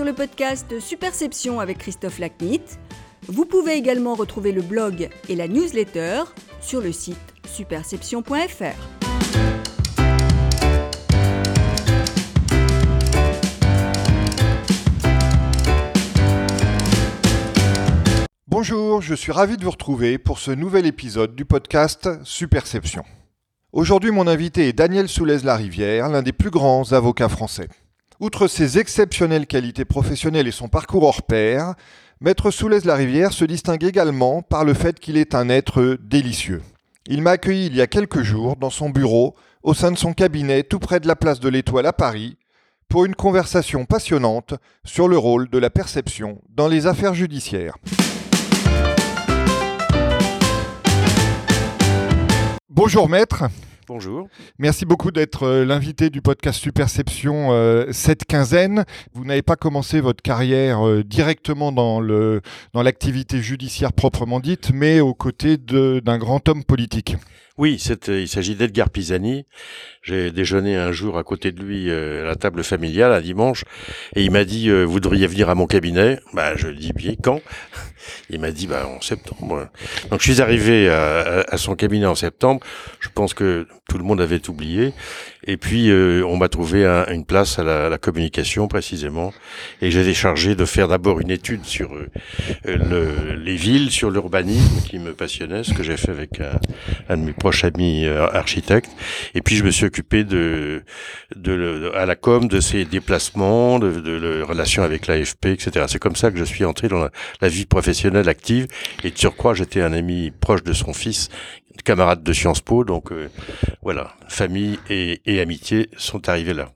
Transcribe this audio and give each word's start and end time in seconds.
sur 0.00 0.06
le 0.06 0.14
podcast 0.14 0.80
Superception 0.80 1.60
avec 1.60 1.76
Christophe 1.76 2.20
Lacnit. 2.20 2.62
Vous 3.28 3.44
pouvez 3.44 3.74
également 3.74 4.14
retrouver 4.14 4.50
le 4.50 4.62
blog 4.62 5.10
et 5.28 5.36
la 5.36 5.46
newsletter 5.46 6.22
sur 6.62 6.80
le 6.80 6.90
site 6.90 7.18
superception.fr. 7.46 8.64
Bonjour, 18.46 19.02
je 19.02 19.14
suis 19.14 19.32
ravi 19.32 19.58
de 19.58 19.64
vous 19.64 19.70
retrouver 19.70 20.16
pour 20.16 20.38
ce 20.38 20.50
nouvel 20.50 20.86
épisode 20.86 21.36
du 21.36 21.44
podcast 21.44 22.08
Superception. 22.24 23.02
Aujourd'hui, 23.74 24.12
mon 24.12 24.26
invité 24.26 24.66
est 24.66 24.72
Daniel 24.72 25.10
Soulez-Larivière, 25.10 26.08
l'un 26.08 26.22
des 26.22 26.32
plus 26.32 26.50
grands 26.50 26.90
avocats 26.92 27.28
français. 27.28 27.68
Outre 28.20 28.48
ses 28.48 28.78
exceptionnelles 28.78 29.46
qualités 29.46 29.86
professionnelles 29.86 30.46
et 30.46 30.52
son 30.52 30.68
parcours 30.68 31.04
hors 31.04 31.22
pair, 31.22 31.72
Maître 32.20 32.50
Soulez-Larivière 32.50 33.32
se 33.32 33.46
distingue 33.46 33.82
également 33.82 34.42
par 34.42 34.66
le 34.66 34.74
fait 34.74 35.00
qu'il 35.00 35.16
est 35.16 35.34
un 35.34 35.48
être 35.48 35.96
délicieux. 36.02 36.60
Il 37.06 37.22
m'a 37.22 37.30
accueilli 37.30 37.64
il 37.64 37.74
y 37.74 37.80
a 37.80 37.86
quelques 37.86 38.20
jours 38.20 38.56
dans 38.56 38.68
son 38.68 38.90
bureau, 38.90 39.34
au 39.62 39.72
sein 39.72 39.90
de 39.90 39.96
son 39.96 40.12
cabinet, 40.12 40.64
tout 40.64 40.78
près 40.78 41.00
de 41.00 41.08
la 41.08 41.16
place 41.16 41.40
de 41.40 41.48
l'Étoile 41.48 41.86
à 41.86 41.94
Paris, 41.94 42.36
pour 42.90 43.06
une 43.06 43.14
conversation 43.14 43.86
passionnante 43.86 44.52
sur 44.84 45.08
le 45.08 45.16
rôle 45.16 45.48
de 45.48 45.56
la 45.56 45.70
perception 45.70 46.42
dans 46.50 46.68
les 46.68 46.86
affaires 46.86 47.14
judiciaires. 47.14 47.78
Bonjour 52.68 53.08
maître. 53.08 53.44
Bonjour. 53.92 54.28
Merci 54.60 54.86
beaucoup 54.86 55.10
d'être 55.10 55.42
euh, 55.42 55.64
l'invité 55.64 56.10
du 56.10 56.22
podcast 56.22 56.60
Superception 56.60 57.48
euh, 57.50 57.86
cette 57.90 58.24
quinzaine. 58.24 58.84
Vous 59.14 59.24
n'avez 59.24 59.42
pas 59.42 59.56
commencé 59.56 60.00
votre 60.00 60.22
carrière 60.22 60.86
euh, 60.86 61.02
directement 61.02 61.72
dans 61.72 62.00
l'activité 62.72 63.42
judiciaire 63.42 63.92
proprement 63.92 64.38
dite, 64.38 64.70
mais 64.72 65.00
aux 65.00 65.12
côtés 65.12 65.56
d'un 65.56 66.18
grand 66.18 66.48
homme 66.48 66.62
politique. 66.62 67.16
Oui, 67.60 67.78
il 68.08 68.26
s'agit 68.26 68.54
d'Edgar 68.54 68.88
Pisani. 68.88 69.44
J'ai 70.02 70.30
déjeuné 70.30 70.76
un 70.76 70.92
jour 70.92 71.18
à 71.18 71.24
côté 71.24 71.52
de 71.52 71.62
lui 71.62 71.90
à 71.90 72.24
la 72.24 72.34
table 72.34 72.64
familiale 72.64 73.12
un 73.12 73.20
dimanche 73.20 73.66
et 74.16 74.24
il 74.24 74.30
m'a 74.30 74.44
dit 74.44 74.70
vous 74.70 74.98
devriez 74.98 75.26
venir 75.26 75.50
à 75.50 75.54
mon 75.54 75.66
cabinet? 75.66 76.20
Bah 76.32 76.56
je 76.56 76.68
dis 76.68 76.94
bien 76.94 77.16
quand? 77.22 77.42
Il 78.30 78.40
m'a 78.40 78.50
dit 78.50 78.66
bah 78.66 78.86
en 78.86 79.02
septembre. 79.02 79.68
Donc 80.10 80.22
je 80.22 80.32
suis 80.32 80.40
arrivé 80.40 80.88
à, 80.88 81.44
à, 81.46 81.58
son 81.58 81.76
cabinet 81.76 82.06
en 82.06 82.14
septembre. 82.14 82.64
Je 82.98 83.10
pense 83.14 83.34
que 83.34 83.66
tout 83.90 83.98
le 83.98 84.04
monde 84.04 84.22
avait 84.22 84.48
oublié 84.48 84.94
et 85.46 85.56
puis 85.56 85.90
euh, 85.90 86.22
on 86.26 86.36
m'a 86.36 86.48
trouvé 86.48 86.84
une 86.84 87.24
place 87.24 87.58
à 87.58 87.64
la, 87.64 87.98
communication 87.98 88.68
précisément, 88.68 89.32
et 89.82 89.90
j'étais 89.90 90.14
chargé 90.14 90.54
de 90.54 90.64
faire 90.64 90.88
d'abord 90.88 91.20
une 91.20 91.30
étude 91.30 91.64
sur 91.64 91.94
euh, 91.94 92.06
le, 92.64 93.34
les 93.34 93.56
villes, 93.56 93.90
sur 93.90 94.10
l'urbanisme 94.10 94.86
qui 94.88 94.98
me 94.98 95.12
passionnait, 95.12 95.64
ce 95.64 95.74
que 95.74 95.82
j'ai 95.82 95.96
fait 95.96 96.10
avec 96.10 96.40
un, 97.08 97.16
de 97.16 97.22
mes 97.22 97.32
proches 97.32 97.64
amis 97.64 98.06
euh, 98.06 98.26
architectes, 98.32 98.90
et 99.34 99.42
puis 99.42 99.56
je 99.56 99.64
me 99.64 99.70
suis 99.70 99.86
occupé 99.86 100.24
de, 100.24 100.82
de, 101.36 101.92
à 101.94 102.06
la 102.06 102.16
com 102.16 102.48
de 102.48 102.60
ses 102.60 102.84
déplacements, 102.84 103.78
de, 103.78 103.90
de, 104.00 104.42
relations 104.42 104.82
avec 104.82 105.06
l'AFP, 105.06 105.46
etc. 105.46 105.86
C'est 105.88 105.98
comme 105.98 106.16
ça 106.16 106.30
que 106.30 106.38
je 106.38 106.44
suis 106.44 106.64
entré 106.64 106.88
dans 106.88 107.00
la, 107.00 107.10
la 107.40 107.48
vie 107.48 107.66
professionnelle 107.66 108.28
active, 108.28 108.66
et 109.04 109.10
de 109.10 109.18
surcroît 109.18 109.54
j'étais 109.54 109.82
un 109.82 109.92
ami 109.92 110.30
proche 110.30 110.62
de 110.62 110.72
son 110.72 110.92
fils 110.92 111.28
camarades 111.84 112.22
de 112.22 112.32
Sciences 112.32 112.60
Po, 112.60 112.84
donc 112.84 113.12
euh, 113.12 113.28
voilà, 113.82 114.14
famille 114.28 114.78
et, 114.88 115.40
amitié 115.40 115.88
sont 115.96 116.28
arrivés 116.28 116.54
là. 116.54 116.70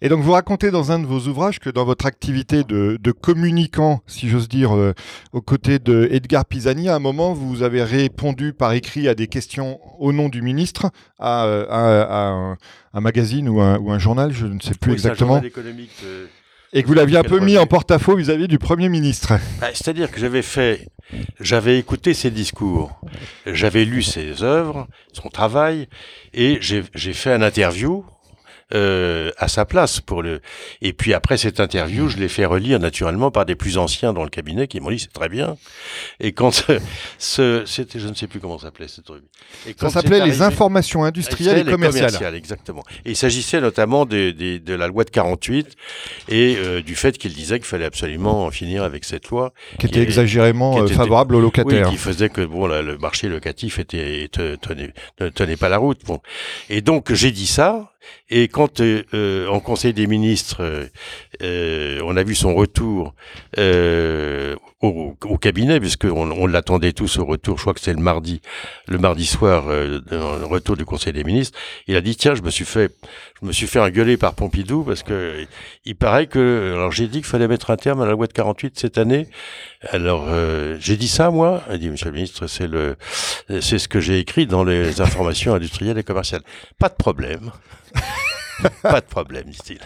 Et 0.00 0.08
donc 0.08 0.22
vous 0.22 0.32
racontez 0.32 0.70
dans 0.70 0.92
un 0.92 0.98
de 0.98 1.06
vos 1.06 1.28
ouvrages 1.28 1.58
que 1.58 1.70
dans 1.70 1.84
votre 1.84 2.06
activité 2.06 2.64
de, 2.64 3.12
communicant, 3.12 4.00
si 4.06 4.28
j'ose 4.28 4.48
dire, 4.48 4.74
euh, 4.74 4.94
aux 5.32 5.42
côtés 5.42 5.78
de 5.78 6.08
Edgar 6.10 6.44
Pisani, 6.44 6.88
à 6.88 6.96
un 6.96 7.00
moment 7.00 7.32
vous 7.32 7.62
avez 7.62 7.82
répondu 7.82 8.52
par 8.52 8.72
écrit 8.72 9.08
à 9.08 9.14
des 9.14 9.26
questions 9.26 9.78
au 9.98 10.12
nom 10.12 10.28
du 10.28 10.42
ministre 10.42 10.90
à, 11.18 11.44
euh, 11.44 12.54
un, 12.92 13.00
magazine 13.00 13.48
ou 13.48 13.60
un, 13.60 13.98
journal, 13.98 14.32
je 14.32 14.46
ne 14.46 14.60
sais 14.60 14.74
plus 14.74 14.92
exactement. 14.92 15.36
Un 15.36 15.42
économique 15.42 16.04
et 16.72 16.82
que 16.82 16.88
vous 16.88 16.94
l'aviez 16.94 17.18
un 17.18 17.22
peu 17.22 17.40
mis 17.40 17.56
en 17.58 17.66
porte-à-faux 17.66 18.16
vis-à-vis 18.16 18.48
du 18.48 18.58
Premier 18.58 18.88
ministre. 18.88 19.34
Bah, 19.60 19.68
c'est-à-dire 19.72 20.10
que 20.10 20.20
j'avais 20.20 20.42
fait, 20.42 20.88
j'avais 21.40 21.78
écouté 21.78 22.14
ses 22.14 22.30
discours, 22.30 23.00
j'avais 23.46 23.84
lu 23.84 24.02
ses 24.02 24.42
œuvres, 24.42 24.86
son 25.12 25.28
travail, 25.28 25.88
et 26.34 26.58
j'ai 26.60 27.12
fait 27.12 27.32
un 27.32 27.42
interview 27.42 28.04
euh, 28.74 29.30
à 29.38 29.48
sa 29.48 29.64
place 29.64 30.00
pour 30.00 30.22
le. 30.22 30.40
Et 30.82 30.92
puis 30.92 31.14
après 31.14 31.38
cette 31.38 31.58
interview, 31.58 32.08
je 32.08 32.18
l'ai 32.18 32.28
fait 32.28 32.44
relire 32.44 32.78
naturellement 32.78 33.30
par 33.30 33.46
des 33.46 33.54
plus 33.54 33.78
anciens 33.78 34.12
dans 34.12 34.24
le 34.24 34.28
cabinet 34.28 34.66
qui 34.68 34.80
m'ont 34.80 34.90
dit 34.90 34.98
c'est 34.98 35.12
très 35.12 35.30
bien. 35.30 35.56
Et 36.20 36.32
quand 36.32 36.50
ce, 37.18 37.62
c'était, 37.64 37.98
je 37.98 38.08
ne 38.08 38.14
sais 38.14 38.26
plus 38.26 38.40
comment 38.40 38.58
ça 38.58 38.66
s'appelait 38.66 38.88
cette 38.88 39.08
revue. 39.08 39.24
Et 39.66 39.74
ça 39.78 39.88
s'appelait 39.88 40.24
les 40.24 40.42
informations 40.42 41.04
industrielles 41.04 41.66
et 41.66 41.70
commerciales. 41.70 42.34
exactement. 42.34 42.84
Et 43.06 43.10
il 43.12 43.16
s'agissait 43.16 43.62
notamment 43.62 44.04
de, 44.04 44.32
de, 44.32 44.58
de, 44.58 44.74
la 44.74 44.86
loi 44.86 45.04
de 45.04 45.10
48 45.10 45.74
et 46.28 46.56
euh, 46.58 46.82
du 46.82 46.94
fait 46.94 47.16
qu'il 47.16 47.32
disait 47.32 47.58
qu'il 47.58 47.68
fallait 47.68 47.86
absolument 47.86 48.44
en 48.44 48.50
finir 48.50 48.82
avec 48.82 49.04
cette 49.04 49.28
loi 49.28 49.54
qui, 49.78 49.86
était 49.86 50.02
exagérément 50.02 50.78
euh, 50.78 50.88
favorable 50.88 51.36
aux 51.36 51.40
locataires. 51.40 51.86
Oui, 51.86 51.92
qui 51.92 51.98
faisait 51.98 52.28
que 52.28 52.42
bon, 52.42 52.66
là, 52.66 52.82
le 52.82 52.98
marché 52.98 53.28
locatif 53.28 53.78
était 53.78 54.28
tenait, 54.30 54.92
ne 55.20 55.28
tenait 55.30 55.56
pas 55.56 55.70
la 55.70 55.78
route. 55.78 56.00
Bon. 56.04 56.20
Et 56.68 56.82
donc 56.82 57.12
j'ai 57.14 57.30
dit 57.30 57.46
ça. 57.46 57.92
Et 58.30 58.48
quand 58.48 58.80
euh, 58.80 59.02
euh, 59.14 59.48
en 59.48 59.60
Conseil 59.60 59.92
des 59.92 60.06
ministres, 60.06 60.88
euh, 61.42 62.00
on 62.04 62.16
a 62.16 62.22
vu 62.22 62.34
son 62.34 62.54
retour 62.54 63.14
au, 64.80 65.16
au, 65.24 65.38
cabinet, 65.38 65.80
puisqu'on 65.80 66.30
on, 66.30 66.46
l'attendait 66.46 66.92
tous 66.92 67.18
au 67.18 67.24
retour, 67.24 67.56
je 67.56 67.62
crois 67.62 67.74
que 67.74 67.80
c'est 67.80 67.92
le 67.92 68.00
mardi, 68.00 68.40
le 68.86 68.98
mardi 68.98 69.26
soir, 69.26 69.68
le 69.68 70.44
retour 70.44 70.76
du 70.76 70.84
Conseil 70.84 71.12
des 71.12 71.24
ministres, 71.24 71.58
il 71.86 71.96
a 71.96 72.00
dit 72.00 72.16
tiens, 72.16 72.34
je 72.34 72.42
me 72.42 72.50
suis 72.50 72.64
fait, 72.64 72.94
je 73.40 73.46
me 73.46 73.52
suis 73.52 73.66
fait 73.66 73.80
engueuler 73.80 74.16
par 74.16 74.34
Pompidou 74.34 74.84
parce 74.84 75.02
que 75.02 75.46
il 75.84 75.96
paraît 75.96 76.26
que, 76.26 76.72
alors 76.74 76.92
j'ai 76.92 77.08
dit 77.08 77.18
qu'il 77.18 77.26
fallait 77.26 77.48
mettre 77.48 77.70
un 77.70 77.76
terme 77.76 78.02
à 78.02 78.06
la 78.06 78.12
loi 78.12 78.26
de 78.26 78.32
48 78.32 78.78
cette 78.78 78.98
année. 78.98 79.26
Alors 79.82 80.26
j'ai 80.80 80.96
dit 80.96 81.08
ça 81.08 81.30
moi, 81.30 81.62
il 81.70 81.78
dit 81.78 81.88
Monsieur 81.88 82.06
le 82.06 82.12
ministre, 82.12 82.46
c'est 82.46 82.66
le, 82.66 82.96
c'est 83.60 83.78
ce 83.78 83.88
que 83.88 84.00
j'ai 84.00 84.18
écrit 84.18 84.46
dans 84.46 84.64
les 84.64 85.00
informations 85.00 85.54
industrielles 85.54 85.98
et 85.98 86.04
commerciales. 86.04 86.42
Pas 86.78 86.88
de 86.88 86.94
problème. 86.94 87.52
Pas 88.82 89.00
de 89.00 89.06
problème, 89.06 89.44
dit-il. 89.46 89.78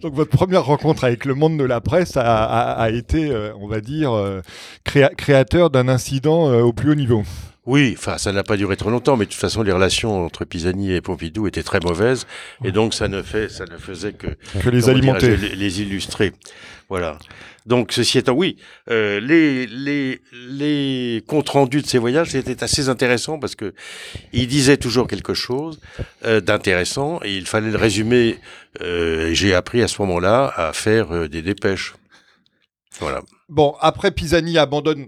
Donc 0.00 0.14
votre 0.14 0.30
première 0.30 0.64
rencontre 0.64 1.04
avec 1.04 1.24
le 1.24 1.34
monde 1.34 1.58
de 1.58 1.64
la 1.64 1.80
presse 1.80 2.16
a, 2.16 2.88
été, 2.90 3.30
euh, 3.30 3.52
on 3.60 3.66
va 3.66 3.80
dire, 3.80 4.12
euh, 4.12 4.40
créateur 4.84 5.70
d'un 5.70 5.88
incident 5.88 6.50
euh, 6.50 6.62
au 6.62 6.72
plus 6.72 6.90
haut 6.90 6.96
niveau. 6.96 7.24
Oui, 7.64 7.94
enfin, 7.96 8.18
ça 8.18 8.32
n'a 8.32 8.42
pas 8.42 8.56
duré 8.56 8.76
trop 8.76 8.90
longtemps, 8.90 9.16
mais 9.16 9.24
de 9.24 9.30
toute 9.30 9.40
façon, 9.40 9.62
les 9.62 9.70
relations 9.70 10.24
entre 10.24 10.44
Pisani 10.44 10.92
et 10.92 11.00
Pompidou 11.00 11.46
étaient 11.46 11.62
très 11.62 11.78
mauvaises, 11.78 12.26
et 12.64 12.72
donc 12.72 12.92
ça 12.92 13.06
ne 13.06 13.22
fait, 13.22 13.48
ça 13.48 13.66
ne 13.70 13.76
faisait 13.76 14.14
que, 14.14 14.26
que 14.60 14.68
les 14.68 14.88
alimenter, 14.88 15.36
les, 15.36 15.80
illustrer. 15.80 16.32
Voilà. 16.92 17.18
Donc, 17.64 17.90
ceci 17.90 18.18
étant, 18.18 18.34
oui, 18.34 18.58
euh, 18.90 19.18
les, 19.18 19.66
les, 19.66 20.20
les 20.50 21.24
comptes 21.26 21.48
rendus 21.48 21.80
de 21.80 21.86
ces 21.86 21.96
voyages 21.96 22.34
étaient 22.34 22.62
assez 22.62 22.90
intéressants 22.90 23.38
parce 23.38 23.54
que 23.54 23.72
il 24.34 24.46
disait 24.46 24.76
toujours 24.76 25.06
quelque 25.08 25.32
chose 25.32 25.80
euh, 26.26 26.42
d'intéressant 26.42 27.18
et 27.24 27.34
il 27.34 27.46
fallait 27.46 27.70
le 27.70 27.78
résumer. 27.78 28.36
Euh, 28.82 29.32
J'ai 29.32 29.54
appris 29.54 29.80
à 29.82 29.88
ce 29.88 30.02
moment-là 30.02 30.52
à 30.54 30.74
faire 30.74 31.30
des 31.30 31.40
dépêches. 31.40 31.94
Voilà. 33.00 33.22
Bon, 33.48 33.74
après 33.80 34.10
Pisani 34.10 34.58
abandonne 34.58 35.06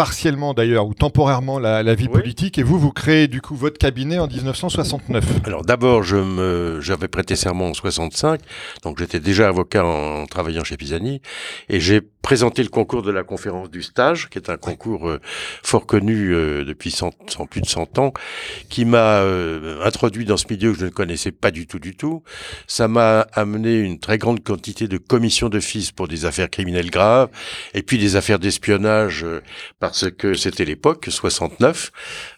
partiellement 0.00 0.54
d'ailleurs 0.54 0.86
ou 0.86 0.94
temporairement 0.94 1.58
la, 1.58 1.94
vie 1.94 2.08
politique 2.08 2.56
et 2.56 2.62
vous 2.62 2.78
vous 2.78 2.90
créez 2.90 3.28
du 3.28 3.42
coup 3.42 3.54
votre 3.54 3.76
cabinet 3.76 4.18
en 4.18 4.28
1969. 4.28 5.42
Alors 5.44 5.62
d'abord 5.62 6.02
je 6.02 6.16
me 6.16 6.78
j'avais 6.80 7.06
prêté 7.06 7.36
serment 7.36 7.66
en 7.66 7.74
65 7.74 8.40
donc 8.82 8.98
j'étais 8.98 9.20
déjà 9.20 9.46
avocat 9.46 9.84
en, 9.84 10.24
travaillant 10.24 10.64
chez 10.64 10.78
Pisani 10.78 11.20
et 11.68 11.80
j'ai 11.80 12.00
présenté 12.22 12.62
le 12.62 12.68
concours 12.68 13.02
de 13.02 13.10
la 13.10 13.24
conférence 13.24 13.70
du 13.70 13.82
stage 13.82 14.28
qui 14.28 14.38
est 14.38 14.50
un 14.50 14.56
concours 14.56 15.08
euh, 15.08 15.20
fort 15.62 15.86
connu 15.86 16.34
euh, 16.34 16.64
depuis 16.64 16.90
100, 16.90 17.10
plus 17.50 17.60
de 17.60 17.66
100 17.66 17.98
ans 17.98 18.12
qui 18.68 18.84
m'a 18.84 19.20
euh, 19.20 19.84
introduit 19.84 20.24
dans 20.24 20.36
ce 20.36 20.46
milieu 20.50 20.72
que 20.72 20.78
je 20.78 20.84
ne 20.84 20.90
connaissais 20.90 21.32
pas 21.32 21.50
du 21.50 21.66
tout 21.66 21.78
du 21.78 21.96
tout. 21.96 22.22
Ça 22.66 22.88
m'a 22.88 23.20
amené 23.32 23.78
une 23.78 23.98
très 23.98 24.18
grande 24.18 24.42
quantité 24.42 24.86
de 24.86 24.98
commissions 24.98 25.48
d'office 25.48 25.92
pour 25.92 26.08
des 26.08 26.24
affaires 26.24 26.50
criminelles 26.50 26.90
graves 26.90 27.30
et 27.74 27.82
puis 27.82 27.98
des 27.98 28.16
affaires 28.16 28.38
d'espionnage 28.38 29.24
parce 29.78 30.10
que 30.10 30.34
c'était 30.34 30.64
l'époque, 30.64 31.06
69, 31.08 31.90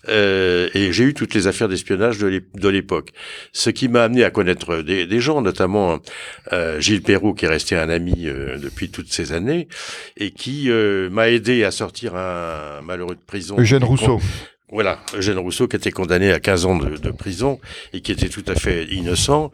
euh, 0.09 0.69
et 0.75 0.93
j'ai 0.93 1.05
eu 1.05 1.15
toutes 1.15 1.35
les 1.35 1.47
affaires 1.47 1.69
d'espionnage 1.69 2.19
de 2.19 2.69
l'époque. 2.69 3.11
Ce 3.53 3.71
qui 3.71 3.89
m'a 3.89 4.05
amené 4.05 4.25
à 4.25 4.31
connaître 4.31 4.79
des, 4.83 5.21
gens, 5.21 5.43
notamment 5.43 5.99
euh, 6.53 6.81
Gilles 6.81 7.03
Perrault, 7.03 7.35
qui 7.35 7.45
est 7.45 7.49
resté 7.49 7.77
un 7.77 7.89
ami 7.89 8.27
euh, 8.27 8.59
depuis 8.59 8.91
toutes 8.91 9.13
ces 9.13 9.33
années, 9.33 9.69
et 10.17 10.31
qui 10.31 10.71
euh, 10.71 11.09
m'a 11.11 11.29
aidé 11.29 11.65
à 11.65 11.71
sortir 11.71 12.17
un 12.17 12.81
malheureux 12.83 13.15
de 13.15 13.21
prison. 13.25 13.57
Eugène 13.59 13.85
Rousseau 13.85 14.21
Voilà, 14.73 15.01
Eugène 15.15 15.37
Rousseau 15.37 15.69
qui 15.69 15.77
était 15.77 15.91
condamné 15.91 16.33
à 16.33 16.41
15 16.41 16.65
ans 16.65 16.77
de, 16.79 17.11
prison 17.11 17.61
et 17.93 18.01
qui 18.01 18.11
était 18.11 18.31
tout 18.31 18.45
à 18.47 18.55
fait 18.55 18.85
innocent. 18.87 19.53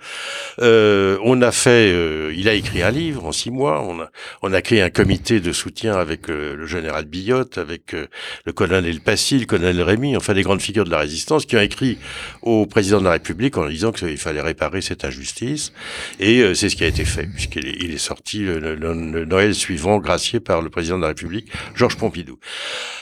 Euh, 0.60 1.18
on 1.24 1.42
a 1.42 1.50
fait, 1.50 1.92
euh, 1.92 2.32
il 2.36 2.48
a 2.48 2.54
écrit 2.54 2.82
un 2.82 2.92
livre 2.92 3.26
en 3.26 3.32
six 3.32 3.50
mois. 3.50 3.82
On 3.82 4.00
a, 4.00 4.10
on 4.42 4.52
a 4.52 4.62
créé 4.62 4.80
un 4.80 4.90
comité 4.90 5.40
de 5.40 5.50
soutien 5.50 5.94
avec 5.94 6.30
euh, 6.30 6.54
le 6.54 6.66
général 6.66 7.06
Billotte, 7.06 7.58
avec 7.58 7.94
euh, 7.94 8.06
le 8.44 8.52
colonel 8.52 9.00
Passy, 9.00 9.40
le 9.40 9.46
colonel 9.46 9.82
Rémy, 9.82 10.16
enfin 10.16 10.34
des 10.34 10.42
grandes 10.44 10.62
figures 10.62 10.84
de 10.84 10.90
la 10.90 10.98
résistance, 10.98 11.46
qui 11.46 11.56
ont 11.56 11.60
écrit 11.60 11.98
au 12.42 12.66
président 12.66 13.00
de 13.00 13.04
la 13.04 13.12
République 13.12 13.58
en 13.58 13.66
disant 13.66 13.90
qu'il 13.90 14.18
fallait 14.18 14.40
réparer 14.40 14.82
cette 14.82 15.04
injustice. 15.04 15.72
Et 16.20 16.42
euh, 16.42 16.54
c'est 16.54 16.68
ce 16.68 16.76
qui 16.76 16.84
a 16.84 16.86
été 16.86 17.04
fait, 17.04 17.26
puisqu'il 17.26 17.66
est, 17.66 17.76
il 17.80 17.92
est 17.92 17.98
sorti 17.98 18.38
le, 18.38 18.60
le, 18.60 18.76
le 18.76 19.24
Noël 19.24 19.52
suivant, 19.56 19.98
gracié 19.98 20.38
par 20.38 20.62
le 20.62 20.70
président 20.70 20.96
de 20.96 21.02
la 21.02 21.08
République, 21.08 21.50
Georges 21.74 21.96
Pompidou. 21.96 22.38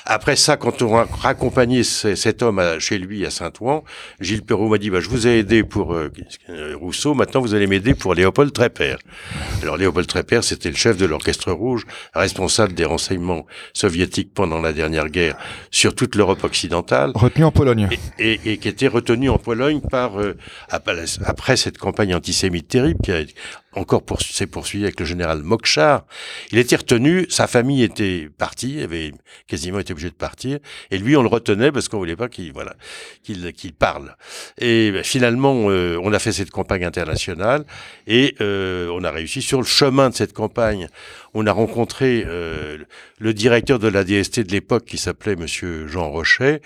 Après 0.07 0.37
ça, 0.37 0.57
quand 0.57 0.81
on 0.81 0.97
a 0.97 1.05
raccompagné 1.05 1.83
cet 2.15 2.43
homme 2.43 2.59
à, 2.59 2.79
chez 2.79 2.99
lui 2.99 3.27
à 3.27 3.31
Saint-Ouen, 3.31 3.83
Gilles 4.21 4.43
Perrault 4.43 4.69
m'a 4.69 4.79
dit 4.79 4.91
bah, 4.91 5.01
je 5.01 5.09
vous 5.09 5.27
ai 5.27 5.39
aidé 5.39 5.65
pour 5.65 5.95
euh, 5.95 6.11
Rousseau, 6.75 7.15
maintenant 7.15 7.41
vous 7.41 7.55
allez 7.55 7.67
m'aider 7.67 7.95
pour 7.95 8.15
Léopold 8.15 8.53
Trépère. 8.53 8.99
Alors 9.63 9.77
Léopold 9.77 10.07
Trépère, 10.07 10.45
c'était 10.45 10.71
le 10.71 10.77
chef 10.77 10.97
de 10.97 11.07
l'Orchestre 11.07 11.53
Rouge, 11.53 11.85
responsable 12.15 12.75
des 12.75 12.85
renseignements 12.85 13.47
soviétiques 13.73 14.33
pendant 14.35 14.61
la 14.61 14.73
dernière 14.73 15.09
guerre 15.09 15.37
sur 15.71 15.95
toute 15.95 16.15
l'Europe 16.15 16.45
occidentale. 16.45 17.13
Retenu 17.15 17.45
en 17.45 17.53
Pologne. 17.53 17.89
Et, 18.19 18.33
et, 18.33 18.53
et, 18.53 18.59
qui 18.59 18.69
était 18.69 18.89
retenu 18.89 19.31
en 19.31 19.39
Pologne 19.39 19.81
par 19.81 20.21
euh, 20.21 20.37
après 20.69 21.57
cette 21.57 21.79
campagne 21.79 22.15
antisémite 22.15 22.69
terrible 22.69 23.01
qui 23.03 23.13
a 23.13 23.23
encore 23.77 24.03
pour, 24.03 24.21
s'est 24.23 24.47
poursuivi 24.47 24.85
avec 24.85 24.99
le 24.99 25.07
général 25.07 25.43
Mokhtar. 25.43 26.05
Il 26.51 26.59
était 26.59 26.77
retenu, 26.77 27.27
sa 27.29 27.47
famille 27.47 27.83
était 27.83 28.29
partie, 28.37 28.81
avait 28.81 29.13
quasiment 29.47 29.79
été 29.79 29.93
obligé 29.93 30.09
de 30.09 30.15
partir, 30.15 30.59
et 30.91 30.99
lui 30.99 31.17
on 31.17 31.23
le 31.23 31.29
retenait 31.29 31.71
parce 31.71 31.89
qu'on 31.89 31.99
voulait 31.99 32.17
pas 32.17 32.29
qu'il 32.29 32.53
voilà 32.53 32.75
qu'il 33.23 33.53
qu'il 33.53 33.75
parle. 33.75 34.17
Et 34.59 34.91
ben, 34.91 35.05
finalement, 35.05 35.71
euh, 35.71 35.99
on 36.03 36.13
a 36.13 36.19
fait 36.19 36.33
cette 36.33 36.51
campagne 36.51 36.85
internationale 36.85 37.65
et 38.07 38.35
euh, 38.41 38.89
on 38.93 39.05
a 39.05 39.11
réussi 39.11 39.43
sur 39.43 39.59
le 39.59 39.67
chemin 39.67 40.11
de 40.11 40.15
cette 40.15 40.33
campagne. 40.33 40.89
On 41.39 41.47
a 41.47 41.53
rencontré 41.53 42.25
euh, 42.27 42.79
le 43.19 43.33
directeur 43.33 43.79
de 43.79 43.89
la 43.89 44.05
DST 44.05 44.41
de 44.41 44.53
l'époque 44.53 44.85
qui 44.85 44.99
s'appelait 44.99 45.37
Monsieur 45.37 45.87
Jean 45.87 46.11
Rochet, 46.11 46.61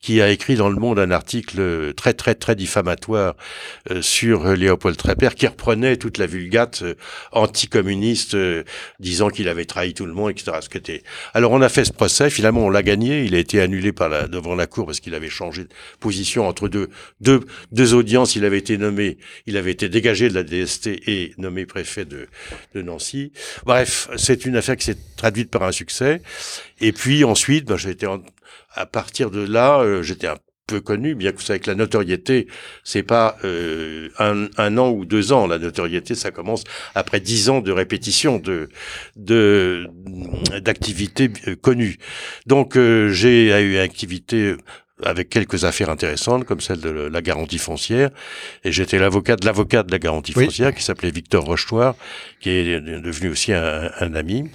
qui 0.00 0.20
a 0.20 0.30
écrit 0.30 0.54
dans 0.54 0.68
Le 0.68 0.76
Monde 0.76 0.98
un 0.98 1.10
article 1.10 1.92
très 1.94 2.12
très 2.12 2.34
très 2.34 2.54
diffamatoire 2.54 3.36
euh, 3.90 4.02
sur 4.02 4.48
Léopold 4.48 4.96
Trépère, 4.96 5.34
qui 5.34 5.46
reprenait 5.46 5.96
toute 5.96 6.18
la 6.18 6.26
vulgate 6.26 6.82
euh, 6.82 6.94
anticommuniste, 7.32 8.34
euh, 8.34 8.64
disant 9.00 9.30
qu'il 9.30 9.48
avait 9.48 9.64
trahi 9.64 9.94
tout 9.94 10.06
le 10.06 10.12
monde, 10.12 10.30
etc. 10.30 10.52
Était. 10.74 11.02
Alors 11.34 11.52
on 11.52 11.62
a 11.62 11.68
fait 11.68 11.84
ce 11.84 11.92
procès, 11.92 12.30
finalement 12.30 12.64
on 12.66 12.70
l'a 12.70 12.82
gagné, 12.82 13.24
il 13.24 13.34
a 13.34 13.38
été 13.38 13.60
annulé 13.60 13.92
par 13.92 14.08
la, 14.08 14.26
devant 14.26 14.56
la 14.56 14.66
cour 14.66 14.86
parce 14.86 14.98
qu'il 14.98 15.14
avait 15.14 15.28
changé 15.28 15.64
de 15.64 15.68
position 16.00 16.48
entre 16.48 16.68
deux, 16.68 16.88
deux, 17.20 17.40
deux 17.70 17.94
audiences, 17.94 18.34
il 18.34 18.44
avait 18.44 18.58
été 18.58 18.76
nommé, 18.76 19.18
il 19.46 19.56
avait 19.56 19.70
été 19.70 19.88
dégagé 19.88 20.28
de 20.28 20.34
la 20.34 20.42
DST 20.42 20.88
et 20.88 21.32
nommé 21.38 21.64
préfet 21.64 22.04
de, 22.04 22.26
de 22.74 22.82
Nancy. 22.82 23.30
Bref, 23.64 24.08
c'est 24.16 24.44
une 24.44 24.56
affaire 24.56 24.76
qui 24.76 24.84
s'est 24.84 24.98
traduite 25.16 25.50
par 25.50 25.62
un 25.62 25.72
succès. 25.72 26.22
Et 26.80 26.92
puis 26.92 27.24
ensuite, 27.24 27.66
ben, 27.66 27.76
j'ai 27.76 27.90
été 27.90 28.06
à 28.74 28.86
partir 28.86 29.30
de 29.30 29.40
là, 29.40 29.80
euh, 29.80 30.02
j'étais 30.02 30.26
un 30.26 30.38
peu 30.66 30.80
connu, 30.80 31.14
bien 31.14 31.32
que 31.32 31.42
savez 31.42 31.60
que 31.60 31.70
la 31.70 31.76
notoriété, 31.76 32.46
c'est 32.84 33.02
pas 33.02 33.36
euh, 33.44 34.08
un, 34.18 34.48
un, 34.56 34.78
an 34.78 34.90
ou 34.90 35.04
deux 35.04 35.32
ans. 35.32 35.46
La 35.46 35.58
notoriété, 35.58 36.14
ça 36.14 36.30
commence 36.30 36.64
après 36.94 37.20
dix 37.20 37.50
ans 37.50 37.60
de 37.60 37.70
répétition 37.70 38.38
de 38.38 38.68
de 39.16 39.86
d'activités 40.60 41.30
euh, 41.48 41.56
connues. 41.56 41.98
Donc 42.46 42.76
euh, 42.76 43.10
j'ai 43.10 43.50
eu 43.60 43.72
une 43.74 43.78
activité 43.78 44.54
avec 45.04 45.28
quelques 45.28 45.64
affaires 45.64 45.90
intéressantes 45.90 46.44
comme 46.44 46.60
celle 46.60 46.80
de 46.80 46.90
la 46.90 47.22
garantie 47.22 47.58
foncière. 47.58 48.10
Et 48.64 48.72
j'étais 48.72 48.98
l'avocat 48.98 49.36
de 49.36 49.46
l'avocat 49.46 49.82
de 49.82 49.92
la 49.92 49.98
garantie 49.98 50.32
oui. 50.36 50.46
foncière 50.46 50.74
qui 50.74 50.82
s'appelait 50.82 51.10
Victor 51.10 51.44
Rochetoir 51.44 51.94
qui 52.40 52.50
est 52.50 52.80
devenu 52.80 53.30
aussi 53.30 53.52
un, 53.52 53.90
un, 54.00 54.14
ami. 54.14 54.50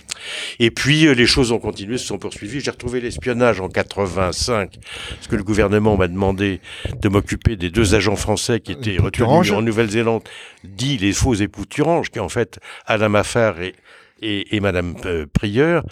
Et 0.59 0.69
puis 0.69 1.07
euh, 1.07 1.13
les 1.13 1.25
choses 1.25 1.51
ont 1.51 1.59
continué 1.59 1.97
se 1.97 2.05
sont 2.05 2.19
poursuivies. 2.19 2.59
J'ai 2.59 2.71
retrouvé 2.71 3.01
l'espionnage 3.01 3.61
en 3.61 3.69
85 3.69 4.77
parce 5.09 5.27
que 5.27 5.35
le 5.35 5.43
gouvernement 5.43 5.97
m'a 5.97 6.07
demandé 6.07 6.61
de 7.01 7.09
m'occuper 7.09 7.55
des 7.55 7.69
deux 7.69 7.95
agents 7.95 8.15
français 8.15 8.59
qui 8.59 8.73
étaient 8.73 8.97
retenus 8.97 9.51
en 9.51 9.61
Nouvelle-Zélande 9.61 10.23
dit 10.63 10.97
les 10.97 11.13
faux 11.13 11.33
époux 11.33 11.65
Turange 11.65 12.09
qui 12.09 12.19
en 12.19 12.29
fait 12.29 12.59
Adam 12.85 13.13
Affar 13.15 13.61
et 13.61 13.75
et, 14.21 14.55
et 14.55 14.59
Madame 14.59 14.95
Prieur, 15.33 15.83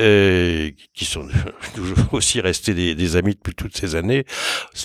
euh, 0.00 0.70
qui 0.94 1.04
sont 1.04 1.26
aussi 2.12 2.40
restés 2.40 2.74
des, 2.74 2.94
des, 2.94 3.16
amis 3.16 3.34
depuis 3.34 3.54
toutes 3.54 3.76
ces 3.76 3.94
années. 3.94 4.24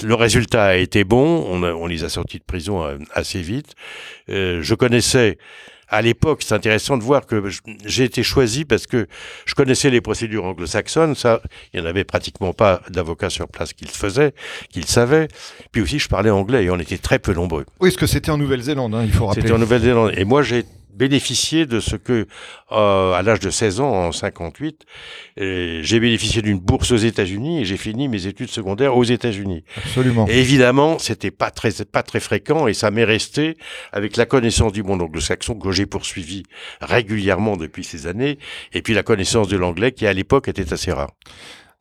Le 0.03 0.15
résultat 0.15 0.65
a 0.65 0.75
été 0.75 1.03
bon, 1.03 1.45
on, 1.49 1.63
a, 1.63 1.73
on 1.73 1.87
les 1.87 2.03
a 2.03 2.09
sortis 2.09 2.39
de 2.39 2.43
prison 2.43 2.83
euh, 2.83 2.97
assez 3.13 3.41
vite. 3.41 3.73
Euh, 4.29 4.61
je 4.61 4.75
connaissais 4.75 5.37
à 5.91 6.01
l'époque, 6.01 6.41
c'est 6.41 6.55
intéressant 6.55 6.97
de 6.97 7.03
voir 7.03 7.25
que 7.25 7.43
j'ai 7.85 8.05
été 8.05 8.23
choisi 8.23 8.63
parce 8.63 8.87
que 8.87 9.07
je 9.45 9.53
connaissais 9.55 9.89
les 9.89 9.99
procédures 9.99 10.45
anglo-saxonnes. 10.45 11.15
Ça, 11.15 11.41
il 11.73 11.81
n'y 11.81 11.85
en 11.85 11.89
avait 11.89 12.05
pratiquement 12.05 12.53
pas 12.53 12.81
d'avocats 12.89 13.29
sur 13.29 13.49
place 13.49 13.73
qui 13.73 13.83
le 13.83 13.91
faisaient, 13.91 14.33
qui 14.69 14.79
le 14.79 14.87
savaient. 14.87 15.27
Puis 15.73 15.81
aussi, 15.81 15.99
je 15.99 16.07
parlais 16.07 16.29
anglais 16.29 16.63
et 16.63 16.69
on 16.69 16.79
était 16.79 16.97
très 16.97 17.19
peu 17.19 17.33
nombreux. 17.33 17.65
Oui, 17.81 17.89
parce 17.89 17.97
que 17.97 18.07
c'était 18.07 18.31
en 18.31 18.37
Nouvelle-Zélande, 18.37 18.95
hein, 18.95 19.03
il 19.03 19.11
faut 19.11 19.25
rappeler. 19.25 19.41
C'était 19.41 19.53
en 19.53 19.59
Nouvelle-Zélande. 19.59 20.13
Et 20.15 20.23
moi, 20.23 20.43
j'ai 20.43 20.63
bénéficié 20.93 21.65
de 21.65 21.79
ce 21.79 21.95
que, 21.95 22.27
euh, 22.71 23.13
à 23.13 23.21
l'âge 23.21 23.39
de 23.39 23.49
16 23.49 23.79
ans, 23.79 23.91
en 24.07 24.11
58, 24.11 24.85
euh, 25.39 25.79
j'ai 25.83 25.99
bénéficié 25.99 26.41
d'une 26.41 26.59
bourse 26.59 26.91
aux 26.91 26.97
États-Unis 26.97 27.61
et 27.61 27.65
j'ai 27.65 27.77
fini 27.77 28.07
mes 28.07 28.27
études 28.27 28.49
secondaires 28.49 28.95
aux 28.95 29.03
États-Unis. 29.03 29.63
Absolument. 29.77 30.27
Et 30.27 30.39
évidemment, 30.39 30.99
c'était 30.99 31.31
pas 31.31 31.51
très, 31.51 31.71
pas 31.85 32.03
très 32.03 32.19
fréquent 32.19 32.67
et 32.67 32.73
ça 32.73 32.91
m'est 32.91 33.03
resté 33.03 33.57
avec 33.91 34.17
la 34.17 34.25
connaissance 34.25 34.71
du 34.71 34.83
monde 34.83 35.01
anglo-saxon 35.01 35.55
que 35.55 35.71
j'ai 35.71 35.85
poursuivi 35.85 36.43
régulièrement 36.81 37.57
depuis 37.57 37.83
ces 37.83 38.07
années 38.07 38.37
et 38.73 38.81
puis 38.81 38.93
la 38.93 39.03
connaissance 39.03 39.47
de 39.47 39.57
l'anglais 39.57 39.91
qui 39.91 40.07
à 40.07 40.13
l'époque 40.13 40.47
était 40.47 40.73
assez 40.73 40.91
rare. 40.91 41.11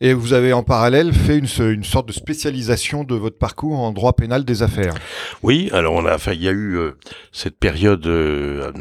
Et 0.02 0.14
vous 0.14 0.32
avez 0.32 0.55
en 0.55 0.62
parallèle 0.62 1.12
fait 1.12 1.37
une, 1.37 1.47
une, 1.73 1.85
sorte 1.85 2.08
de 2.08 2.12
spécialisation 2.12 3.05
de 3.05 3.14
votre 3.14 3.37
parcours 3.37 3.79
en 3.79 3.93
droit 3.93 4.14
pénal 4.14 4.47
des 4.47 4.62
affaires. 4.62 4.94
Oui, 5.43 5.69
alors 5.75 5.93
on 5.93 6.06
a, 6.06 6.14
enfin, 6.14 6.32
il 6.32 6.43
y 6.43 6.49
a 6.49 6.52
eu 6.52 6.76
euh, 6.79 6.93
cette 7.32 7.58
période 7.58 8.06
euh, 8.06 8.73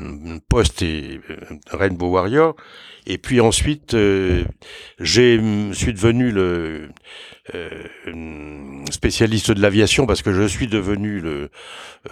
post 0.47 0.81
et 0.81 1.19
euh, 1.29 1.35
Rainbow 1.71 2.11
Warrior, 2.11 2.55
et 3.05 3.17
puis 3.17 3.41
ensuite, 3.41 3.95
euh, 3.95 4.45
j'ai 4.99 5.41
suis 5.73 5.93
devenu 5.93 6.31
le 6.31 6.89
spécialiste 8.91 9.51
de 9.51 9.61
l'aviation 9.61 10.05
parce 10.05 10.21
que 10.21 10.33
je 10.33 10.43
suis 10.47 10.67
devenu 10.67 11.19
le 11.19 11.49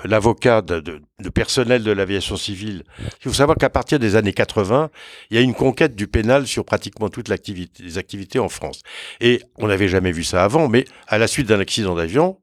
l'avocat 0.04 0.62
de, 0.62 0.80
de, 0.82 1.30
personnel 1.30 1.84
de 1.84 1.92
l'aviation 1.92 2.36
civile. 2.36 2.84
Il 3.00 3.30
faut 3.30 3.34
savoir 3.34 3.58
qu'à 3.58 3.70
partir 3.70 4.00
des 4.00 4.16
années 4.16 4.34
80, 4.34 4.90
il 5.30 5.38
y 5.38 5.40
a 5.40 5.42
une 5.44 5.54
conquête 5.54 5.96
du 5.96 6.08
pénal 6.08 6.46
sur 6.46 6.66
pratiquement 6.66 7.10
toutes 7.10 7.30
l'activité, 7.30 7.84
les 7.84 7.98
activités 7.98 8.40
en 8.40 8.50
France. 8.50 8.82
Et 9.22 9.42
on 9.58 9.68
n'avait 9.68 9.88
jamais 9.88 10.12
vu 10.12 10.24
ça 10.24 10.44
avant, 10.44 10.68
mais 10.68 10.86
à 11.08 11.18
la 11.18 11.28
suite 11.28 11.48
d'un 11.48 11.60
accident 11.60 11.96
d'avion, 11.96 12.38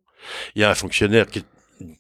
il 0.55 0.63
y 0.63 0.65
a 0.65 0.71
un 0.71 0.75
fonctionnaire 0.75 1.27
qui 1.27 1.41
est 1.41 1.45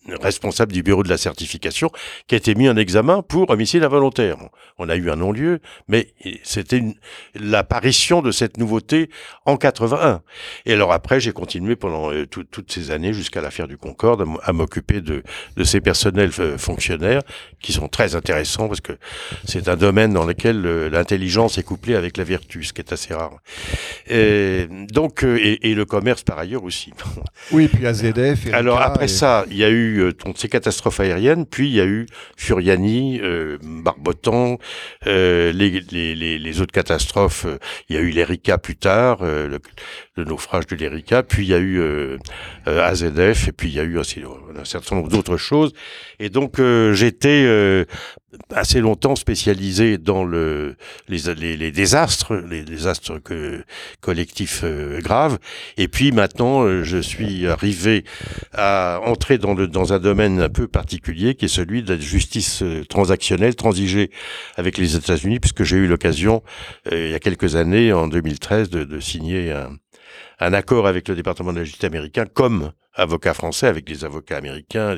responsable 0.08 0.72
du 0.72 0.82
bureau 0.82 1.02
de 1.02 1.08
la 1.08 1.16
certification 1.16 1.90
qui 2.26 2.34
a 2.34 2.38
été 2.38 2.54
mis 2.54 2.68
en 2.68 2.76
examen 2.76 3.22
pour 3.22 3.50
homicide 3.50 3.82
involontaire. 3.82 4.36
On 4.78 4.88
a 4.88 4.96
eu 4.96 5.10
un 5.10 5.16
non-lieu, 5.16 5.60
mais 5.88 6.08
c'était 6.42 6.82
l'apparition 7.34 8.22
de 8.22 8.30
cette 8.30 8.58
nouveauté 8.58 9.10
en 9.46 9.56
81. 9.56 10.22
Et 10.66 10.72
alors 10.72 10.92
après, 10.92 11.20
j'ai 11.20 11.32
continué 11.32 11.76
pendant 11.76 12.12
euh, 12.12 12.26
tout, 12.26 12.44
toutes 12.44 12.72
ces 12.72 12.90
années 12.90 13.12
jusqu'à 13.12 13.40
l'affaire 13.40 13.68
du 13.68 13.76
Concorde 13.76 14.26
à 14.42 14.52
m'occuper 14.52 15.00
de, 15.00 15.22
de, 15.56 15.64
ces 15.64 15.80
personnels 15.80 16.30
euh, 16.38 16.58
fonctionnaires 16.58 17.22
qui 17.60 17.72
sont 17.72 17.88
très 17.88 18.14
intéressants 18.14 18.68
parce 18.68 18.80
que 18.80 18.92
c'est 19.44 19.68
un 19.68 19.76
domaine 19.76 20.12
dans 20.12 20.24
lequel 20.24 20.64
euh, 20.66 20.90
l'intelligence 20.90 21.58
est 21.58 21.62
couplée 21.62 21.94
avec 21.94 22.16
la 22.16 22.24
vertu, 22.24 22.64
ce 22.64 22.72
qui 22.72 22.80
est 22.80 22.92
assez 22.92 23.14
rare. 23.14 23.38
Et 24.08 24.66
donc, 24.90 25.22
et, 25.22 25.70
et, 25.70 25.74
le 25.74 25.84
commerce 25.84 26.22
par 26.22 26.38
ailleurs 26.38 26.64
aussi. 26.64 26.92
Oui, 27.52 27.68
puis 27.68 27.86
AZF. 27.86 28.16
Erika, 28.16 28.56
alors 28.56 28.80
après 28.80 29.06
et... 29.06 29.08
ça, 29.08 29.44
il 29.50 29.56
y 29.56 29.63
a 29.63 29.63
eu 29.68 30.00
euh, 30.00 30.12
ces 30.36 30.48
catastrophes 30.48 31.00
aériennes, 31.00 31.46
puis 31.46 31.68
il 31.68 31.74
y 31.74 31.80
a 31.80 31.84
eu 31.84 32.06
Furiani, 32.36 33.20
euh, 33.20 33.58
Barbotan, 33.62 34.58
euh, 35.06 35.52
les, 35.52 36.60
autres 36.60 36.72
catastrophes. 36.72 37.46
Euh, 37.46 37.58
il 37.88 37.96
y 37.96 37.98
a 37.98 38.02
eu 38.02 38.10
l'Erika 38.10 38.58
plus 38.58 38.76
tard, 38.76 39.18
le, 40.16 40.24
naufrage 40.24 40.66
de 40.66 40.76
l'Erika, 40.76 41.22
puis 41.22 41.44
il 41.44 41.50
y 41.50 41.54
a 41.54 41.58
eu 41.58 41.80
AZF, 42.66 43.48
et 43.48 43.52
puis 43.52 43.68
il 43.68 43.74
y 43.74 43.80
a 43.80 43.84
eu 43.84 43.98
aussi 43.98 44.22
un 44.58 44.64
certain 44.64 44.96
nombre 44.96 45.08
d'autres 45.08 45.36
choses. 45.36 45.72
Et 46.18 46.30
donc 46.30 46.60
j'étais 46.92 47.86
assez 48.54 48.80
longtemps 48.80 49.16
spécialisé 49.16 49.98
dans 49.98 50.24
le, 50.24 50.76
les, 51.08 51.34
les, 51.34 51.56
les 51.56 51.72
désastres, 51.72 52.34
les 52.34 52.62
désastres 52.62 53.22
que, 53.22 53.64
collectifs 54.00 54.62
euh, 54.64 55.00
graves. 55.00 55.38
Et 55.76 55.88
puis 55.88 56.12
maintenant, 56.12 56.62
euh, 56.62 56.82
je 56.82 56.98
suis 56.98 57.46
arrivé 57.46 58.04
à 58.52 59.00
entrer 59.04 59.38
dans, 59.38 59.54
le, 59.54 59.66
dans 59.68 59.92
un 59.92 59.98
domaine 59.98 60.40
un 60.40 60.48
peu 60.48 60.68
particulier 60.68 61.34
qui 61.34 61.46
est 61.46 61.48
celui 61.48 61.82
de 61.82 61.94
la 61.94 62.00
justice 62.00 62.62
euh, 62.62 62.84
transactionnelle, 62.84 63.54
transigée 63.54 64.10
avec 64.56 64.78
les 64.78 64.96
États-Unis, 64.96 65.40
puisque 65.40 65.64
j'ai 65.64 65.76
eu 65.76 65.86
l'occasion, 65.86 66.42
euh, 66.92 67.06
il 67.06 67.12
y 67.12 67.14
a 67.14 67.20
quelques 67.20 67.56
années, 67.56 67.92
en 67.92 68.08
2013, 68.08 68.70
de, 68.70 68.84
de 68.84 69.00
signer 69.00 69.52
un, 69.52 69.70
un 70.40 70.52
accord 70.52 70.86
avec 70.86 71.08
le 71.08 71.14
département 71.14 71.52
de 71.52 71.58
la 71.58 71.64
justice 71.64 71.84
américain 71.84 72.26
comme 72.26 72.72
avocat 72.94 73.34
français 73.34 73.66
avec 73.66 73.84
des 73.84 74.04
avocats 74.04 74.36
américains, 74.36 74.96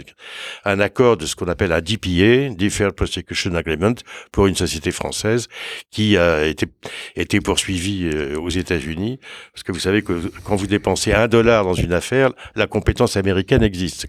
un 0.65 0.81
accord 0.81 1.17
de 1.17 1.27
ce 1.27 1.35
qu'on 1.35 1.49
appelle 1.49 1.73
un 1.73 1.81
DPA, 1.81 2.55
Deferred 2.55 2.93
Prosecution 2.93 3.55
Agreement, 3.55 3.95
pour 4.33 4.47
une 4.47 4.55
société 4.55 4.91
française 4.91 5.49
qui 5.91 6.17
a 6.17 6.45
été, 6.45 6.67
été 7.15 7.41
poursuivie 7.41 8.11
euh, 8.13 8.39
aux 8.39 8.51
États-Unis. 8.51 9.19
Parce 9.53 9.63
que 9.63 9.73
vous 9.73 9.81
savez 9.81 10.03
que 10.03 10.13
quand 10.45 10.57
vous 10.57 10.67
dépensez 10.67 11.13
un 11.13 11.29
dollar 11.29 11.65
dans 11.65 11.75
une 11.75 11.93
affaire, 11.93 12.33
la 12.55 12.67
compétence 12.67 13.17
américaine 13.17 13.63
existe. 13.63 14.07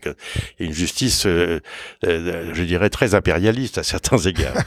Et 0.60 0.66
une 0.66 0.74
justice, 0.74 1.26
euh, 1.26 1.60
euh, 2.06 2.52
je 2.54 2.64
dirais, 2.64 2.90
très 2.90 3.16
impérialiste 3.16 3.78
à 3.78 3.84
certains 3.84 4.18
égards. 4.26 4.58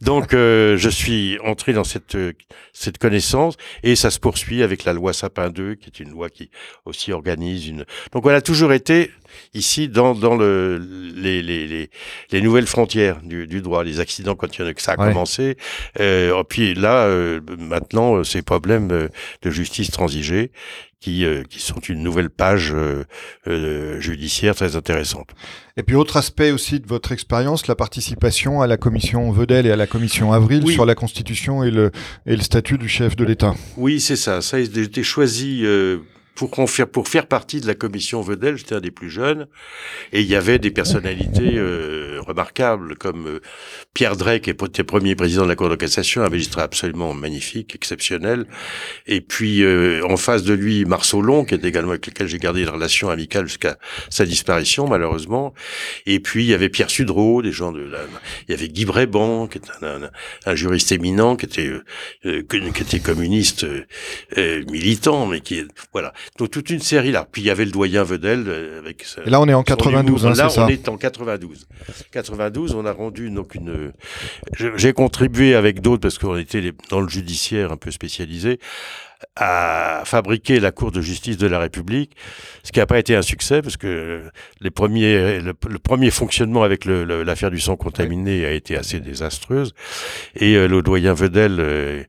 Donc, 0.00 0.28
je 0.32 0.88
suis 0.88 1.38
entré 1.44 1.72
dans 1.72 1.84
cette, 1.84 2.16
cette 2.72 2.98
connaissance 2.98 3.56
et 3.82 3.96
ça 3.96 4.10
se 4.10 4.18
poursuit 4.18 4.62
avec 4.62 4.84
la 4.84 4.92
loi 4.92 5.12
Sapin 5.12 5.50
2, 5.50 5.74
qui 5.74 5.86
est 5.86 6.00
une 6.00 6.10
loi 6.10 6.28
qui 6.30 6.50
aussi 6.84 7.12
organise 7.12 7.66
une... 7.66 7.84
Donc 8.12 8.22
voilà, 8.22 8.40
toujours 8.40 8.67
été 8.72 9.10
ici 9.54 9.88
dans, 9.88 10.14
dans 10.14 10.36
le, 10.36 10.80
les, 11.14 11.42
les, 11.42 11.90
les, 12.30 12.40
nouvelles 12.40 12.66
frontières 12.66 13.20
du, 13.22 13.46
du, 13.46 13.60
droit, 13.60 13.84
les 13.84 14.00
accidents 14.00 14.34
quand 14.34 14.56
il 14.56 14.62
y 14.62 14.64
en 14.64 14.68
a 14.68 14.74
que 14.74 14.82
ça 14.82 14.92
a 14.92 14.96
commencé. 14.96 15.56
Euh, 16.00 16.42
puis 16.48 16.74
là, 16.74 17.04
euh, 17.04 17.40
maintenant, 17.58 18.16
euh, 18.16 18.24
ces 18.24 18.42
problèmes 18.42 18.88
de 19.42 19.50
justice 19.50 19.90
transigée 19.90 20.50
qui, 21.00 21.24
qui 21.48 21.60
sont 21.60 21.78
une 21.78 22.02
nouvelle 22.02 22.28
page 22.28 22.74
judiciaire 24.00 24.56
très 24.56 24.74
intéressante. 24.74 25.30
Et 25.76 25.84
puis 25.84 25.94
autre 25.94 26.16
aspect 26.16 26.50
aussi 26.50 26.80
de 26.80 26.88
votre 26.88 27.12
expérience, 27.12 27.68
la 27.68 27.76
participation 27.76 28.62
à 28.62 28.66
la 28.66 28.76
commission 28.76 29.30
Vedel 29.30 29.66
et 29.66 29.70
à 29.70 29.76
la 29.76 29.86
commission 29.86 30.32
Avril 30.32 30.68
sur 30.68 30.84
la 30.84 30.96
constitution 30.96 31.62
et 31.62 31.70
le, 31.70 31.92
et 32.26 32.34
le 32.34 32.42
statut 32.42 32.78
du 32.78 32.88
chef 32.88 33.14
de 33.14 33.24
l'État. 33.24 33.54
Oui, 33.76 34.00
c'est 34.00 34.16
ça. 34.16 34.42
Ça 34.42 34.56
a 34.56 34.60
été 34.60 35.04
choisi 35.04 35.64
pour, 36.46 36.70
faire, 36.70 36.88
pour 36.88 37.08
faire 37.08 37.26
partie 37.26 37.60
de 37.60 37.66
la 37.66 37.74
commission 37.74 38.20
Vedel, 38.20 38.56
j'étais 38.56 38.76
un 38.76 38.80
des 38.80 38.92
plus 38.92 39.10
jeunes, 39.10 39.48
et 40.12 40.20
il 40.20 40.26
y 40.26 40.36
avait 40.36 40.58
des 40.58 40.70
personnalités 40.70 41.56
euh, 41.56 42.20
remarquables 42.20 42.96
comme 42.96 43.26
euh, 43.26 43.40
Pierre 43.92 44.16
Drey, 44.16 44.40
qui 44.40 44.50
était 44.50 44.84
premier 44.84 45.16
président 45.16 45.42
de 45.42 45.48
la 45.48 45.56
Cour 45.56 45.68
de 45.68 45.74
cassation, 45.74 46.22
un 46.22 46.28
magistrat 46.28 46.62
absolument 46.62 47.12
magnifique, 47.12 47.74
exceptionnel, 47.74 48.46
et 49.06 49.20
puis 49.20 49.62
euh, 49.62 50.02
en 50.08 50.16
face 50.16 50.44
de 50.44 50.54
lui 50.54 50.84
Marceau 50.84 51.20
Long, 51.20 51.44
qui 51.44 51.54
est 51.54 51.64
également 51.64 51.90
avec 51.90 52.06
lequel 52.06 52.28
j'ai 52.28 52.38
gardé 52.38 52.62
une 52.62 52.68
relation 52.68 53.10
amicale 53.10 53.46
jusqu'à 53.46 53.76
sa 54.08 54.24
disparition 54.24 54.86
malheureusement, 54.86 55.54
et 56.06 56.20
puis 56.20 56.44
il 56.44 56.50
y 56.50 56.54
avait 56.54 56.68
Pierre 56.68 56.90
Sudreau, 56.90 57.42
des 57.42 57.52
gens 57.52 57.72
de 57.72 57.80
la... 57.80 57.98
il 58.48 58.52
y 58.52 58.54
avait 58.54 58.68
Guy 58.68 58.84
Bréban, 58.84 59.48
qui 59.48 59.58
est 59.58 59.84
un, 59.84 60.10
un, 60.46 60.54
juriste 60.54 60.92
éminent, 60.92 61.36
qui 61.36 61.46
était 61.46 61.72
qui 62.22 62.82
était 62.82 63.00
communiste 63.00 63.66
militant, 64.36 65.26
mais 65.26 65.40
qui 65.40 65.64
voilà 65.92 66.12
donc 66.38 66.50
toute 66.50 66.70
une 66.70 66.80
série 66.80 67.12
là. 67.12 67.26
Puis 67.30 67.42
il 67.42 67.46
y 67.46 67.50
avait 67.50 67.64
le 67.64 67.70
doyen 67.70 68.02
Vedel 68.02 68.44
euh, 68.46 68.78
avec. 68.78 69.04
Et 69.24 69.30
là 69.30 69.40
on 69.40 69.48
est 69.48 69.54
en 69.54 69.62
92, 69.62 70.26
hein, 70.26 70.32
Là 70.34 70.48
on 70.56 70.68
est 70.68 70.88
en 70.88 70.96
92. 70.96 71.66
92, 72.12 72.74
on 72.74 72.84
a 72.86 72.92
rendu 72.92 73.30
donc 73.30 73.54
une. 73.54 73.92
J'ai 74.76 74.92
contribué 74.92 75.54
avec 75.54 75.80
d'autres 75.80 76.02
parce 76.02 76.18
qu'on 76.18 76.36
était 76.36 76.72
dans 76.90 77.00
le 77.00 77.08
judiciaire 77.08 77.72
un 77.72 77.76
peu 77.76 77.90
spécialisé 77.90 78.58
à 79.36 80.02
fabriquer 80.04 80.60
la 80.60 80.70
Cour 80.70 80.92
de 80.92 81.00
justice 81.00 81.36
de 81.36 81.46
la 81.46 81.58
République, 81.58 82.16
ce 82.62 82.72
qui 82.72 82.78
n'a 82.78 82.86
pas 82.86 82.98
été 82.98 83.16
un 83.16 83.22
succès 83.22 83.62
parce 83.62 83.76
que 83.76 84.22
les 84.60 84.70
premiers, 84.70 85.40
le, 85.40 85.54
premier 85.54 86.10
fonctionnement 86.10 86.62
avec 86.62 86.84
l'affaire 86.84 87.50
du 87.50 87.58
sang 87.58 87.76
contaminé 87.76 88.44
a 88.44 88.52
été 88.52 88.76
assez 88.76 89.00
désastreuse. 89.00 89.74
Et 90.36 90.54
euh, 90.54 90.66
le 90.68 90.82
doyen 90.82 91.14
Vedel 91.14 91.56
euh, 91.58 92.02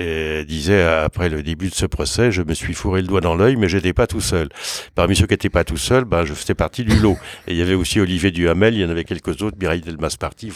euh, 0.00 0.44
disait 0.44 0.82
après 0.82 1.28
le 1.28 1.42
début 1.42 1.68
de 1.68 1.74
ce 1.74 1.86
procès, 1.86 2.30
je 2.30 2.42
me 2.42 2.54
suis 2.54 2.74
fourré 2.74 3.02
le 3.02 3.08
doigt 3.08 3.20
dans 3.20 3.34
l'œil, 3.34 3.56
mais 3.56 3.68
j'étais 3.68 3.92
pas 3.92 4.06
tout 4.06 4.20
seul. 4.20 4.48
Parmi 4.94 5.16
ceux 5.16 5.26
qui 5.26 5.34
n'étaient 5.34 5.50
pas 5.50 5.64
tout 5.64 5.76
seuls, 5.76 6.04
ben, 6.04 6.24
je 6.24 6.34
faisais 6.34 6.54
partie 6.54 6.84
du 6.84 6.96
lot. 6.98 7.18
Et 7.46 7.52
il 7.52 7.56
y 7.56 7.62
avait 7.62 7.74
aussi 7.74 8.00
Olivier 8.00 8.30
Duhamel, 8.30 8.74
il 8.74 8.80
y 8.80 8.84
en 8.84 8.90
avait 8.90 9.04
quelques 9.04 9.42
autres, 9.42 9.56
Mireille 9.60 9.80
Delmas 9.80 10.16
parti. 10.18 10.52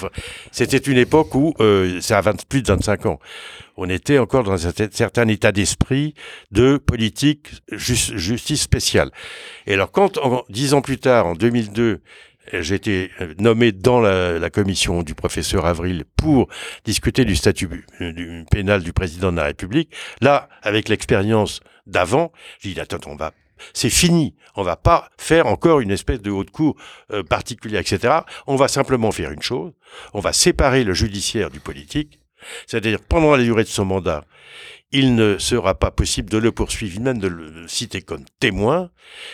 C'était 0.53 0.79
une 0.79 0.99
époque 0.99 1.35
où, 1.35 1.55
c'est 2.01 2.15
à 2.15 2.21
20, 2.21 2.47
plus 2.49 2.63
de 2.63 2.69
25 2.69 3.07
ans, 3.07 3.19
on 3.77 3.89
était 3.89 4.19
encore 4.19 4.43
dans 4.43 4.67
un 4.67 4.73
certain 4.91 5.29
état 5.29 5.53
d'esprit 5.53 6.15
de 6.51 6.77
politique 6.79 7.49
justice 7.71 8.63
spéciale. 8.63 9.11
Et 9.67 9.75
alors 9.75 9.91
quand, 9.91 10.19
dix 10.49 10.75
ans 10.75 10.83
plus 10.83 10.99
tard, 10.99 11.27
en 11.27 11.35
2002, 11.35 12.01
j'ai 12.53 12.75
été 12.75 13.11
nommé 13.39 13.73
dans 13.73 14.01
la, 14.01 14.51
commission 14.51 15.03
du 15.03 15.15
professeur 15.15 15.67
Avril 15.67 16.05
pour 16.17 16.49
discuter 16.85 17.25
du 17.25 17.37
statut 17.37 17.69
du, 18.01 18.45
pénal 18.51 18.83
du 18.83 18.93
président 18.93 19.33
de 19.33 19.37
la 19.37 19.45
République. 19.45 19.93
Là, 20.21 20.49
avec 20.63 20.89
l'expérience 20.89 21.61
d'avant, 21.87 22.33
j'ai 22.61 22.73
dit 22.73 22.81
attends, 22.81 22.99
on 23.07 23.17
va 23.17 23.33
c'est 23.73 23.91
fini. 23.91 24.35
On 24.55 24.63
va 24.63 24.77
pas 24.77 25.09
faire 25.17 25.47
encore 25.47 25.81
une 25.81 25.91
espèce 25.91 26.21
de 26.21 26.31
haute 26.31 26.51
cour 26.51 26.77
euh, 27.11 27.23
particulière, 27.23 27.81
etc. 27.81 28.19
On 28.47 28.55
va 28.55 28.69
simplement 28.69 29.13
faire 29.13 29.33
une 29.33 29.41
chose. 29.41 29.73
On 30.13 30.21
va 30.21 30.35
séparer 30.35 30.85
le 30.85 30.93
judiciaire 30.93 31.51
du 31.51 31.59
politique 31.59 32.21
c'est-à-dire, 32.67 33.01
pendant 33.01 33.37
la 33.37 33.43
durée 33.43 33.65
de 33.65 33.69
son 33.69 33.85
mandat, 33.85 34.25
il 34.93 35.15
ne 35.15 35.37
sera 35.39 35.75
pas 35.75 35.91
possible 35.91 36.31
de 36.31 36.39
le 36.39 36.53
poursuivre, 36.53 37.01
même 37.01 37.19
de 37.19 37.27
le 37.27 37.67
citer 37.67 38.03
comme 38.03 38.25
témoin. 38.39 38.91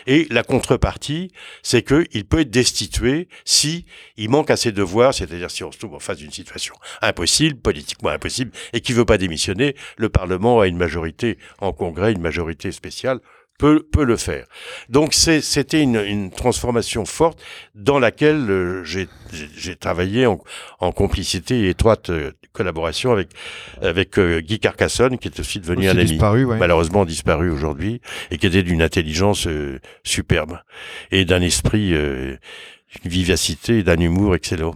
Et 0.07 0.27
la 0.31 0.43
contrepartie, 0.43 1.31
c'est 1.63 1.83
qu'il 1.83 2.25
peut 2.25 2.41
être 2.41 2.51
destitué 2.51 3.29
si 3.45 3.85
il 4.17 4.31
manque 4.31 4.51
à 4.51 4.57
ses 4.57 4.73
devoirs, 4.73 5.13
c'est-à-dire 5.13 5.51
si 5.51 5.63
on 5.63 5.71
se 5.71 5.79
trouve 5.79 5.95
en 5.95 6.01
face 6.01 6.19
d'une 6.19 6.33
situation 6.33 6.75
impossible, 7.03 7.61
politiquement 7.61 8.11
impossible, 8.11 8.51
et 8.73 8.81
qu'il 8.81 8.95
veut 8.95 9.05
pas 9.05 9.19
démissionner, 9.19 9.77
le 9.99 10.09
Parlement 10.09 10.61
a 10.61 10.67
une 10.67 10.79
majorité 10.79 11.39
en 11.61 11.73
Congrès, 11.73 12.13
une 12.13 12.23
majorité 12.23 12.73
spéciale 12.73 13.21
peut, 13.59 13.87
peut 13.93 14.05
le 14.05 14.17
faire. 14.17 14.47
Donc 14.89 15.15
c'était 15.15 15.83
une, 15.83 16.31
transformation 16.31 17.05
forte 17.05 17.41
dans 17.75 17.99
laquelle 17.99 18.51
euh, 18.51 18.85
j'ai 18.85 19.77
travaillé 19.77 20.27
en, 20.27 20.93
complicité 20.93 21.69
étroite 21.69 22.11
euh, 22.11 22.33
collaboration 22.53 23.13
avec, 23.13 23.29
avec 23.81 24.19
euh, 24.19 24.41
Guy 24.41 24.59
Carcassonne, 24.59 25.19
qui 25.19 25.29
est 25.29 25.41
aussi 25.41 25.61
devenu 25.61 25.89
un 25.89 25.97
ami, 25.97 26.19
malheureusement 26.59 27.05
disparu 27.05 27.51
aujourd'hui, 27.51 28.01
et 28.31 28.39
qui 28.39 28.47
était 28.47 28.63
d'une 28.63 28.83
intelligence 28.83 29.49
superbe 30.05 30.59
et 31.11 31.25
d'un 31.25 31.41
esprit, 31.41 31.93
une 31.93 32.39
vivacité 33.05 33.79
et 33.79 33.83
d'un 33.83 33.99
humour 33.99 34.35
excellent. 34.35 34.75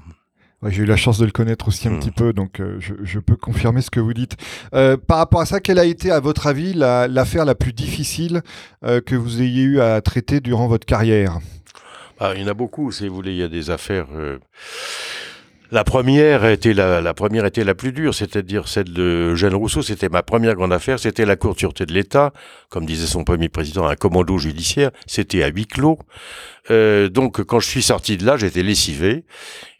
J'ai 0.68 0.82
eu 0.82 0.86
la 0.86 0.96
chance 0.96 1.18
de 1.18 1.24
le 1.24 1.30
connaître 1.30 1.68
aussi 1.68 1.86
un 1.86 1.92
hmm. 1.92 1.98
petit 1.98 2.10
peu, 2.10 2.32
donc 2.32 2.60
euh, 2.60 2.78
je, 2.80 3.18
peux 3.18 3.36
confirmer 3.36 3.82
ce 3.82 3.90
que 3.90 4.00
vous 4.00 4.14
dites. 4.14 4.36
Euh, 4.74 4.96
par 4.96 5.18
rapport 5.18 5.40
à 5.40 5.46
ça, 5.46 5.60
quelle 5.60 5.78
a 5.78 5.84
été, 5.84 6.10
à 6.10 6.18
votre 6.18 6.46
avis, 6.46 6.72
l'affaire 6.72 7.44
la, 7.44 7.54
plus 7.54 7.72
difficile 7.72 8.42
euh, 8.84 9.00
que 9.00 9.14
vous 9.14 9.42
ayez 9.42 9.62
eu 9.62 9.80
à 9.80 10.00
traiter 10.00 10.40
durant 10.40 10.66
votre 10.66 10.86
carrière? 10.86 11.38
Ah, 12.18 12.32
Il 12.34 12.42
y 12.42 12.44
en 12.44 12.48
a 12.48 12.54
beaucoup, 12.54 12.90
si 12.90 13.06
vous 13.06 13.14
voulez. 13.14 13.32
Il 13.32 13.38
y 13.38 13.42
a 13.42 13.48
des 13.48 13.70
affaires 13.70 14.06
la 15.70 15.84
première 15.84 16.44
était 16.44 16.72
la, 16.72 17.00
la, 17.00 17.14
première 17.14 17.44
était 17.44 17.64
la 17.64 17.74
plus 17.74 17.92
dure, 17.92 18.14
c'est-à-dire 18.14 18.68
celle 18.68 18.92
de 18.92 19.34
Jeanne 19.34 19.54
Rousseau. 19.54 19.82
C'était 19.82 20.08
ma 20.08 20.22
première 20.22 20.54
grande 20.54 20.72
affaire. 20.72 20.98
C'était 20.98 21.24
la 21.24 21.36
Cour 21.36 21.54
de 21.54 21.58
sûreté 21.58 21.86
de 21.86 21.92
l'État, 21.92 22.32
comme 22.68 22.86
disait 22.86 23.06
son 23.06 23.24
premier 23.24 23.48
président, 23.48 23.86
un 23.86 23.96
commando 23.96 24.38
judiciaire. 24.38 24.90
C'était 25.06 25.42
à 25.42 25.48
huis 25.48 25.66
clos. 25.66 25.98
Euh, 26.70 27.08
donc, 27.08 27.42
quand 27.44 27.60
je 27.60 27.68
suis 27.68 27.82
sorti 27.82 28.16
de 28.16 28.24
là, 28.24 28.36
j'étais 28.36 28.62
lessivé. 28.62 29.24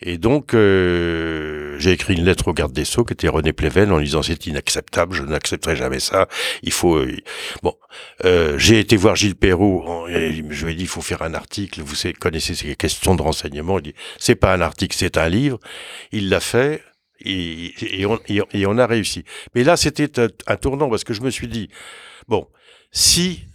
Et 0.03 0.19
donc, 0.19 0.53
euh, 0.53 1.77
j'ai 1.79 1.93
écrit 1.93 2.15
une 2.15 2.25
lettre 2.25 2.49
au 2.49 2.53
garde 2.53 2.73
des 2.73 2.85
Sceaux, 2.85 3.05
qui 3.05 3.15
était 3.15 3.29
René 3.29 3.53
Pleven, 3.53 3.91
en 3.91 4.01
disant 4.01 4.23
c'est 4.23 4.47
inacceptable, 4.47 5.15
je 5.15 5.23
n'accepterai 5.23 5.77
jamais 5.77 6.01
ça. 6.01 6.29
Il 6.63 6.73
faut... 6.73 6.97
Euh, 6.97 7.17
bon, 7.63 7.75
euh, 8.25 8.59
j'ai 8.59 8.79
été 8.79 8.97
voir 8.97 9.17
Gilles 9.17 9.37
Perrault, 9.37 10.07
et 10.09 10.43
je 10.51 10.67
lui 10.67 10.73
ai 10.73 10.77
dit 10.77 10.85
il 10.85 10.89
faut 10.89 11.01
faire 11.01 11.23
un 11.23 11.35
article, 11.35 11.81
vous 11.81 11.97
connaissez 12.21 12.55
ces 12.55 12.77
questions 12.77 13.15
de 13.15 13.23
renseignement. 13.23 13.79
Il 13.79 13.83
dit 13.83 13.95
c'est 14.19 14.35
pas 14.35 14.53
un 14.53 14.61
article, 14.61 14.97
c'est 14.97 15.17
un 15.17 15.29
livre. 15.29 15.59
Il 16.13 16.29
l'a 16.29 16.41
fait. 16.41 16.83
Et, 17.25 18.05
on, 18.05 18.21
et, 18.29 18.67
on, 18.67 18.77
a 18.77 18.87
réussi. 18.87 19.25
Mais 19.55 19.65
là, 19.65 19.79
c'était 19.79 20.31
un 20.47 20.57
tournant 20.57 20.91
parce 20.91 21.03
que 21.03 21.15
je 21.15 21.23
me 21.23 21.31
suis 21.31 21.49
dit, 21.49 21.71
bon, 22.29 22.47
si 22.93 23.47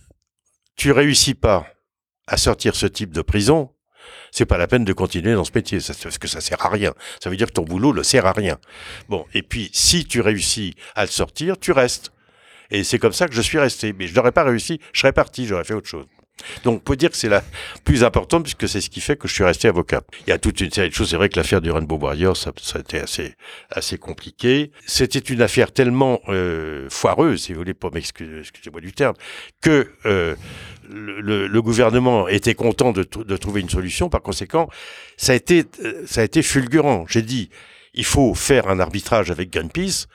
tu 0.76 0.92
réussis 0.92 1.36
pas 1.36 1.68
à 2.32 2.38
sortir 2.38 2.76
ce 2.76 2.86
type 2.88 3.12
de 3.12 3.22
prison, 3.22 3.70
c'est 4.32 4.46
pas 4.46 4.58
la 4.58 4.66
peine 4.66 4.86
de 4.86 4.94
continuer 4.94 5.34
dans 5.34 5.44
ce 5.44 5.52
métier, 5.54 5.80
parce 5.86 6.18
que 6.18 6.28
ça 6.28 6.40
sert 6.40 6.66
à 6.66 6.70
rien. 6.70 6.94
Ça 7.22 7.30
veut 7.30 7.36
dire 7.36 7.48
que 7.48 7.52
ton 7.54 7.64
boulot 7.64 7.94
ne 7.94 8.04
sert 8.04 8.26
à 8.26 8.32
rien. 8.32 8.58
Bon, 9.10 9.26
et 9.34 9.44
puis 9.44 9.70
si 9.74 10.06
tu 10.06 10.22
réussis 10.22 10.74
à 10.96 11.04
le 11.04 11.10
sortir, 11.10 11.60
tu 11.60 11.74
restes. 11.74 12.14
Et 12.72 12.86
c'est 12.86 13.00
comme 13.00 13.12
ça 13.12 13.28
que 13.28 13.34
je 13.34 13.42
suis 13.42 13.60
resté. 13.60 13.92
Mais 13.92 14.08
je 14.08 14.16
n'aurais 14.16 14.32
pas 14.32 14.44
réussi, 14.44 14.80
je 14.94 15.02
serais 15.02 15.12
parti, 15.12 15.46
j'aurais 15.46 15.66
fait 15.66 15.74
autre 15.74 15.90
chose. 15.90 16.06
Donc, 16.64 16.78
on 16.78 16.80
peut 16.80 16.96
dire 16.96 17.10
que 17.10 17.18
c'est 17.18 17.30
la 17.30 17.44
plus 17.84 18.04
importante 18.04 18.44
puisque 18.44 18.68
c'est 18.68 18.82
ce 18.82 18.90
qui 18.90 19.02
fait 19.02 19.16
que 19.16 19.28
je 19.28 19.34
suis 19.34 19.44
resté 19.44 19.68
avocat. 19.68 20.02
Il 20.26 20.30
y 20.30 20.34
a 20.34 20.38
toute 20.38 20.60
une 20.62 20.72
série 20.72 20.90
de 20.90 20.94
choses. 20.94 21.10
C'est 21.10 21.16
vrai 21.16 21.30
que 21.30 21.38
l'affaire 21.38 21.62
du 21.62 21.72
Rainbow 21.72 21.98
Warrior, 21.98 22.36
ça, 22.36 22.52
ça 22.62 22.78
a 22.78 22.82
été 22.82 23.00
assez, 23.00 23.36
assez 23.70 23.98
compliqué. 23.98 24.72
C'était 24.86 25.20
une 25.20 25.42
affaire 25.42 25.72
tellement 25.72 26.20
euh, 26.30 26.88
foireuse, 26.90 27.44
si 27.44 27.54
vous 27.54 27.60
voulez, 27.60 27.74
pour 27.74 27.94
m'excuser, 27.94 28.40
excusez-moi 28.40 28.82
du 28.82 28.94
terme, 28.94 29.16
que 29.62 29.92
euh, 30.06 30.36
le, 30.90 31.48
le, 31.48 31.62
gouvernement 31.62 32.28
était 32.28 32.56
content 32.56 32.92
de, 32.92 33.04
de, 33.04 33.38
trouver 33.38 33.62
une 33.62 33.70
solution. 33.70 34.10
Par 34.10 34.22
conséquent, 34.22 34.70
ça 35.18 35.34
a 35.34 35.36
été, 35.36 35.66
ça 36.06 36.22
a 36.22 36.24
été 36.24 36.42
fulgurant. 36.42 37.06
J'ai 37.08 37.22
dit, 37.22 37.50
il 37.94 38.06
faut 38.06 38.34
faire 38.34 38.68
un 38.70 38.80
arbitrage 38.80 39.32
avec 39.32 39.52
Greenpeace. 39.52 40.08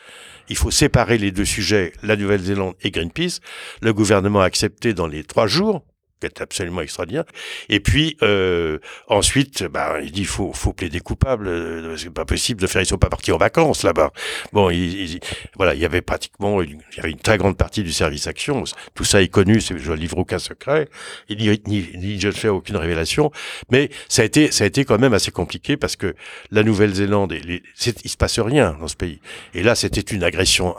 Il 0.48 0.56
faut 0.56 0.70
séparer 0.70 1.18
les 1.18 1.32
deux 1.32 1.44
sujets, 1.44 1.92
la 2.02 2.16
Nouvelle-Zélande 2.16 2.74
et 2.82 2.90
Greenpeace. 2.90 3.40
Le 3.82 3.92
gouvernement 3.92 4.40
a 4.40 4.44
accepté 4.44 4.94
dans 4.94 5.06
les 5.06 5.24
trois 5.24 5.46
jours 5.46 5.82
qui 6.20 6.26
est 6.26 6.40
absolument 6.40 6.80
extraordinaire. 6.80 7.24
Et 7.68 7.80
puis 7.80 8.16
euh, 8.22 8.78
ensuite, 9.08 9.64
bah, 9.64 9.98
il 10.02 10.12
dit 10.12 10.24
faut 10.24 10.52
faut 10.52 10.72
plaider 10.72 11.00
coupable. 11.00 11.48
Euh, 11.48 11.96
c'est 11.96 12.10
pas 12.10 12.24
possible 12.24 12.60
de 12.60 12.66
faire. 12.66 12.82
Ils 12.82 12.86
sont 12.86 12.98
pas 12.98 13.08
partis 13.08 13.32
en 13.32 13.38
vacances 13.38 13.82
là-bas. 13.82 14.12
Bon, 14.52 14.70
il, 14.70 15.20
voilà, 15.56 15.74
il 15.74 15.80
y 15.80 15.84
avait 15.84 16.02
pratiquement 16.02 16.62
une, 16.62 16.80
il 16.92 16.96
y 16.96 17.00
avait 17.00 17.10
une 17.10 17.18
très 17.18 17.38
grande 17.38 17.56
partie 17.56 17.82
du 17.82 17.92
service 17.92 18.26
action. 18.26 18.64
Tout 18.94 19.04
ça 19.04 19.22
est 19.22 19.28
connu. 19.28 19.60
Je 19.60 19.74
ne 19.74 19.96
livre 19.96 20.18
aucun 20.18 20.38
secret. 20.38 20.88
Et 21.28 21.36
ni, 21.36 21.60
ni, 21.66 21.88
ni 21.96 22.20
je 22.20 22.28
ne 22.28 22.32
fais 22.32 22.48
aucune 22.48 22.76
révélation. 22.76 23.30
Mais 23.70 23.90
ça 24.08 24.22
a 24.22 24.24
été 24.24 24.50
ça 24.50 24.64
a 24.64 24.66
été 24.66 24.84
quand 24.84 24.98
même 24.98 25.14
assez 25.14 25.30
compliqué 25.30 25.76
parce 25.76 25.96
que 25.96 26.14
la 26.50 26.62
Nouvelle-Zélande, 26.62 27.34
il 27.34 28.10
se 28.10 28.16
passe 28.16 28.38
rien 28.38 28.76
dans 28.80 28.88
ce 28.88 28.96
pays. 28.96 29.20
Et 29.54 29.62
là, 29.62 29.74
c'était 29.74 30.00
une 30.00 30.22
agression 30.22 30.76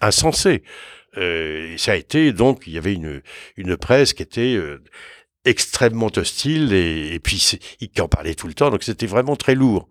insensée. 0.00 0.62
Euh, 1.16 1.74
et 1.74 1.78
ça 1.78 1.92
a 1.92 1.96
été 1.96 2.32
donc 2.32 2.66
il 2.66 2.72
y 2.72 2.78
avait 2.78 2.94
une 2.94 3.22
une 3.56 3.76
presse 3.76 4.12
qui 4.12 4.22
était 4.22 4.54
euh, 4.56 4.82
extrêmement 5.44 6.10
hostile 6.16 6.72
et, 6.72 7.14
et 7.14 7.20
puis 7.20 7.58
il 7.80 8.02
en 8.02 8.08
parlait 8.08 8.34
tout 8.34 8.48
le 8.48 8.54
temps 8.54 8.70
donc 8.70 8.82
c'était 8.82 9.06
vraiment 9.06 9.36
très 9.36 9.54
lourd. 9.54 9.88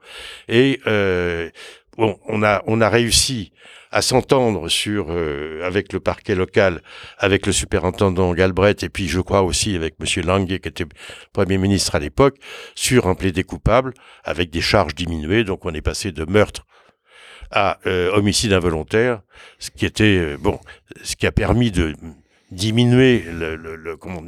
Et 0.49 0.79
euh, 0.87 1.49
bon 1.97 2.19
on 2.27 2.43
a 2.43 2.63
on 2.67 2.81
a 2.81 2.89
réussi 2.89 3.51
à 3.91 4.01
s'entendre 4.01 4.69
sur 4.69 5.07
euh, 5.09 5.61
avec 5.63 5.93
le 5.93 5.99
parquet 5.99 6.33
local 6.33 6.81
avec 7.19 7.45
le 7.45 7.53
superintendant 7.53 8.33
Galbraith 8.33 8.81
et 8.81 8.89
puis 8.89 9.07
je 9.07 9.19
crois 9.21 9.43
aussi 9.43 9.75
avec 9.75 9.99
monsieur 9.99 10.23
Lange 10.23 10.47
qui 10.47 10.55
était 10.55 10.85
premier 11.31 11.59
ministre 11.59 11.93
à 11.93 11.99
l'époque 11.99 12.37
sur 12.73 13.07
un 13.07 13.13
plaidé 13.13 13.43
coupable 13.43 13.93
avec 14.23 14.49
des 14.49 14.61
charges 14.61 14.95
diminuées. 14.95 15.43
Donc 15.43 15.65
on 15.65 15.73
est 15.73 15.81
passé 15.81 16.11
de 16.11 16.25
meurtre 16.25 16.65
à 17.53 17.79
euh, 17.85 18.11
homicide 18.11 18.51
involontaire, 18.51 19.21
ce 19.59 19.69
qui 19.69 19.85
était 19.85 20.17
euh, 20.17 20.37
bon, 20.37 20.59
ce 21.03 21.15
qui 21.15 21.27
a 21.27 21.31
permis 21.31 21.71
de 21.71 21.95
diminuer 22.53 23.25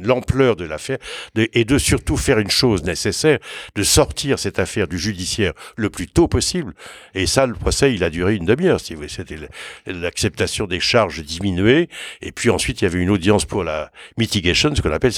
l'ampleur 0.02 0.50
le, 0.50 0.56
de 0.56 0.64
l'affaire 0.64 0.98
et 1.36 1.64
de 1.64 1.78
surtout 1.78 2.16
faire 2.16 2.38
une 2.38 2.50
chose 2.50 2.84
nécessaire, 2.84 3.38
de 3.74 3.82
sortir 3.82 4.38
cette 4.38 4.58
affaire 4.58 4.88
du 4.88 4.98
judiciaire 4.98 5.52
le 5.76 5.90
plus 5.90 6.06
tôt 6.08 6.28
possible. 6.28 6.74
Et 7.14 7.26
ça, 7.26 7.46
le 7.46 7.54
procès, 7.54 7.94
il 7.94 8.04
a 8.04 8.10
duré 8.10 8.34
une 8.34 8.44
demi-heure, 8.44 8.80
si 8.80 8.94
vous 8.94 9.00
voulez. 9.00 9.08
C'était 9.08 9.38
l'acceptation 9.86 10.66
des 10.66 10.80
charges 10.80 11.22
diminuées. 11.22 11.88
Et 12.22 12.32
puis 12.32 12.50
ensuite, 12.50 12.80
il 12.80 12.84
y 12.84 12.86
avait 12.86 13.00
une 13.00 13.10
audience 13.10 13.44
pour 13.44 13.64
la 13.64 13.90
mitigation, 14.18 14.74
ce 14.74 14.82
qu'on 14.82 14.92
appelle 14.92 15.12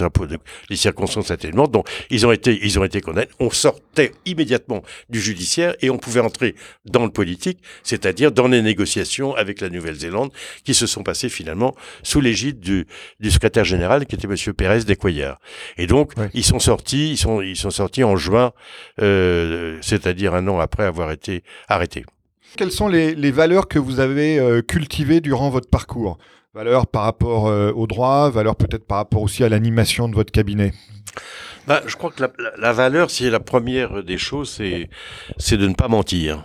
les 0.70 0.76
circonstances 0.76 1.30
atténuantes. 1.30 1.72
Donc, 1.72 1.88
ils 2.10 2.26
ont 2.26 2.32
été, 2.32 2.58
ils 2.62 2.78
ont 2.78 2.84
été 2.84 3.00
condamnés. 3.00 3.28
On 3.40 3.50
sortait 3.50 4.12
immédiatement 4.26 4.82
du 5.08 5.20
judiciaire 5.20 5.74
et 5.80 5.90
on 5.90 5.98
pouvait 5.98 6.20
entrer 6.20 6.54
dans 6.84 7.04
le 7.04 7.10
politique, 7.10 7.58
c'est-à-dire 7.82 8.32
dans 8.32 8.48
les 8.48 8.62
négociations 8.62 9.34
avec 9.34 9.60
la 9.60 9.68
Nouvelle-Zélande 9.70 10.30
qui 10.64 10.74
se 10.74 10.86
sont 10.86 11.02
passées 11.02 11.28
finalement 11.28 11.74
sous 12.02 12.20
l'égide 12.20 12.60
du, 12.60 12.86
du 13.20 13.30
secrétaire 13.30 13.64
général 13.64 14.06
qui 14.06 14.14
était 14.14 14.28
Monsieur 14.28 14.52
Pérez 14.52 14.84
Descoyères. 14.84 15.38
Et 15.76 15.86
donc 15.86 16.12
ils 16.34 16.44
sont 16.44 16.58
sortis, 16.58 17.12
ils 17.12 17.16
sont 17.16 17.40
ils 17.40 17.56
sont 17.56 17.70
sortis 17.70 18.04
en 18.04 18.16
juin, 18.16 18.52
euh, 19.00 19.78
c'est-à-dire 19.80 20.34
un 20.34 20.46
an 20.48 20.58
après 20.60 20.84
avoir 20.84 21.10
été 21.10 21.42
arrêtés. 21.68 22.04
Quelles 22.56 22.72
sont 22.72 22.88
les, 22.88 23.14
les 23.14 23.30
valeurs 23.30 23.68
que 23.68 23.78
vous 23.78 24.00
avez 24.00 24.38
euh, 24.38 24.62
cultivées 24.62 25.20
durant 25.20 25.50
votre 25.50 25.68
parcours? 25.68 26.18
Valeurs 26.54 26.86
par 26.86 27.02
rapport 27.02 27.46
euh, 27.46 27.72
au 27.72 27.86
droit, 27.86 28.30
valeurs 28.30 28.56
peut-être 28.56 28.86
par 28.86 28.98
rapport 28.98 29.22
aussi 29.22 29.44
à 29.44 29.48
l'animation 29.48 30.08
de 30.08 30.14
votre 30.14 30.32
cabinet? 30.32 30.72
Bah, 31.66 31.82
Je 31.86 31.94
crois 31.96 32.10
que 32.10 32.22
la, 32.22 32.30
la, 32.56 32.72
valeur, 32.72 33.10
c'est 33.10 33.28
la 33.28 33.40
première 33.40 34.02
des 34.02 34.16
choses, 34.16 34.50
c'est, 34.50 34.88
c'est 35.36 35.58
de 35.58 35.68
ne 35.68 35.74
pas 35.74 35.88
mentir. 35.88 36.44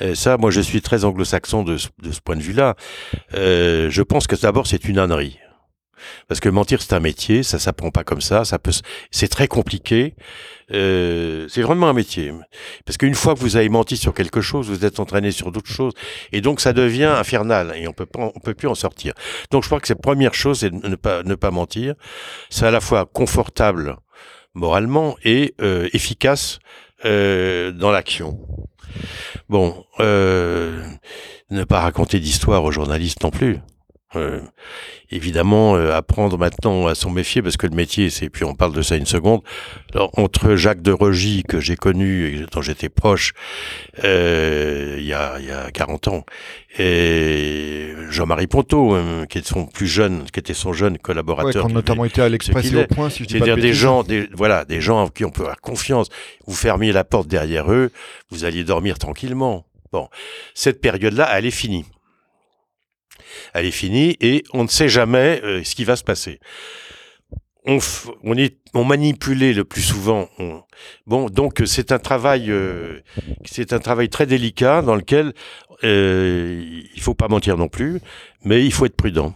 Et 0.00 0.14
ça, 0.14 0.36
moi, 0.36 0.50
je 0.50 0.60
suis 0.60 0.82
très 0.82 1.04
anglo-saxon 1.04 1.64
de, 1.64 1.76
de, 2.02 2.12
ce 2.12 2.20
point 2.20 2.36
de 2.36 2.42
vue-là. 2.42 2.76
Euh, 3.34 3.90
je 3.90 4.02
pense 4.02 4.26
que 4.26 4.36
d'abord, 4.36 4.66
c'est 4.66 4.84
une 4.84 4.98
ânerie. 4.98 5.38
Parce 6.28 6.40
que 6.40 6.48
mentir, 6.48 6.82
c'est 6.82 6.92
un 6.92 7.00
métier, 7.00 7.42
ça 7.42 7.58
s'apprend 7.58 7.90
pas 7.90 8.04
comme 8.04 8.20
ça, 8.20 8.44
ça 8.44 8.58
peut, 8.58 8.72
c'est 9.10 9.28
très 9.28 9.48
compliqué. 9.48 10.14
Euh, 10.72 11.46
c'est 11.48 11.62
vraiment 11.62 11.88
un 11.88 11.92
métier. 11.92 12.32
Parce 12.84 12.98
qu'une 12.98 13.14
fois 13.14 13.34
que 13.34 13.40
vous 13.40 13.56
avez 13.56 13.68
menti 13.68 13.96
sur 13.96 14.12
quelque 14.12 14.40
chose, 14.40 14.68
vous 14.68 14.84
êtes 14.84 15.00
entraîné 15.00 15.30
sur 15.30 15.50
d'autres 15.50 15.70
choses, 15.70 15.94
et 16.32 16.40
donc 16.40 16.60
ça 16.60 16.72
devient 16.72 17.04
infernal, 17.04 17.74
et 17.76 17.88
on 17.88 17.92
peut 17.92 18.06
pas, 18.06 18.30
on 18.34 18.40
peut 18.40 18.54
plus 18.54 18.68
en 18.68 18.74
sortir. 18.74 19.14
Donc 19.50 19.62
je 19.62 19.68
crois 19.68 19.80
que 19.80 19.86
cette 19.86 20.02
première 20.02 20.34
chose, 20.34 20.60
c'est 20.60 20.70
de 20.70 20.88
ne 20.88 21.34
pas, 21.34 21.50
mentir. 21.50 21.94
C'est 22.50 22.66
à 22.66 22.70
la 22.70 22.80
fois 22.80 23.06
confortable 23.06 23.96
moralement 24.54 25.16
et 25.24 25.54
euh, 25.60 25.88
efficace 25.92 26.58
euh, 27.04 27.72
dans 27.72 27.90
l'action. 27.90 28.38
Bon, 29.48 29.84
ne 29.98 31.64
pas 31.64 31.80
raconter 31.80 32.20
d'histoire 32.20 32.64
aux 32.64 32.72
journalistes 32.72 33.22
non 33.22 33.30
plus. 33.30 33.60
Euh, 34.16 34.40
évidemment, 35.10 35.76
euh, 35.76 35.92
apprendre 35.92 36.38
maintenant 36.38 36.86
à 36.86 36.94
s'en 36.94 37.10
méfier 37.10 37.42
parce 37.42 37.58
que 37.58 37.66
le 37.66 37.76
métier, 37.76 38.08
c'est 38.08 38.30
puis 38.30 38.42
on 38.42 38.54
parle 38.54 38.72
de 38.72 38.80
ça 38.80 38.96
une 38.96 39.04
seconde. 39.04 39.42
Alors, 39.92 40.18
entre 40.18 40.56
Jacques 40.56 40.80
de 40.80 40.92
Rogy 40.92 41.42
que 41.46 41.60
j'ai 41.60 41.76
connu 41.76 42.26
et 42.26 42.46
dont 42.50 42.62
j'étais 42.62 42.88
proche 42.88 43.34
euh, 44.04 44.96
il 44.98 45.04
y 45.04 45.12
a 45.12 45.38
il 45.40 45.44
y 45.44 45.50
a 45.50 45.70
40 45.70 46.08
ans 46.08 46.24
et 46.78 47.92
Jean-Marie 48.08 48.46
Ponto 48.46 48.96
qui 49.28 49.38
est 49.38 49.46
son 49.46 49.66
plus 49.66 49.86
jeune, 49.86 50.24
qui 50.30 50.40
était 50.40 50.54
son 50.54 50.72
jeune 50.72 50.96
collaborateur, 50.96 51.64
ouais, 51.64 51.70
qui 51.70 51.74
a 51.74 51.74
notamment 51.74 52.06
été 52.06 52.22
à 52.22 52.30
l'Express 52.30 52.72
au 52.72 52.86
point, 52.86 53.10
si 53.10 53.24
je 53.24 53.28
dis 53.28 53.38
pas 53.38 53.56
des 53.56 53.74
gens, 53.74 54.04
des, 54.04 54.26
voilà, 54.32 54.64
des 54.64 54.80
gens 54.80 55.02
en 55.02 55.08
qui 55.08 55.26
on 55.26 55.30
peut 55.30 55.42
avoir 55.42 55.60
confiance. 55.60 56.08
Vous 56.46 56.54
fermiez 56.54 56.92
la 56.92 57.04
porte 57.04 57.28
derrière 57.28 57.70
eux, 57.70 57.90
vous 58.30 58.44
alliez 58.46 58.64
dormir 58.64 58.98
tranquillement. 58.98 59.66
Bon, 59.92 60.08
cette 60.54 60.80
période-là, 60.80 61.28
elle 61.34 61.44
est 61.44 61.50
finie 61.50 61.84
elle 63.54 63.66
est 63.66 63.70
finie 63.70 64.16
et 64.20 64.44
on 64.52 64.64
ne 64.64 64.68
sait 64.68 64.88
jamais 64.88 65.40
euh, 65.44 65.62
ce 65.64 65.74
qui 65.74 65.84
va 65.84 65.96
se 65.96 66.04
passer. 66.04 66.40
On, 67.64 67.78
on, 68.22 68.34
est 68.36 68.56
on 68.72 68.84
manipulait 68.84 69.52
le 69.52 69.64
plus 69.64 69.82
souvent. 69.82 70.28
bon, 71.06 71.28
donc 71.28 71.62
c'est 71.66 71.92
un 71.92 71.98
travail, 71.98 72.50
euh, 72.50 73.00
c'est 73.44 73.72
un 73.72 73.78
travail 73.78 74.08
très 74.08 74.26
délicat 74.26 74.80
dans 74.80 74.94
lequel 74.94 75.34
euh, 75.84 76.82
il 76.94 77.00
faut 77.00 77.14
pas 77.14 77.28
mentir 77.28 77.56
non 77.58 77.68
plus, 77.68 78.00
mais 78.44 78.64
il 78.64 78.72
faut 78.72 78.86
être 78.86 78.96
prudent. 78.96 79.34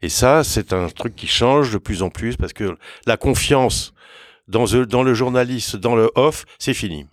Et 0.00 0.08
ça, 0.08 0.44
c'est 0.44 0.72
un 0.72 0.88
truc 0.88 1.16
qui 1.16 1.26
change 1.26 1.72
de 1.72 1.78
plus 1.78 2.02
en 2.02 2.10
plus 2.10 2.36
parce 2.36 2.52
que 2.52 2.76
la 3.06 3.16
confiance 3.16 3.94
dans, 4.48 4.66
dans 4.84 5.02
le 5.02 5.14
journaliste, 5.14 5.76
dans 5.76 5.96
le 5.96 6.10
off, 6.14 6.44
c'est 6.58 6.74
fini. 6.74 7.06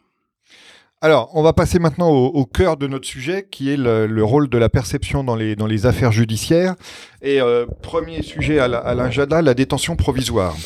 Alors, 1.02 1.30
on 1.34 1.42
va 1.44 1.54
passer 1.54 1.80
maintenant 1.80 2.10
au, 2.10 2.46
cœur 2.46 2.76
de 2.76 2.86
notre 2.86 3.08
sujet, 3.08 3.48
qui 3.50 3.72
est 3.72 3.78
le, 3.78 4.22
rôle 4.22 4.50
de 4.50 4.58
la 4.58 4.68
perception 4.68 5.24
dans 5.24 5.36
les, 5.36 5.86
affaires 5.86 6.12
judiciaires. 6.12 6.76
Et 7.22 7.40
euh, 7.40 7.66
premier 7.82 8.22
sujet 8.22 8.60
à 8.60 8.68
l'Injada, 8.68 9.42
la 9.42 9.54
détention 9.54 9.96
provisoire. 9.96 10.58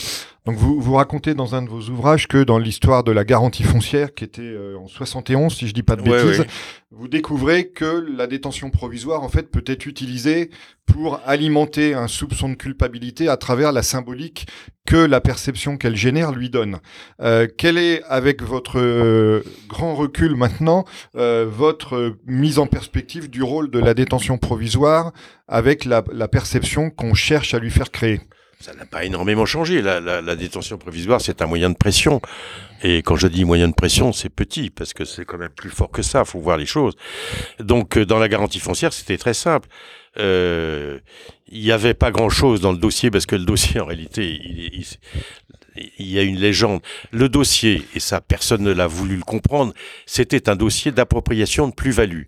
Donc 0.45 0.55
vous, 0.57 0.79
vous 0.81 0.93
racontez 0.95 1.33
dans 1.33 1.55
un 1.55 1.61
de 1.61 1.69
vos 1.69 1.89
ouvrages 1.89 2.27
que 2.27 2.43
dans 2.43 2.57
l'histoire 2.57 3.03
de 3.03 3.11
la 3.11 3.23
garantie 3.23 3.63
foncière, 3.63 4.13
qui 4.13 4.23
était 4.23 4.41
euh, 4.41 4.77
en 4.77 4.87
71, 4.87 5.55
si 5.55 5.67
je 5.67 5.73
dis 5.73 5.83
pas 5.83 5.95
de 5.95 6.01
bêtises, 6.01 6.45
vous 6.91 7.07
découvrez 7.07 7.69
que 7.69 8.05
la 8.15 8.27
détention 8.27 8.69
provisoire, 8.69 9.23
en 9.23 9.29
fait, 9.29 9.49
peut 9.49 9.63
être 9.65 9.85
utilisée 9.85 10.49
pour 10.85 11.21
alimenter 11.25 11.93
un 11.93 12.07
soupçon 12.07 12.49
de 12.49 12.55
culpabilité 12.55 13.29
à 13.29 13.37
travers 13.37 13.71
la 13.71 13.83
symbolique 13.83 14.47
que 14.85 14.97
la 14.97 15.21
perception 15.21 15.77
qu'elle 15.77 15.95
génère 15.95 16.31
lui 16.31 16.49
donne. 16.49 16.79
Euh, 17.21 17.47
quelle 17.57 17.77
est, 17.77 18.03
avec 18.03 18.41
votre 18.43 18.79
euh, 18.79 19.43
grand 19.67 19.95
recul 19.95 20.35
maintenant, 20.35 20.83
euh, 21.15 21.47
votre 21.49 22.15
mise 22.25 22.59
en 22.59 22.67
perspective 22.67 23.29
du 23.29 23.41
rôle 23.43 23.71
de 23.71 23.79
la 23.79 23.93
détention 23.93 24.37
provisoire 24.37 25.13
avec 25.47 25.85
la, 25.85 26.03
la 26.11 26.27
perception 26.27 26.89
qu'on 26.89 27.13
cherche 27.13 27.53
à 27.53 27.59
lui 27.59 27.71
faire 27.71 27.91
créer? 27.91 28.19
Ça 28.63 28.73
n'a 28.73 28.85
pas 28.85 29.03
énormément 29.03 29.45
changé. 29.45 29.81
La, 29.81 30.35
détention 30.37 30.77
provisoire, 30.77 31.19
c'est 31.19 31.41
un 31.41 31.47
moyen 31.47 31.69
de 31.69 31.75
pression. 31.75 32.21
Et 32.81 32.99
quand 32.99 33.17
je 33.17 33.27
dis 33.27 33.43
moyen 33.43 33.67
de 33.67 33.73
pression, 33.73 34.13
c'est 34.13 34.29
petit, 34.29 34.69
parce 34.69 34.93
que 34.93 35.03
c'est 35.03 35.25
quand 35.25 35.37
même 35.37 35.49
plus 35.49 35.69
fort 35.69 35.91
que 35.91 36.01
ça, 36.01 36.23
faut 36.23 36.39
voir 36.39 36.55
les 36.55 36.65
choses. 36.65 36.95
Donc, 37.59 37.97
euh, 37.97 38.05
dans 38.05 38.19
la 38.19 38.29
garantie 38.29 38.59
foncière, 38.59 38.93
c'était 38.93 39.17
très 39.17 39.33
simple. 39.33 39.67
Euh, 40.17 40.99
il 41.49 41.61
n'y 41.61 41.71
avait 41.73 41.93
pas 41.93 42.11
grand-chose 42.11 42.61
dans 42.61 42.71
le 42.71 42.77
dossier, 42.77 43.11
parce 43.11 43.25
que 43.25 43.35
le 43.35 43.43
dossier, 43.43 43.79
en 43.81 43.85
réalité, 43.85 44.29
il, 44.31 44.85
il, 45.75 45.91
il 45.99 46.09
y 46.09 46.17
a 46.17 46.23
une 46.23 46.37
légende. 46.37 46.79
Le 47.11 47.27
dossier, 47.27 47.81
et 47.95 47.99
ça, 47.99 48.21
personne 48.21 48.63
ne 48.63 48.71
l'a 48.71 48.87
voulu 48.87 49.17
le 49.17 49.23
comprendre, 49.23 49.73
c'était 50.05 50.49
un 50.49 50.55
dossier 50.55 50.93
d'appropriation 50.93 51.67
de 51.67 51.73
plus-value. 51.73 52.23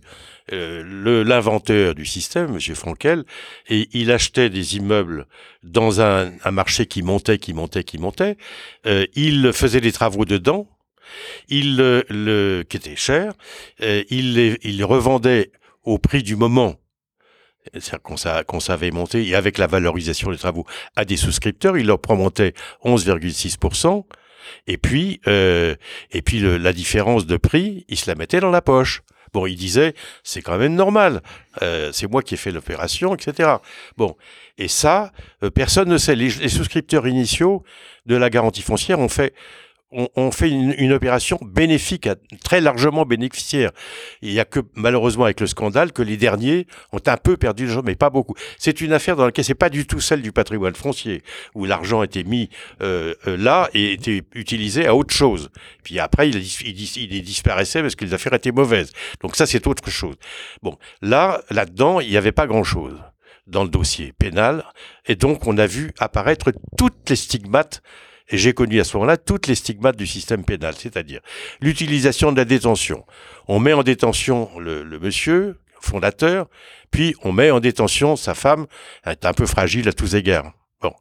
Euh, 0.54 1.24
l'inventeur 1.24 1.96
du 1.96 2.06
système, 2.06 2.54
M. 2.54 2.76
Frankel, 2.76 3.24
et 3.68 3.90
il 3.94 4.12
achetait 4.12 4.52
des 4.52 4.76
immeubles 4.76 5.26
dans 5.64 6.02
un, 6.02 6.32
marché 6.52 6.86
qui 6.86 7.02
montait, 7.02 7.40
qui 7.40 7.56
montait, 7.56 7.84
qui 7.84 7.98
montait. 7.98 8.38
Euh, 8.86 9.08
il 9.16 9.52
faisait 9.54 9.82
des 9.82 9.92
travaux 9.92 10.24
dedans, 10.24 10.68
il 11.48 11.78
le, 11.78 12.64
qui 12.70 12.78
était 12.78 12.96
cher, 12.96 13.34
euh, 13.82 14.04
il 14.12 14.36
les, 14.36 14.84
revendait 14.84 15.52
au 15.84 15.98
prix 15.98 16.22
du 16.22 16.36
moment 16.36 16.76
c'est-à-dire 17.74 18.46
qu'on 18.46 18.60
savait 18.60 18.92
monter, 18.92 19.28
et 19.28 19.34
avec 19.34 19.58
la 19.58 19.66
valorisation 19.66 20.30
des 20.30 20.38
travaux 20.38 20.68
à 20.96 21.04
des 21.06 21.18
souscripteurs, 21.18 21.76
il 21.76 21.88
leur 21.88 22.00
promontait 22.00 22.54
11,6%, 22.84 24.06
et 24.68 24.78
puis, 24.78 25.20
euh, 25.26 25.76
et 26.12 26.22
puis 26.22 26.40
la 26.40 26.74
différence 26.74 27.26
de 27.26 27.38
prix, 27.38 27.84
il 27.88 27.98
se 27.98 28.08
la 28.08 28.14
mettait 28.14 28.40
dans 28.40 28.52
la 28.52 28.62
poche. 28.62 29.02
Bon, 29.36 29.48
il 29.48 29.58
disait, 29.58 29.96
c'est 30.24 30.42
quand 30.42 30.58
même 30.58 30.76
normal. 30.76 31.22
Euh, 31.62 31.90
c'est 31.92 32.10
moi 32.10 32.22
qui 32.22 32.36
ai 32.36 32.38
fait 32.38 32.52
l'opération, 32.52 33.14
etc. 33.14 33.56
Bon, 33.98 34.16
et 34.58 34.70
ça, 34.70 35.12
euh, 35.44 35.50
personne 35.50 35.90
ne 35.90 35.98
sait. 35.98 36.16
Les, 36.16 36.30
les 36.30 36.48
souscripteurs 36.48 37.06
initiaux 37.06 37.62
de 38.06 38.16
la 38.16 38.30
garantie 38.30 38.62
foncière 38.62 38.98
ont 39.00 39.10
fait 39.10 39.34
on, 40.16 40.32
fait 40.32 40.50
une, 40.50 40.92
opération 40.92 41.40
bénéfique, 41.42 42.10
très 42.44 42.60
largement 42.60 43.06
bénéficiaire. 43.06 43.72
Il 44.22 44.32
n'y 44.32 44.40
a 44.40 44.46
que 44.46 44.60
malheureusement 44.76 45.24
avec 45.24 45.40
le 45.40 45.48
scandale 45.48 45.94
que 45.94 46.02
les 46.02 46.18
derniers 46.18 46.68
ont 46.92 47.02
un 47.06 47.18
peu 47.18 47.38
perdu 47.38 47.66
le 47.66 47.72
jeu, 47.72 47.82
mais 47.84 47.96
pas 47.96 48.10
beaucoup. 48.10 48.36
C'est 48.58 48.82
une 48.82 48.94
affaire 48.94 49.16
dans 49.16 49.26
laquelle 49.26 49.46
c'est 49.46 49.56
pas 49.56 49.70
du 49.70 49.88
tout 49.88 50.02
celle 50.02 50.22
du 50.22 50.32
patrimoine 50.32 50.76
foncier, 50.76 51.24
où 51.54 51.66
l'argent 51.66 52.04
était 52.04 52.24
mis 52.24 52.50
euh, 52.82 53.14
euh, 53.28 53.38
là 53.38 53.70
et 53.74 53.94
était 53.94 54.24
utilisé 54.34 54.86
à 54.86 54.96
autre 54.96 55.14
chose. 55.14 55.50
Puis 55.84 56.00
après, 56.00 56.30
il, 56.30 56.36
il, 56.38 57.14
il 57.14 57.22
disparaissait 57.24 57.82
parce 57.82 57.96
que 57.96 58.06
les 58.06 58.14
affaires 58.14 58.34
étaient 58.34 58.52
mauvaises. 58.52 58.92
Donc 59.22 59.36
ça, 59.36 59.46
c'est 59.46 59.66
autre 59.68 59.90
chose. 59.90 60.16
Bon, 60.62 60.78
là, 61.02 61.42
là-dedans, 61.50 62.00
il 62.02 62.10
n'y 62.10 62.18
avait 62.18 62.32
pas 62.32 62.48
grand-chose 62.48 63.02
dans 63.48 63.64
le 63.64 63.70
dossier 63.70 64.12
pénal, 64.18 64.64
et 65.06 65.16
donc 65.16 65.46
on 65.46 65.58
a 65.58 65.68
vu 65.68 65.92
apparaître 66.00 66.52
toutes 66.78 67.10
les 67.10 67.16
stigmates 67.16 67.82
et 68.30 68.38
j'ai 68.38 68.54
connu 68.54 68.80
à 68.80 68.84
ce 68.84 68.98
moment-là 68.98 69.18
toutes 69.18 69.48
les 69.48 69.56
stigmates 69.56 69.98
du 69.98 70.08
système 70.08 70.44
pénal, 70.44 70.74
c'est-à-dire 70.78 71.22
l'utilisation 71.62 72.32
de 72.32 72.38
la 72.38 72.46
détention. 72.46 73.06
On 73.48 73.60
met 73.60 73.74
en 73.74 73.84
détention 73.84 74.50
le, 74.60 74.84
monsieur, 75.00 75.60
fondateur, 75.80 76.48
puis 76.92 77.16
on 77.24 77.32
met 77.32 77.52
en 77.52 77.60
détention 77.60 78.16
sa 78.16 78.34
femme, 78.34 78.66
un 79.04 79.34
peu 79.34 79.46
fragile 79.46 79.88
à 79.88 79.94
tous 79.94 80.16
égards. 80.16 80.54
Bon. 80.82 80.94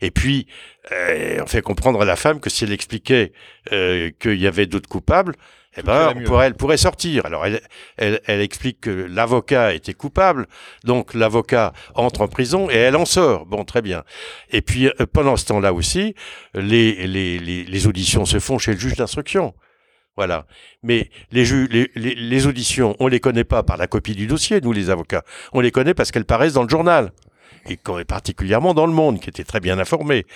Et 0.00 0.10
puis, 0.10 0.46
euh, 0.92 1.40
on 1.42 1.46
fait 1.46 1.62
comprendre 1.62 2.00
à 2.02 2.04
la 2.04 2.16
femme 2.16 2.40
que 2.40 2.50
si 2.50 2.64
elle 2.64 2.72
expliquait 2.72 3.32
euh, 3.72 4.10
qu'il 4.20 4.40
y 4.40 4.46
avait 4.46 4.66
d'autres 4.66 4.88
coupables, 4.88 5.34
eh 5.76 5.82
ben, 5.82 6.14
elle 6.42 6.54
pourrait 6.54 6.76
sortir. 6.76 7.26
Alors, 7.26 7.46
elle, 7.46 7.60
elle, 7.96 8.20
elle 8.26 8.40
explique 8.40 8.80
que 8.80 8.90
l'avocat 8.90 9.74
était 9.74 9.94
coupable, 9.94 10.46
donc 10.84 11.14
l'avocat 11.14 11.72
entre 11.94 12.22
en 12.22 12.28
prison 12.28 12.70
et 12.70 12.76
elle 12.76 12.96
en 12.96 13.04
sort. 13.04 13.46
Bon, 13.46 13.64
très 13.64 13.82
bien. 13.82 14.04
Et 14.50 14.62
puis, 14.62 14.86
euh, 14.86 15.06
pendant 15.12 15.36
ce 15.36 15.46
temps-là 15.46 15.72
aussi, 15.72 16.14
les, 16.54 17.06
les, 17.06 17.38
les, 17.38 17.64
les, 17.64 17.86
auditions 17.86 18.24
se 18.24 18.38
font 18.38 18.58
chez 18.58 18.72
le 18.72 18.78
juge 18.78 18.96
d'instruction. 18.96 19.54
Voilà. 20.16 20.46
Mais 20.82 21.10
les, 21.32 21.44
les, 21.44 21.90
les, 21.96 22.14
les 22.14 22.46
auditions, 22.46 22.94
on 23.00 23.08
les 23.08 23.18
connaît 23.18 23.44
pas 23.44 23.64
par 23.64 23.76
la 23.76 23.88
copie 23.88 24.14
du 24.14 24.26
dossier, 24.26 24.60
nous 24.60 24.72
les 24.72 24.90
avocats. 24.90 25.24
On 25.52 25.60
les 25.60 25.72
connaît 25.72 25.94
parce 25.94 26.12
qu'elles 26.12 26.24
paraissent 26.24 26.52
dans 26.52 26.62
le 26.62 26.68
journal 26.68 27.10
et 27.68 27.78
particulièrement 28.04 28.74
dans 28.74 28.86
le 28.86 28.92
monde, 28.92 29.20
qui 29.20 29.28
était 29.28 29.44
très 29.44 29.60
bien 29.60 29.78
informé. 29.78 30.26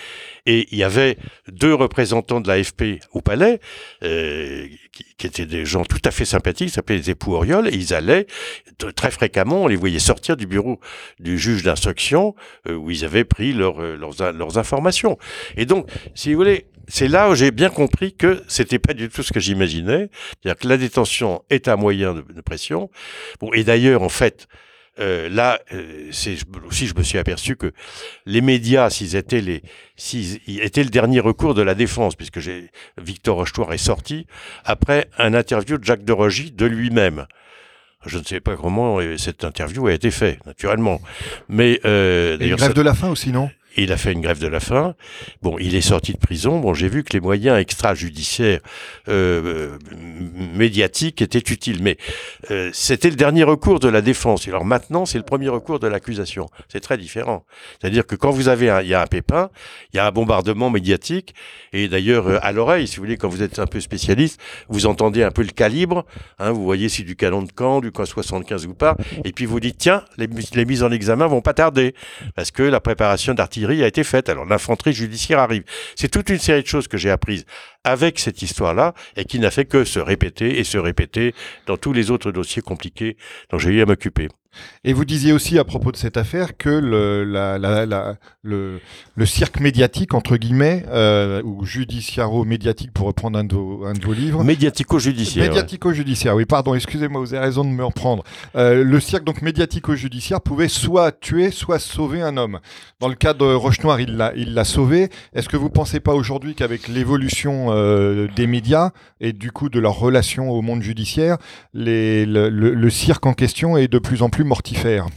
Et 0.45 0.67
il 0.71 0.77
y 0.77 0.83
avait 0.83 1.17
deux 1.51 1.73
représentants 1.73 2.41
de 2.41 2.47
l'AFP 2.47 2.99
au 3.11 3.21
palais, 3.21 3.59
euh, 4.03 4.67
qui, 4.91 5.05
qui, 5.17 5.27
étaient 5.27 5.45
des 5.45 5.65
gens 5.65 5.85
tout 5.85 6.01
à 6.05 6.11
fait 6.11 6.25
sympathiques, 6.25 6.69
s'appelaient 6.69 6.97
les 6.97 7.09
époux 7.11 7.33
Oriol, 7.33 7.67
et 7.67 7.75
ils 7.75 7.93
allaient 7.93 8.27
très 8.95 9.11
fréquemment, 9.11 9.63
on 9.63 9.67
les 9.67 9.75
voyait 9.75 9.99
sortir 9.99 10.37
du 10.37 10.47
bureau 10.47 10.79
du 11.19 11.37
juge 11.37 11.63
d'instruction, 11.63 12.35
euh, 12.67 12.75
où 12.75 12.91
ils 12.91 13.05
avaient 13.05 13.25
pris 13.25 13.53
leur, 13.53 13.81
euh, 13.81 13.95
leurs, 13.97 14.33
leurs 14.33 14.57
informations. 14.57 15.17
Et 15.57 15.65
donc, 15.65 15.87
si 16.15 16.31
vous 16.31 16.39
voulez, 16.39 16.65
c'est 16.87 17.07
là 17.07 17.29
où 17.29 17.35
j'ai 17.35 17.51
bien 17.51 17.69
compris 17.69 18.13
que 18.13 18.41
c'était 18.47 18.79
pas 18.79 18.93
du 18.93 19.09
tout 19.09 19.21
ce 19.21 19.31
que 19.31 19.39
j'imaginais, 19.39 20.09
c'est-à-dire 20.41 20.59
que 20.59 20.67
la 20.67 20.77
détention 20.77 21.43
est 21.49 21.67
un 21.67 21.75
moyen 21.75 22.15
de, 22.15 22.21
de 22.21 22.41
pression. 22.41 22.89
Bon, 23.39 23.51
et 23.53 23.63
d'ailleurs, 23.63 24.01
en 24.01 24.09
fait, 24.09 24.47
euh, 24.99 25.29
là, 25.29 25.59
euh, 25.73 26.09
c'est 26.11 26.37
aussi 26.67 26.87
je 26.87 26.95
me 26.95 27.03
suis 27.03 27.17
aperçu 27.17 27.55
que 27.55 27.71
les 28.25 28.41
médias, 28.41 28.89
s'ils 28.89 29.15
étaient 29.15 29.41
les, 29.41 29.61
s'ils 29.95 30.39
étaient 30.61 30.83
le 30.83 30.89
dernier 30.89 31.19
recours 31.19 31.53
de 31.53 31.61
la 31.61 31.75
défense, 31.75 32.15
puisque 32.15 32.39
j'ai 32.39 32.69
Victor 32.97 33.37
Rochetoire 33.37 33.73
est 33.73 33.77
sorti 33.77 34.27
après 34.65 35.09
un 35.17 35.33
interview 35.33 35.77
de 35.77 35.83
Jacques 35.83 36.03
de 36.03 36.13
Rogy 36.13 36.51
de 36.51 36.65
lui-même. 36.65 37.25
Je 38.05 38.17
ne 38.17 38.23
sais 38.23 38.39
pas 38.39 38.55
comment 38.55 38.99
euh, 38.99 39.17
cette 39.17 39.43
interview 39.43 39.87
a 39.87 39.93
été 39.93 40.09
faite, 40.09 40.45
naturellement. 40.45 41.01
Mais 41.49 41.81
euh, 41.83 42.37
grève 42.37 42.73
de 42.73 42.81
la 42.81 42.93
faim 42.93 43.09
aussi, 43.09 43.31
non? 43.31 43.49
Il 43.77 43.91
a 43.91 43.97
fait 43.97 44.11
une 44.11 44.21
grève 44.21 44.39
de 44.39 44.47
la 44.47 44.59
faim. 44.59 44.95
Bon, 45.41 45.57
il 45.59 45.75
est 45.75 45.81
sorti 45.81 46.13
de 46.13 46.17
prison. 46.17 46.59
Bon, 46.59 46.73
j'ai 46.73 46.89
vu 46.89 47.03
que 47.03 47.13
les 47.13 47.19
moyens 47.19 47.57
extrajudiciaires 47.59 48.59
euh, 49.07 49.77
médiatiques 50.55 51.21
étaient 51.21 51.37
utiles, 51.39 51.81
mais 51.81 51.97
euh, 52.51 52.69
c'était 52.73 53.09
le 53.09 53.15
dernier 53.15 53.43
recours 53.43 53.79
de 53.79 53.87
la 53.87 54.01
défense. 54.01 54.47
Alors 54.47 54.65
maintenant, 54.65 55.05
c'est 55.05 55.17
le 55.17 55.23
premier 55.23 55.49
recours 55.49 55.79
de 55.79 55.87
l'accusation. 55.87 56.47
C'est 56.67 56.79
très 56.79 56.97
différent. 56.97 57.45
C'est-à-dire 57.79 58.05
que 58.05 58.15
quand 58.15 58.31
vous 58.31 58.47
avez, 58.47 58.81
il 58.83 58.89
y 58.89 58.93
a 58.93 59.01
un 59.01 59.07
pépin, 59.07 59.49
il 59.93 59.97
y 59.97 59.99
a 59.99 60.07
un 60.07 60.11
bombardement 60.11 60.69
médiatique, 60.69 61.33
et 61.73 61.87
d'ailleurs 61.87 62.27
euh, 62.27 62.39
à 62.41 62.51
l'oreille, 62.51 62.87
si 62.87 62.97
vous 62.97 63.03
voulez, 63.03 63.17
quand 63.17 63.29
vous 63.29 63.43
êtes 63.43 63.59
un 63.59 63.67
peu 63.67 63.79
spécialiste, 63.79 64.39
vous 64.67 64.85
entendez 64.85 65.23
un 65.23 65.31
peu 65.31 65.43
le 65.43 65.51
calibre. 65.51 66.05
Hein, 66.39 66.51
vous 66.51 66.63
voyez 66.63 66.89
si 66.89 67.03
du 67.03 67.15
canon 67.15 67.43
de 67.43 67.51
camp, 67.51 67.81
du 67.81 67.91
camp 67.91 68.05
75 68.05 68.65
ou 68.65 68.73
pas, 68.73 68.95
et 69.23 69.31
puis 69.31 69.45
vous 69.45 69.59
dites 69.59 69.77
tiens, 69.77 70.03
les, 70.17 70.65
mises 70.65 70.83
en 70.83 70.91
examen 70.91 71.27
vont 71.27 71.41
pas 71.41 71.53
tarder 71.53 71.93
parce 72.35 72.51
que 72.51 72.63
la 72.63 72.79
préparation 72.79 73.33
a 73.65 73.87
été 73.87 74.03
faite. 74.03 74.29
Alors 74.29 74.45
l'infanterie 74.45 74.93
judiciaire 74.93 75.39
arrive. 75.39 75.63
C'est 75.95 76.09
toute 76.09 76.29
une 76.29 76.39
série 76.39 76.63
de 76.63 76.67
choses 76.67 76.87
que 76.87 76.97
j'ai 76.97 77.09
apprises 77.09 77.45
avec 77.83 78.19
cette 78.19 78.41
histoire-là 78.41 78.93
et 79.15 79.25
qui 79.25 79.39
n'a 79.39 79.51
fait 79.51 79.65
que 79.65 79.83
se 79.83 79.99
répéter 79.99 80.59
et 80.59 80.63
se 80.63 80.77
répéter 80.77 81.33
dans 81.65 81.77
tous 81.77 81.93
les 81.93 82.11
autres 82.11 82.31
dossiers 82.31 82.61
compliqués 82.61 83.17
dont 83.49 83.57
j'ai 83.57 83.71
eu 83.71 83.81
à 83.81 83.85
m'occuper. 83.85 84.29
Et 84.83 84.93
vous 84.93 85.05
disiez 85.05 85.31
aussi 85.31 85.59
à 85.59 85.63
propos 85.63 85.91
de 85.91 85.97
cette 85.97 86.17
affaire 86.17 86.57
que 86.57 86.69
le, 86.69 87.23
la, 87.23 87.57
la, 87.57 87.85
la, 87.85 88.15
le, 88.43 88.79
le, 89.15 89.25
cirque 89.25 89.59
médiatique, 89.59 90.13
entre 90.13 90.37
guillemets, 90.37 90.85
euh, 90.89 91.41
ou 91.43 91.65
judiciaro-médiatique, 91.65 92.91
pour 92.93 93.07
reprendre 93.07 93.37
un 93.37 93.43
de 93.43 93.55
vos, 93.55 93.85
un 93.85 93.93
de 93.93 94.05
vos 94.05 94.13
livres. 94.13 94.43
Médiatico-judiciaire. 94.43 95.47
Médiatico-judiciaire, 95.49 96.35
oui, 96.35 96.45
pardon, 96.45 96.75
excusez-moi, 96.75 97.21
vous 97.21 97.33
avez 97.33 97.45
raison 97.45 97.63
de 97.63 97.69
me 97.69 97.83
reprendre. 97.83 98.23
Euh, 98.55 98.83
le 98.83 98.99
cirque 98.99 99.23
donc 99.23 99.41
médiatico-judiciaire 99.41 100.41
pouvait 100.41 100.67
soit 100.67 101.11
tuer, 101.11 101.51
soit 101.51 101.79
sauver 101.79 102.21
un 102.21 102.37
homme. 102.37 102.59
Dans 102.99 103.07
le 103.07 103.15
cas 103.15 103.33
de 103.33 103.45
Roche-Noir, 103.45 103.99
il 103.99 104.17
l'a, 104.17 104.33
il 104.35 104.53
l'a 104.53 104.63
sauvé. 104.63 105.09
Est-ce 105.33 105.49
que 105.49 105.57
vous 105.57 105.69
pensez 105.69 105.99
pas 105.99 106.13
aujourd'hui 106.13 106.55
qu'avec 106.55 106.87
l'évolution 106.87 107.67
euh, 107.69 108.27
des 108.35 108.47
médias 108.47 108.91
et 109.19 109.33
du 109.33 109.51
coup 109.51 109.69
de 109.69 109.79
leur 109.79 109.99
relation 109.99 110.49
au 110.49 110.61
monde 110.61 110.81
judiciaire, 110.81 111.37
les, 111.73 112.25
le, 112.25 112.49
le, 112.49 112.89
cirque 112.89 113.25
en 113.25 113.33
question 113.33 113.77
est 113.77 113.87
de 113.87 113.99
plus 113.99 114.21
en 114.21 114.29
plus 114.29 114.38
mortifère. 114.43 115.07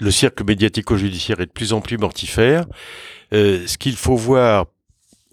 Le 0.00 0.10
cirque 0.10 0.42
médiatico-judiciaire 0.42 1.40
est 1.40 1.46
de 1.46 1.52
plus 1.52 1.72
en 1.72 1.80
plus 1.80 1.98
mortifère. 1.98 2.66
Euh, 3.32 3.66
ce 3.66 3.78
qu'il 3.78 3.96
faut 3.96 4.16
voir 4.16 4.66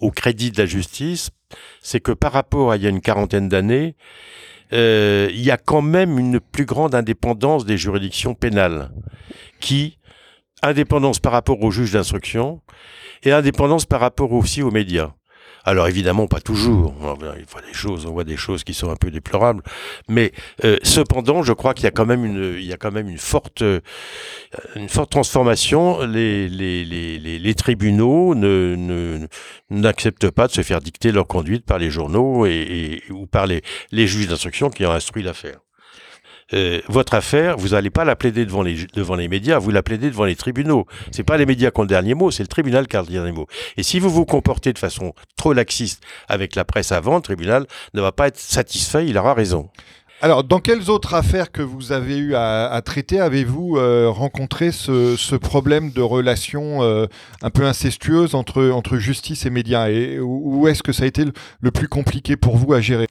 au 0.00 0.10
crédit 0.10 0.50
de 0.50 0.58
la 0.58 0.66
justice, 0.66 1.30
c'est 1.80 2.00
que 2.00 2.12
par 2.12 2.32
rapport 2.32 2.70
à 2.70 2.76
il 2.76 2.82
y 2.82 2.86
a 2.86 2.90
une 2.90 3.00
quarantaine 3.00 3.48
d'années, 3.48 3.96
euh, 4.72 5.28
il 5.32 5.40
y 5.40 5.50
a 5.50 5.56
quand 5.56 5.82
même 5.82 6.18
une 6.18 6.40
plus 6.40 6.64
grande 6.64 6.94
indépendance 6.94 7.64
des 7.64 7.78
juridictions 7.78 8.34
pénales, 8.34 8.90
qui, 9.60 9.98
indépendance 10.62 11.18
par 11.18 11.32
rapport 11.32 11.62
aux 11.62 11.70
juges 11.70 11.92
d'instruction, 11.92 12.60
et 13.22 13.32
indépendance 13.32 13.86
par 13.86 14.00
rapport 14.00 14.32
aussi 14.32 14.62
aux 14.62 14.70
médias. 14.70 15.12
Alors 15.66 15.88
évidemment, 15.88 16.28
pas 16.28 16.40
toujours. 16.40 16.94
On 17.02 18.12
voit 18.12 18.24
des 18.24 18.36
choses, 18.36 18.62
qui 18.62 18.72
sont 18.72 18.88
un 18.88 18.96
peu 18.96 19.10
déplorables, 19.10 19.62
mais 20.08 20.32
euh, 20.64 20.78
cependant, 20.84 21.42
je 21.42 21.52
crois 21.52 21.74
qu'il 21.74 21.84
y 21.84 21.88
a 21.88 21.90
quand 21.90 22.06
même 22.06 22.24
une, 22.24 22.54
il 22.56 22.64
y 22.64 22.72
a 22.72 22.76
quand 22.76 22.92
même 22.92 23.08
une 23.08 23.18
forte, 23.18 23.62
euh, 23.62 23.80
une 24.76 24.88
forte 24.88 25.10
transformation. 25.10 26.06
Les, 26.06 27.54
tribunaux 27.56 28.36
ne, 28.36 29.26
n'acceptent 29.70 30.30
pas 30.30 30.46
de 30.46 30.52
se 30.52 30.62
faire 30.62 30.80
dicter 30.80 31.10
leur 31.10 31.26
conduite 31.26 31.66
par 31.66 31.78
les 31.78 31.90
journaux 31.90 32.46
et 32.46 33.02
ou 33.10 33.26
par 33.26 33.46
les, 33.46 33.62
les 33.90 34.06
juges 34.06 34.28
d'instruction 34.28 34.70
qui 34.70 34.86
ont 34.86 34.92
instruit 34.92 35.24
l'affaire. 35.24 35.65
Euh, 36.54 36.80
votre 36.88 37.14
affaire, 37.14 37.56
vous 37.56 37.70
n'allez 37.70 37.90
pas 37.90 38.04
la 38.04 38.14
plaider 38.14 38.46
devant 38.46 38.62
les, 38.62 38.86
devant 38.94 39.16
les 39.16 39.26
médias, 39.26 39.58
vous 39.58 39.70
la 39.70 39.82
plaidez 39.82 40.10
devant 40.10 40.24
les 40.24 40.36
tribunaux. 40.36 40.86
C'est 41.10 41.24
pas 41.24 41.36
les 41.36 41.46
médias 41.46 41.70
qui 41.72 41.80
ont 41.80 41.82
le 41.82 41.88
dernier 41.88 42.14
mot, 42.14 42.30
c'est 42.30 42.44
le 42.44 42.48
tribunal 42.48 42.86
qui 42.86 42.96
a 42.96 43.02
le 43.02 43.08
dernier 43.08 43.32
mot. 43.32 43.46
Et 43.76 43.82
si 43.82 43.98
vous 43.98 44.10
vous 44.10 44.24
comportez 44.24 44.72
de 44.72 44.78
façon 44.78 45.12
trop 45.36 45.52
laxiste 45.52 46.04
avec 46.28 46.54
la 46.54 46.64
presse 46.64 46.92
avant, 46.92 47.16
le 47.16 47.22
tribunal 47.22 47.66
ne 47.94 48.00
va 48.00 48.12
pas 48.12 48.28
être 48.28 48.38
satisfait, 48.38 49.06
il 49.06 49.18
aura 49.18 49.34
raison. 49.34 49.70
Alors, 50.22 50.44
dans 50.44 50.60
quelles 50.60 50.88
autres 50.88 51.12
affaires 51.12 51.52
que 51.52 51.60
vous 51.60 51.92
avez 51.92 52.16
eu 52.16 52.34
à, 52.34 52.70
à 52.70 52.80
traiter 52.80 53.20
avez-vous 53.20 53.76
euh, 53.76 54.08
rencontré 54.08 54.72
ce, 54.72 55.14
ce, 55.14 55.36
problème 55.36 55.90
de 55.90 56.00
relation 56.00 56.82
euh, 56.82 57.06
un 57.42 57.50
peu 57.50 57.66
incestueuse 57.66 58.34
entre, 58.34 58.70
entre 58.70 58.96
justice 58.96 59.44
et 59.44 59.50
médias? 59.50 59.90
Et 59.90 60.18
où 60.18 60.68
est-ce 60.68 60.82
que 60.82 60.92
ça 60.92 61.04
a 61.04 61.06
été 61.06 61.26
le, 61.60 61.70
plus 61.70 61.88
compliqué 61.88 62.36
pour 62.36 62.56
vous 62.56 62.72
à 62.72 62.80
gérer? 62.80 63.08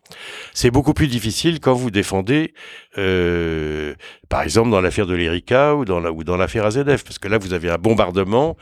C'est 0.55 0.71
beaucoup 0.71 0.95
plus 0.95 1.07
difficile 1.07 1.59
quand 1.59 1.75
vous 1.75 1.91
défendez, 1.91 2.55
euh, 2.97 3.93
par 4.29 4.41
exemple, 4.41 4.69
dans 4.69 4.81
l'affaire 4.81 5.07
de 5.07 5.15
l'Erika 5.15 5.75
ou 5.75 5.85
dans 5.85 5.99
la, 5.99 6.11
ou 6.11 6.23
dans 6.23 6.37
l'affaire 6.37 6.65
AZF, 6.65 7.03
parce 7.03 7.19
que 7.19 7.27
là, 7.27 7.37
vous 7.37 7.53
avez 7.53 7.69
un 7.69 7.77
bombardement, 7.77 8.57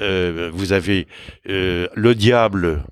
euh, 0.00 0.50
vous 0.52 0.72
avez 0.72 1.06
le 1.46 2.12
diable 2.14 2.82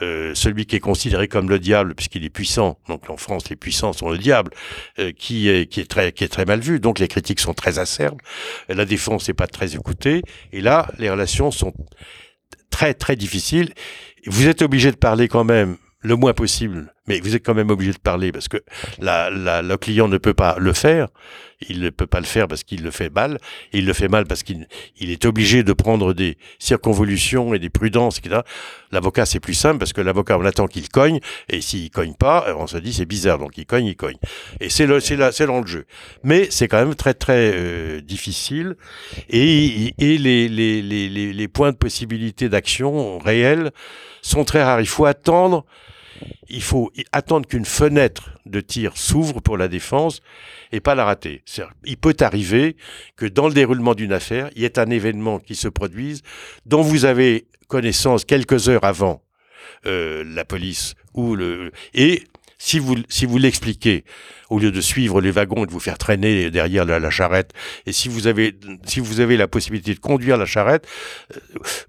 euh, 0.00 0.34
celui 0.34 0.64
qui 0.64 0.76
est 0.76 0.80
considéré 0.80 1.28
comme 1.28 1.50
le 1.50 1.58
diable 1.58 1.94
puisqu'il 1.94 2.24
est 2.24 2.30
puissant, 2.30 2.78
donc 2.88 3.10
en 3.10 3.18
France 3.18 3.50
les 3.50 3.56
puissants 3.56 3.92
sont 3.92 4.08
le 4.08 4.16
diable, 4.16 4.50
euh, 4.98 5.12
qui 5.12 5.50
est 5.50 5.66
qui 5.66 5.80
est 5.80 5.90
très 5.90 6.12
qui 6.12 6.24
est 6.24 6.28
très 6.28 6.46
mal 6.46 6.60
vu, 6.60 6.80
donc 6.80 6.98
les 6.98 7.08
critiques 7.08 7.40
sont 7.40 7.52
très 7.52 7.78
acerbes, 7.78 8.18
la 8.70 8.86
défense 8.86 9.28
n'est 9.28 9.34
pas 9.34 9.46
très 9.46 9.74
écoutée, 9.74 10.22
et 10.50 10.62
là 10.62 10.90
les 10.98 11.10
relations 11.10 11.50
sont 11.50 11.74
très 12.70 12.94
très 12.94 13.16
difficiles. 13.16 13.74
Vous 14.26 14.48
êtes 14.48 14.62
obligé 14.62 14.90
de 14.90 14.96
parler 14.96 15.28
quand 15.28 15.44
même 15.44 15.76
le 16.00 16.16
moins 16.16 16.32
possible 16.32 16.94
mais 17.08 17.18
vous 17.20 17.34
êtes 17.34 17.44
quand 17.44 17.54
même 17.54 17.70
obligé 17.70 17.92
de 17.92 17.98
parler 17.98 18.30
parce 18.30 18.48
que 18.48 18.58
la, 19.00 19.28
la, 19.28 19.60
le 19.60 19.76
client 19.76 20.06
ne 20.06 20.18
peut 20.18 20.34
pas 20.34 20.56
le 20.58 20.72
faire. 20.72 21.08
Il 21.68 21.80
ne 21.80 21.90
peut 21.90 22.06
pas 22.06 22.18
le 22.18 22.26
faire 22.26 22.48
parce 22.48 22.64
qu'il 22.64 22.82
le 22.82 22.90
fait 22.90 23.10
mal. 23.10 23.38
il 23.72 23.86
le 23.86 23.92
fait 23.92 24.08
mal 24.08 24.24
parce 24.26 24.42
qu'il 24.42 24.66
il 24.98 25.10
est 25.10 25.24
obligé 25.24 25.62
de 25.62 25.72
prendre 25.72 26.12
des 26.12 26.36
circonvolutions 26.58 27.54
et 27.54 27.58
des 27.58 27.70
prudences, 27.70 28.18
etc. 28.18 28.40
L'avocat, 28.90 29.26
c'est 29.26 29.40
plus 29.40 29.54
simple 29.54 29.78
parce 29.78 29.92
que 29.92 30.00
l'avocat, 30.00 30.38
on 30.38 30.44
attend 30.44 30.66
qu'il 30.66 30.88
cogne. 30.88 31.20
Et 31.48 31.60
s'il 31.60 31.90
cogne 31.90 32.14
pas, 32.14 32.54
on 32.56 32.66
se 32.66 32.78
dit 32.78 32.92
c'est 32.92 33.06
bizarre. 33.06 33.38
Donc 33.38 33.56
il 33.58 33.66
cogne, 33.66 33.86
il 33.86 33.96
cogne. 33.96 34.16
Et 34.60 34.70
c'est 34.70 34.86
le, 34.86 35.00
c'est 35.00 35.16
c'est 35.32 35.46
dans 35.46 35.60
le 35.60 35.66
jeu. 35.66 35.86
Mais 36.24 36.48
c'est 36.50 36.68
quand 36.68 36.78
même 36.84 36.94
très, 36.94 37.14
très 37.14 37.52
euh, 37.54 38.00
difficile. 38.00 38.76
Et, 39.28 39.94
et 39.98 40.18
les, 40.18 40.48
les, 40.48 40.82
les, 40.82 41.08
les 41.32 41.48
points 41.48 41.72
de 41.72 41.76
possibilité 41.76 42.48
d'action 42.48 43.18
réels 43.18 43.70
sont 44.20 44.44
très 44.44 44.62
rares. 44.62 44.80
Il 44.80 44.88
faut 44.88 45.06
attendre 45.06 45.64
il 46.48 46.62
faut 46.62 46.92
attendre 47.12 47.46
qu'une 47.46 47.64
fenêtre 47.64 48.38
de 48.46 48.60
tir 48.60 48.96
s'ouvre 48.96 49.40
pour 49.40 49.56
la 49.56 49.68
défense 49.68 50.20
et 50.72 50.80
pas 50.80 50.94
la 50.94 51.04
rater. 51.04 51.42
Il 51.84 51.96
peut 51.96 52.16
arriver 52.20 52.76
que 53.16 53.26
dans 53.26 53.48
le 53.48 53.54
déroulement 53.54 53.94
d'une 53.94 54.12
affaire, 54.12 54.50
il 54.54 54.62
y 54.62 54.64
ait 54.64 54.78
un 54.78 54.90
événement 54.90 55.38
qui 55.38 55.54
se 55.54 55.68
produise 55.68 56.22
dont 56.66 56.82
vous 56.82 57.04
avez 57.04 57.46
connaissance 57.68 58.24
quelques 58.24 58.68
heures 58.68 58.84
avant 58.84 59.22
euh, 59.86 60.24
la 60.26 60.44
police 60.44 60.94
ou 61.14 61.34
le 61.34 61.72
si 62.62 62.78
vous, 62.78 62.94
si 63.08 63.26
vous 63.26 63.38
l'expliquez, 63.38 64.04
au 64.48 64.60
lieu 64.60 64.70
de 64.70 64.80
suivre 64.80 65.20
les 65.20 65.32
wagons 65.32 65.64
et 65.64 65.66
de 65.66 65.72
vous 65.72 65.80
faire 65.80 65.98
traîner 65.98 66.48
derrière 66.48 66.84
la, 66.84 67.10
charrette, 67.10 67.52
et 67.86 67.92
si 67.92 68.08
vous 68.08 68.28
avez, 68.28 68.56
si 68.86 69.00
vous 69.00 69.18
avez 69.18 69.36
la 69.36 69.48
possibilité 69.48 69.94
de 69.94 69.98
conduire 69.98 70.36
la 70.36 70.46
charrette, 70.46 70.86
euh, 71.34 71.40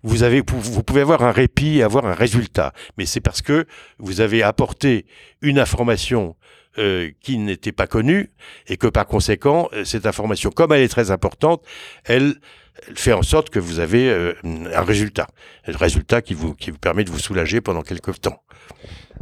vous 0.02 0.24
avez, 0.24 0.42
vous 0.42 0.82
pouvez 0.82 1.02
avoir 1.02 1.22
un 1.22 1.32
répit 1.32 1.78
et 1.78 1.84
avoir 1.84 2.08
un 2.08 2.16
résultat. 2.16 2.74
Mais 2.98 3.06
c'est 3.06 3.22
parce 3.22 3.44
que 3.44 3.68
vous 4.00 4.20
avez 4.20 4.42
apporté 4.42 5.06
une 5.44 5.60
information 5.60 6.36
euh, 6.80 7.12
qui 7.22 7.38
n'était 7.38 7.72
pas 7.72 7.86
connue 7.86 8.32
et 8.66 8.76
que 8.76 8.88
par 8.88 9.06
conséquent, 9.06 9.70
euh, 9.74 9.86
cette 9.86 10.08
information, 10.08 10.50
comme 10.50 10.74
elle 10.74 10.82
est 10.82 10.88
très 10.88 11.12
importante, 11.12 11.64
elle, 12.06 12.34
fait 12.96 13.14
en 13.14 13.22
sorte 13.22 13.52
que 13.52 13.60
vous 13.60 13.80
avez 13.80 14.34
un 14.44 14.82
résultat, 14.82 15.28
un 15.68 15.78
résultat 15.78 16.24
qui 16.24 16.34
vous, 16.34 16.56
qui 16.56 16.72
vous 16.72 16.80
permet 16.80 17.04
de 17.04 17.12
vous 17.12 17.20
soulager 17.20 17.62
pendant 17.62 17.84
quelques 17.84 18.20
temps. 18.20 18.42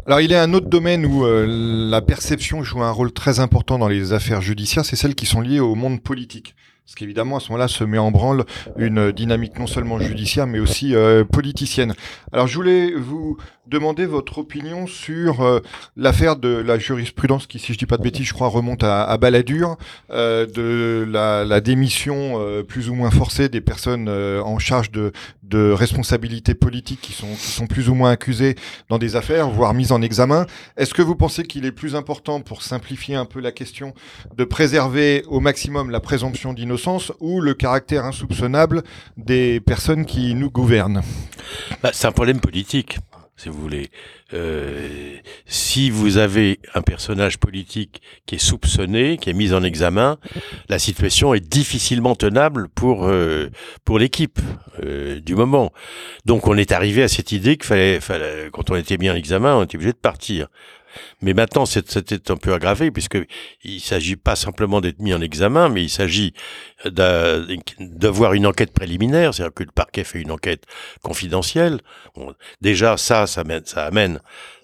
Alors 0.06 0.20
il 0.22 0.32
y 0.32 0.36
a 0.36 0.42
un 0.42 0.54
autre 0.54 0.68
domaine 0.68 1.06
où 1.06 1.26
euh, 1.26 1.46
la 1.48 2.02
perception 2.02 2.64
joue 2.64 2.82
un 2.82 2.92
rôle 2.92 3.12
très 3.12 3.40
important 3.40 3.78
dans 3.78 3.88
les 3.88 4.14
affaires 4.14 4.42
judiciaires, 4.42 4.86
c'est 4.86 4.96
celles 4.96 5.16
qui 5.16 5.26
sont 5.26 5.42
liées 5.42 5.60
au 5.60 5.76
monde 5.76 6.02
politique. 6.02 6.56
Parce 6.86 6.96
qu'évidemment, 6.96 7.38
à 7.38 7.39
ce 7.39 7.50
moment-là, 7.50 7.67
se 7.67 7.84
met 7.84 8.00
en 8.00 8.12
branle 8.12 8.44
une 8.76 9.12
dynamique 9.12 9.58
non 9.58 9.67
seulement 9.67 10.00
judiciaire, 10.00 10.48
mais 10.48 10.60
aussi 10.60 10.96
euh, 10.96 11.24
politicienne. 11.24 11.94
Alors, 12.34 12.48
je 12.48 12.56
voulais 12.56 12.91
vous 12.94 13.38
demander 13.67 14.06
votre 14.06 14.39
opinion 14.39 14.88
sur 14.88 15.41
euh, 15.41 15.62
l'affaire 15.96 16.36
de 16.36 16.50
la 16.50 16.80
jurisprudence 16.80 17.46
qui, 17.48 17.60
si 17.60 17.72
je 17.72 17.78
dis 17.78 17.86
pas 17.86 17.98
de 17.98 18.04
bêtises, 18.04 18.26
je 18.26 18.34
crois, 18.34 18.48
remonte 18.48 18.84
à, 18.84 19.04
à 19.04 19.17
Balladur, 19.17 19.78
euh, 20.10 20.46
de 20.48 21.06
la, 21.10 21.62
démission 21.62 22.41
plus 22.67 22.89
ou 22.89 22.96
moins 22.96 23.12
forcée 23.12 23.48
des 23.48 23.62
personnes 23.62 24.10
en 24.10 24.58
charge 24.58 24.89
de, 24.89 25.12
de 25.44 25.72
responsabilités 25.72 26.56
politiques 26.56 27.02
qui 27.02 27.13
sont, 27.13 27.28
qui 27.28 27.52
sont 27.52 27.67
plus 27.67 27.88
ou 27.88 27.94
moins 27.94 28.10
accusées 28.10 28.56
dans 28.89 28.98
des 28.98 29.15
affaires, 29.15 29.50
voire 29.50 29.76
mises 29.76 29.91
en 29.91 30.02
examen. 30.02 30.48
Est-ce 30.76 30.96
que 30.96 31.04
vous 31.04 31.15
pensez 31.15 31.44
qu'il 31.44 31.65
est 31.65 31.72
plus 31.72 31.96
important, 31.96 32.41
pour 32.41 32.63
simplifier 32.63 33.15
un 33.15 33.26
peu 33.26 33.39
la 33.39 33.52
question, 33.52 33.94
de 34.36 34.44
préserver 34.44 35.24
au 35.28 35.39
maximum 35.39 35.91
la 35.91 36.00
présomption 36.00 36.54
d'innocence 36.54 36.81
sens 36.82 37.12
ou 37.20 37.41
le 37.41 37.54
caractère 37.54 38.06
insoupçonnable 38.06 38.84
des 39.17 39.60
personnes 39.60 40.06
qui 40.06 40.34
nous 40.34 40.50
gouvernent 40.50 41.02
bah, 41.84 41.91
C'est 41.94 42.08
un 42.08 42.12
problème 42.12 42.39
politique, 42.39 42.98
si 43.38 43.50
vous 43.50 43.60
voulez. 43.60 43.89
Euh, 44.34 45.17
si 45.46 45.89
vous 45.89 46.17
avez 46.17 46.60
un 46.74 46.82
personnage 46.82 47.38
politique 47.38 48.02
qui 48.26 48.36
est 48.36 48.39
soupçonné, 48.39 49.17
qui 49.17 49.30
est 49.30 49.34
mis 49.34 49.54
en 49.54 49.63
examen, 49.63 50.17
la 50.70 50.80
situation 50.80 51.34
est 51.34 51.46
difficilement 51.46 52.15
tenable 52.15 52.70
pour 52.70 53.06
euh, 53.06 53.50
pour 53.86 54.00
l'équipe 54.00 54.39
euh, 54.84 55.20
du 55.20 55.36
moment. 55.36 55.72
Donc 56.26 56.48
on 56.48 56.58
est 56.58 56.72
arrivé 56.72 57.04
à 57.04 57.08
cette 57.08 57.32
idée 57.32 57.58
qu'il 57.58 57.67
fallait, 57.67 58.00
fallait, 58.00 58.50
quand 58.52 58.72
on 58.72 58.76
était 58.76 58.98
mis 58.98 59.10
en 59.10 59.15
examen, 59.15 59.56
on 59.56 59.63
était 59.63 59.76
obligé 59.76 59.94
de 59.94 59.98
partir. 59.98 60.48
Mais 61.22 61.34
maintenant, 61.34 61.66
c'était 61.66 62.32
un 62.32 62.38
peu 62.38 62.54
aggravé 62.54 62.92
puisque 62.92 63.18
il 63.64 63.80
s'agit 63.80 64.16
pas 64.16 64.36
simplement 64.36 64.82
d'être 64.82 65.00
mis 65.00 65.14
en 65.14 65.22
examen, 65.22 65.70
mais 65.70 65.84
il 65.84 65.90
s'agit 65.90 66.34
d'avoir 66.86 68.34
une 68.34 68.46
enquête 68.46 68.72
préliminaire, 68.72 69.34
c'est-à-dire 69.34 69.54
que 69.54 69.64
le 69.64 69.72
parquet 69.72 70.04
fait 70.04 70.22
une 70.22 70.32
enquête 70.32 70.66
confidentielle. 71.02 71.80
déjà, 72.62 72.98
ça, 72.98 73.28
ça, 73.28 73.44
amène 73.76 74.20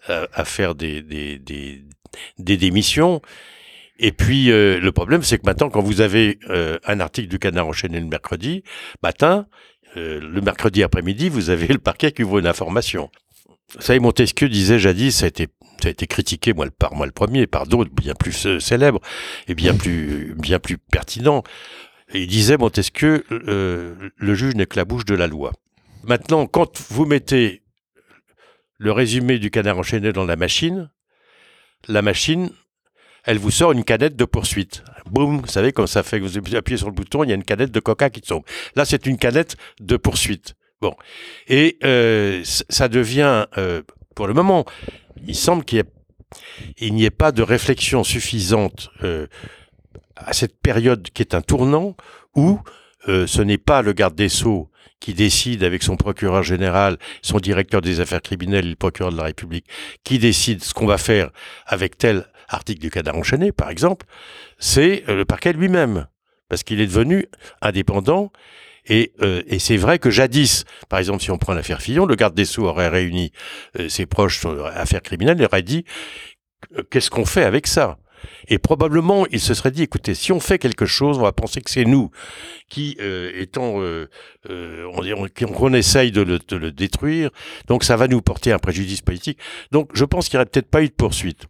euh, 0.10 0.28
à 0.34 0.46
faire 0.46 0.76
des, 0.76 1.04
démissions. 2.38 3.22
Et 4.00 4.12
puis 4.12 4.52
euh, 4.52 4.80
le 4.80 4.92
problème, 4.92 5.24
c'est 5.24 5.38
que 5.38 5.46
maintenant, 5.46 5.70
quand 5.70 5.82
vous 5.82 6.02
avez 6.02 6.40
euh, 6.50 6.78
un 6.86 7.00
article 7.00 7.28
du 7.28 7.40
Canard 7.40 7.68
enchaîné 7.68 8.00
le 8.00 8.06
mercredi 8.06 8.64
matin, 9.04 9.48
le 9.96 10.42
mercredi 10.42 10.84
après-midi, 10.84 11.28
vous 11.28 11.50
avez 11.50 11.66
le 11.68 11.80
parquet 11.80 12.12
qui 12.12 12.22
ouvre 12.22 12.38
une 12.38 12.46
information. 12.46 13.10
Ça, 13.80 13.96
et 13.96 14.00
Montesquieu 14.00 14.48
disait 14.48 14.78
jadis, 14.78 15.18
ça 15.18 15.26
a 15.26 15.28
été 15.28 15.48
ça 15.82 15.88
a 15.88 15.92
été 15.92 16.08
critiqué 16.08 16.54
moi 16.54 16.68
par 16.78 16.96
moi 16.96 17.06
le 17.06 17.12
premier, 17.12 17.48
par 17.48 17.68
d'autres 17.68 17.92
bien 17.92 18.14
plus 18.14 18.46
euh, 18.46 18.60
célèbres 18.60 19.02
et 19.48 19.56
bien 19.56 19.76
plus 19.76 20.36
bien 20.38 20.60
plus 20.60 20.78
pertinents. 20.78 21.44
Et 22.14 22.22
il 22.22 22.28
disait 22.28 22.58
Montesquieu, 22.58 23.26
euh, 23.32 23.96
le 24.16 24.36
juge 24.36 24.56
n'est 24.56 24.66
que 24.66 24.78
la 24.78 24.86
bouche 24.86 25.06
de 25.06 25.16
la 25.16 25.28
loi? 25.28 25.52
Maintenant, 26.04 26.48
quand 26.48 26.80
vous 26.90 27.06
mettez 27.06 27.64
le 28.78 28.92
résumé 28.92 29.40
du 29.40 29.52
canard 29.52 29.78
enchaîné 29.78 30.14
dans 30.14 30.26
la 30.26 30.36
machine, 30.36 30.90
la 31.88 32.02
machine, 32.02 32.50
elle 33.24 33.40
vous 33.40 33.52
sort 33.52 33.74
une 33.74 33.84
canette 33.84 34.16
de 34.16 34.24
poursuite. 34.24 34.84
Boum, 35.12 35.42
vous 35.42 35.48
savez, 35.48 35.74
comme 35.74 35.88
ça 35.88 36.04
fait 36.04 36.20
que 36.20 36.26
vous 36.26 36.56
appuyez 36.56 36.78
sur 36.78 36.88
le 36.88 36.94
bouton, 36.94 37.24
il 37.24 37.30
y 37.30 37.32
a 37.34 37.36
une 37.36 37.44
canette 37.44 37.72
de 37.72 37.80
coca 37.80 38.10
qui 38.10 38.22
tombe. 38.22 38.44
Là, 38.76 38.86
c'est 38.86 39.06
une 39.06 39.18
canette 39.18 39.58
de 39.82 39.98
poursuite. 39.98 40.56
Bon. 40.82 40.96
Et 41.48 41.78
euh, 41.84 42.42
ça 42.46 42.88
devient, 42.88 43.46
euh, 43.58 43.82
pour 44.16 44.28
le 44.28 44.34
moment, 44.34 44.66
il 45.26 45.36
semble 45.36 45.64
qu'il 45.66 45.84
n'y 46.82 47.06
ait, 47.06 47.10
pas 47.10 47.32
de 47.32 47.42
réflexion 47.42 48.04
suffisante 48.04 48.90
euh, 49.04 49.28
à 50.16 50.34
cette 50.34 50.60
période 50.60 51.10
qui 51.10 51.22
est 51.22 51.36
un 51.36 51.42
tournant 51.42 51.96
où 52.36 52.60
euh, 53.08 53.28
ce 53.28 53.42
n'est 53.42 53.58
pas 53.58 53.82
le 53.82 53.94
garde 53.94 54.16
des 54.16 54.30
Sceaux 54.30 54.70
qui 55.00 55.14
décide 55.14 55.64
avec 55.64 55.84
son 55.84 55.96
procureur 55.96 56.44
général, 56.44 56.98
son 57.22 57.38
directeur 57.40 57.82
des 57.82 58.00
affaires 58.00 58.22
criminelles 58.22 58.70
le 58.70 58.76
procureur 58.76 59.12
de 59.12 59.18
la 59.18 59.24
République, 59.24 59.66
qui 60.04 60.18
décide 60.18 60.64
ce 60.64 60.74
qu'on 60.74 60.88
va 60.88 60.98
faire 60.98 61.30
avec 61.66 61.98
tel 61.98 62.26
article 62.50 62.82
du 62.82 62.90
cadre 62.90 63.16
enchaîné, 63.16 63.52
par 63.52 63.70
exemple, 63.70 64.06
c'est 64.58 65.04
euh, 65.08 65.16
le 65.16 65.26
parquet 65.26 65.54
lui-même, 65.54 66.08
parce 66.50 66.64
qu'il 66.64 66.82
est 66.82 66.88
devenu 66.88 67.28
indépendant 67.62 68.32
et, 68.88 69.14
euh, 69.22 69.42
et 69.48 69.60
c'est 69.60 69.78
vrai 69.78 70.00
que 70.00 70.10
jadis, 70.10 70.66
par 70.90 71.00
exemple, 71.00 71.22
si 71.22 71.32
on 71.32 71.38
prend 71.38 71.54
l'affaire 71.54 71.82
Fillon, 71.82 72.06
le 72.06 72.16
garde 72.16 72.34
des 72.34 72.46
Sceaux 72.46 72.66
aurait 72.66 72.88
réuni 72.88 73.32
euh, 73.80 73.90
ses 73.90 74.06
proches 74.06 74.40
sur 74.40 74.54
l'affaire 74.54 75.02
criminelle 75.02 75.42
et 75.42 75.46
aurait 75.46 75.64
dit 75.64 75.86
euh, 76.78 76.84
qu'est-ce 76.90 77.10
qu'on 77.10 77.26
fait 77.26 77.44
avec 77.44 77.68
ça? 77.68 77.98
Et 78.48 78.58
probablement, 78.58 79.28
il 79.28 79.40
se 79.40 79.54
serait 79.54 79.70
dit, 79.70 79.84
écoutez, 79.84 80.16
si 80.16 80.32
on 80.32 80.40
fait 80.40 80.58
quelque 80.58 80.88
chose, 80.88 81.20
on 81.20 81.22
va 81.22 81.34
penser 81.34 81.62
que 81.62 81.70
c'est 81.70 81.86
nous 81.86 82.10
qui, 82.68 82.98
étant, 83.36 83.80
on, 84.50 85.28
qu'on 85.54 85.74
essaye 85.74 86.12
de 86.12 86.22
le, 86.22 86.40
de 86.40 86.56
le, 86.56 86.72
détruire, 86.72 87.30
donc 87.68 87.84
ça 87.84 87.96
va 87.96 88.08
nous 88.08 88.22
porter 88.24 88.52
un 88.52 88.58
préjudice 88.58 89.02
politique. 89.02 89.38
Donc, 89.72 89.92
je 89.94 90.04
pense 90.04 90.30
qu'il 90.30 90.38
n'y 90.38 90.42
aurait 90.42 90.50
peut-être 90.50 90.70
pas 90.70 90.82
eu 90.82 90.88
de 90.88 90.94
poursuite 90.94 91.46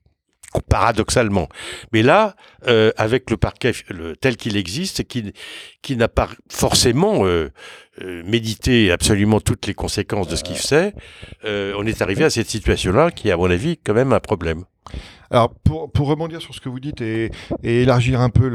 paradoxalement. 0.62 1.48
Mais 1.92 2.02
là, 2.02 2.36
euh, 2.68 2.92
avec 2.98 3.30
le 3.30 3.38
parquet 3.38 3.74
tel 4.22 4.38
qu'il 4.38 4.58
existe, 4.58 5.04
qui, 5.08 5.34
qui 5.82 5.96
n'a 5.96 6.08
pas 6.08 6.30
forcément 6.50 7.26
euh, 7.26 7.50
euh, 8.02 8.24
médité 8.26 8.92
absolument 8.92 9.40
toutes 9.40 9.68
les 9.68 9.74
conséquences 9.74 10.28
de 10.28 10.36
ce 10.36 10.44
qu'il 10.44 10.58
fait, 10.58 10.94
on 11.44 11.86
est 11.86 12.02
arrivé 12.02 12.24
à 12.24 12.30
cette 12.30 12.50
situation-là 12.50 13.12
qui, 13.12 13.32
à 13.32 13.38
mon 13.38 13.50
avis, 13.50 13.78
quand 13.78 13.94
même 13.94 14.14
un 14.14 14.20
problème. 14.20 14.64
Alors, 15.30 15.54
pour, 15.64 15.92
pour 15.92 16.08
rebondir 16.08 16.42
sur 16.42 16.54
ce 16.54 16.62
que 16.62 16.70
vous 16.70 16.80
dites 16.80 17.02
et, 17.02 17.32
et 17.64 17.82
élargir 17.82 18.22
un 18.22 18.30
peu 18.30 18.48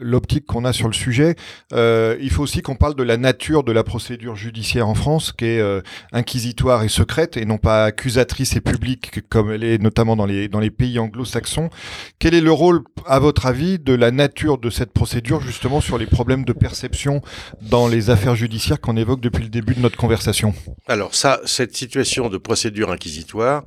l'optique 0.00 0.46
qu'on 0.46 0.64
a 0.64 0.72
sur 0.72 0.88
le 0.88 0.94
sujet, 0.94 1.36
euh, 1.72 2.16
il 2.20 2.30
faut 2.30 2.42
aussi 2.42 2.62
qu'on 2.62 2.74
parle 2.74 2.94
de 2.94 3.02
la 3.02 3.16
nature 3.16 3.62
de 3.62 3.72
la 3.72 3.84
procédure 3.84 4.36
judiciaire 4.36 4.88
en 4.88 4.94
France, 4.94 5.32
qui 5.32 5.44
est 5.44 5.60
euh, 5.60 5.80
inquisitoire 6.12 6.82
et 6.82 6.88
secrète, 6.88 7.36
et 7.36 7.44
non 7.44 7.58
pas 7.58 7.84
accusatrice 7.84 8.56
et 8.56 8.60
publique, 8.60 9.28
comme 9.28 9.50
elle 9.50 9.64
est 9.64 9.78
notamment 9.78 10.16
dans 10.16 10.26
les, 10.26 10.48
dans 10.48 10.60
les 10.60 10.70
pays 10.70 10.98
anglo-saxons. 10.98 11.70
Quel 12.18 12.34
est 12.34 12.40
le 12.40 12.52
rôle, 12.52 12.82
à 13.06 13.18
votre 13.18 13.46
avis, 13.46 13.78
de 13.78 13.94
la 13.94 14.10
nature 14.10 14.58
de 14.58 14.70
cette 14.70 14.92
procédure, 14.92 15.40
justement, 15.40 15.80
sur 15.80 15.98
les 15.98 16.06
problèmes 16.06 16.44
de 16.44 16.52
perception 16.52 17.20
dans 17.62 17.88
les 17.88 18.10
affaires 18.10 18.34
judiciaires 18.34 18.80
qu'on 18.80 18.96
évoque 18.96 19.20
depuis 19.20 19.42
le 19.42 19.50
début 19.50 19.74
de 19.74 19.80
notre 19.80 19.96
conversation? 19.96 20.54
Alors 20.86 21.14
ça, 21.14 21.40
cette 21.44 21.76
situation 21.76 22.28
de 22.28 22.38
procédure 22.38 22.90
inquisitoire, 22.90 23.64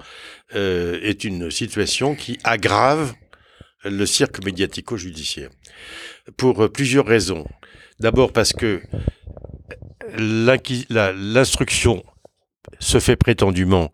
euh, 0.56 1.00
est 1.02 1.24
une 1.24 1.52
situation 1.52 2.16
qui 2.16 2.40
aggrave 2.44 3.14
le 3.84 4.06
cirque 4.06 4.44
médiatico-judiciaire. 4.44 5.50
Pour 6.38 6.64
euh, 6.64 6.70
plusieurs 6.70 7.06
raisons. 7.06 7.46
D'abord 8.00 8.32
parce 8.32 8.54
que 8.54 8.82
l'instruction 10.18 12.04
se 12.80 13.00
fait 13.00 13.16
prétendument 13.16 13.92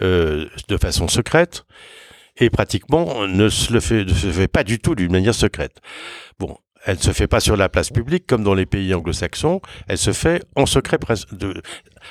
euh, 0.00 0.48
de 0.68 0.76
façon 0.76 1.08
secrète 1.08 1.64
et 2.38 2.50
pratiquement 2.50 3.26
ne 3.26 3.48
se 3.48 3.78
fait, 3.80 4.04
ne 4.04 4.14
se 4.14 4.30
fait 4.30 4.48
pas 4.48 4.64
du 4.64 4.78
tout 4.78 4.94
d'une 4.94 5.12
manière 5.12 5.34
secrète. 5.34 5.80
Bon, 6.38 6.56
elle 6.84 6.96
ne 6.96 7.02
se 7.02 7.12
fait 7.12 7.26
pas 7.26 7.40
sur 7.40 7.56
la 7.56 7.68
place 7.68 7.90
publique 7.90 8.26
comme 8.26 8.42
dans 8.42 8.54
les 8.54 8.66
pays 8.66 8.92
anglo-saxons, 8.94 9.60
elle 9.88 9.98
se 9.98 10.12
fait 10.12 10.42
en 10.56 10.66
secret. 10.66 10.98
De... 11.32 11.62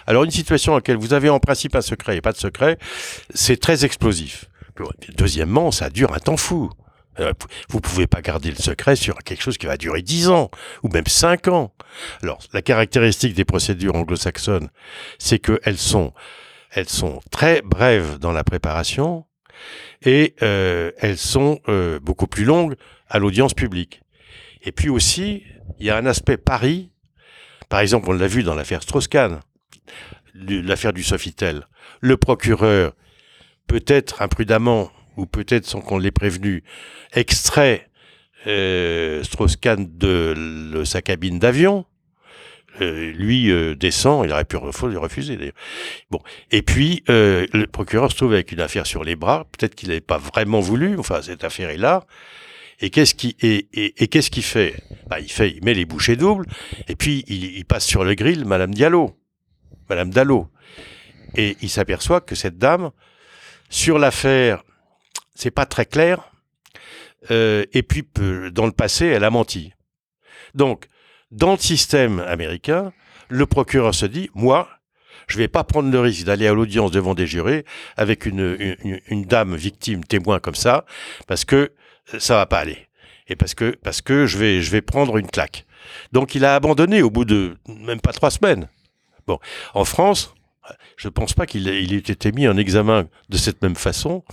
Alors 0.07 0.23
une 0.23 0.31
situation 0.31 0.71
dans 0.71 0.77
laquelle 0.77 0.97
vous 0.97 1.13
avez 1.13 1.29
en 1.29 1.39
principe 1.39 1.75
un 1.75 1.81
secret 1.81 2.17
et 2.17 2.21
pas 2.21 2.31
de 2.31 2.37
secret, 2.37 2.77
c'est 3.33 3.59
très 3.59 3.85
explosif. 3.85 4.45
Deuxièmement, 5.17 5.71
ça 5.71 5.89
dure 5.89 6.13
un 6.13 6.19
temps 6.19 6.37
fou. 6.37 6.69
Euh, 7.19 7.33
vous 7.69 7.81
pouvez 7.81 8.07
pas 8.07 8.21
garder 8.21 8.49
le 8.49 8.55
secret 8.55 8.95
sur 8.95 9.17
quelque 9.19 9.43
chose 9.43 9.57
qui 9.57 9.65
va 9.65 9.75
durer 9.75 10.01
10 10.01 10.29
ans 10.29 10.49
ou 10.81 10.87
même 10.87 11.05
5 11.05 11.49
ans. 11.49 11.73
Alors, 12.23 12.39
la 12.53 12.61
caractéristique 12.61 13.33
des 13.33 13.43
procédures 13.43 13.95
anglo-saxonnes, 13.95 14.69
c'est 15.19 15.39
qu'elles 15.39 15.77
sont, 15.77 16.13
elles 16.71 16.89
sont 16.89 17.19
très 17.29 17.61
brèves 17.61 18.17
dans 18.17 18.31
la 18.31 18.45
préparation 18.45 19.25
et 20.03 20.35
euh, 20.41 20.91
elles 20.99 21.17
sont 21.17 21.59
euh, 21.67 21.99
beaucoup 21.99 22.27
plus 22.27 22.45
longues 22.45 22.75
à 23.09 23.19
l'audience 23.19 23.53
publique. 23.53 24.01
Et 24.63 24.71
puis 24.71 24.89
aussi, 24.89 25.43
il 25.79 25.85
y 25.85 25.89
a 25.89 25.97
un 25.97 26.05
aspect 26.05 26.37
pari. 26.37 26.91
Par 27.69 27.79
exemple, 27.79 28.09
on 28.09 28.13
l'a 28.13 28.27
vu 28.27 28.43
dans 28.43 28.55
l'affaire 28.55 28.83
Strauss-Kahn, 28.83 29.39
l'affaire 30.35 30.93
du 30.93 31.03
Sofitel. 31.03 31.67
Le 31.99 32.17
procureur, 32.17 32.93
peut-être 33.67 34.21
imprudemment, 34.21 34.91
ou 35.17 35.25
peut-être 35.25 35.65
sans 35.65 35.81
qu'on 35.81 35.97
l'ait 35.97 36.11
prévenu, 36.11 36.63
extrait 37.13 37.89
euh, 38.47 39.23
Strauss-Kahn 39.23 39.87
de 39.97 40.83
sa 40.85 41.01
cabine 41.01 41.39
d'avion. 41.39 41.85
Euh, 42.79 43.11
lui 43.11 43.51
euh, 43.51 43.75
descend, 43.75 44.25
il 44.25 44.31
aurait 44.31 44.45
pu 44.45 44.55
refuser 44.55 45.35
d'ailleurs. 45.35 45.53
Bon, 46.09 46.19
et 46.51 46.61
puis 46.61 47.03
le 47.07 47.65
procureur 47.65 48.11
se 48.11 48.17
trouve 48.17 48.33
avec 48.33 48.51
une 48.51 48.61
affaire 48.61 48.85
sur 48.85 49.03
les 49.03 49.15
bras. 49.15 49.45
Peut-être 49.57 49.75
qu'il 49.75 49.89
n'avait 49.89 50.01
pas 50.01 50.17
vraiment 50.17 50.59
voulu. 50.59 50.97
Enfin, 50.97 51.21
cette 51.21 51.43
affaire 51.43 51.69
est 51.69 51.77
là. 51.77 52.05
Et 52.81 52.89
qu'est-ce 52.89 53.13
qui 53.13 53.35
qu'il 53.35 54.43
fait? 54.43 54.83
Bah, 55.07 55.19
il 55.19 55.31
fait, 55.31 55.59
met 55.63 55.73
les 55.73 55.85
bouchées 55.85 56.15
doubles. 56.15 56.47
Et 56.87 56.95
puis 56.95 57.23
il, 57.27 57.63
passe 57.65 57.85
sur 57.85 58.03
le 58.03 58.15
grill 58.15 58.45
Madame 58.45 58.73
Diallo, 58.73 59.15
Madame 59.89 60.09
Dallot. 60.09 60.47
Et 61.35 61.57
il 61.61 61.69
s'aperçoit 61.69 62.21
que 62.21 62.35
cette 62.35 62.57
dame, 62.57 62.91
sur 63.69 63.99
l'affaire, 63.99 64.63
c'est 65.35 65.51
pas 65.51 65.65
très 65.65 65.85
clair. 65.85 66.31
Euh, 67.29 67.65
et 67.73 67.83
puis 67.83 68.03
dans 68.51 68.65
le 68.65 68.71
passé, 68.71 69.05
elle 69.05 69.23
a 69.23 69.29
menti. 69.29 69.73
Donc, 70.55 70.87
dans 71.29 71.53
le 71.53 71.59
système 71.59 72.19
américain, 72.19 72.91
le 73.29 73.45
procureur 73.45 73.95
se 73.95 74.05
dit, 74.05 74.29
moi, 74.33 74.67
je 75.27 75.37
vais 75.37 75.47
pas 75.47 75.63
prendre 75.63 75.89
le 75.89 75.99
risque 75.99 76.25
d'aller 76.25 76.47
à 76.47 76.53
l'audience 76.53 76.91
devant 76.91 77.13
des 77.13 77.27
jurés 77.27 77.63
avec 77.95 78.25
une, 78.25 78.57
dame 79.25 79.55
victime 79.55 80.03
témoin 80.03 80.39
comme 80.39 80.55
ça, 80.55 80.85
parce 81.27 81.45
que 81.45 81.71
ça 82.19 82.35
va 82.35 82.45
pas 82.45 82.59
aller. 82.59 82.87
Et 83.27 83.35
parce 83.35 83.53
que, 83.53 83.75
parce 83.83 84.01
que 84.01 84.25
je 84.25 84.37
vais, 84.37 84.81
prendre 84.81 85.17
une 85.17 85.27
claque. 85.27 85.65
Donc 86.11 86.35
il 86.35 86.45
a 86.45 86.55
abandonné 86.55 87.01
au 87.01 87.09
bout 87.09 87.25
de 87.25 87.57
même 87.67 88.01
pas 88.01 88.13
trois 88.13 88.31
semaines. 88.31 88.67
Bon, 89.27 89.39
en 89.73 89.85
France, 89.85 90.33
je 90.97 91.07
ne 91.07 91.11
pense 91.11 91.33
pas 91.33 91.45
qu'il 91.45 91.67
ait 91.67 91.83
été 91.83 92.31
mis 92.31 92.47
en 92.47 92.57
examen 92.57 93.07
de 93.29 93.37
cette 93.37 93.61
même 93.61 93.75
façon. 93.75 94.23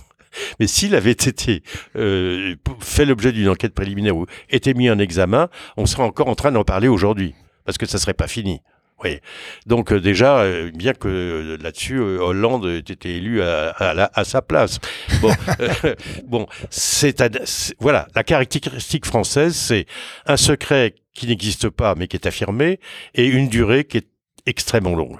Mais 0.59 0.67
s'il 0.67 0.95
avait 0.95 1.11
été 1.11 1.63
euh, 1.95 2.55
fait 2.81 3.05
l'objet 3.05 3.31
d'une 3.31 3.49
enquête 3.49 3.73
préliminaire 3.73 4.15
ou 4.15 4.25
été 4.49 4.73
mis 4.73 4.89
en 4.89 4.99
examen, 4.99 5.49
on 5.75 5.85
serait 5.85 6.03
encore 6.03 6.27
en 6.27 6.35
train 6.35 6.51
d'en 6.51 6.63
parler 6.63 6.87
aujourd'hui, 6.87 7.33
parce 7.65 7.77
que 7.77 7.87
ça 7.87 7.97
serait 7.97 8.13
pas 8.13 8.27
fini. 8.27 8.61
Oui. 9.03 9.19
Donc 9.65 9.91
euh, 9.91 9.99
déjà, 9.99 10.39
euh, 10.39 10.71
bien 10.73 10.93
que 10.93 11.07
euh, 11.07 11.57
là-dessus, 11.61 11.99
Hollande 11.99 12.65
ait 12.65 12.79
été 12.79 13.15
élu 13.15 13.41
à, 13.41 14.23
sa 14.23 14.41
place. 14.41 14.79
Bon, 15.21 15.33
bon, 16.27 16.47
c'est 16.69 17.23
voilà 17.79 18.07
la 18.15 18.23
caractéristique 18.23 19.05
française, 19.05 19.55
c'est 19.55 19.85
un 20.25 20.37
secret 20.37 20.95
qui 21.13 21.27
n'existe 21.27 21.69
pas 21.69 21.95
mais 21.95 22.07
qui 22.07 22.17
est 22.17 22.27
affirmé 22.27 22.79
et 23.15 23.25
une 23.27 23.49
durée 23.49 23.85
qui 23.85 23.97
est 23.97 24.07
extrêmement 24.45 24.95
longue. 24.95 25.17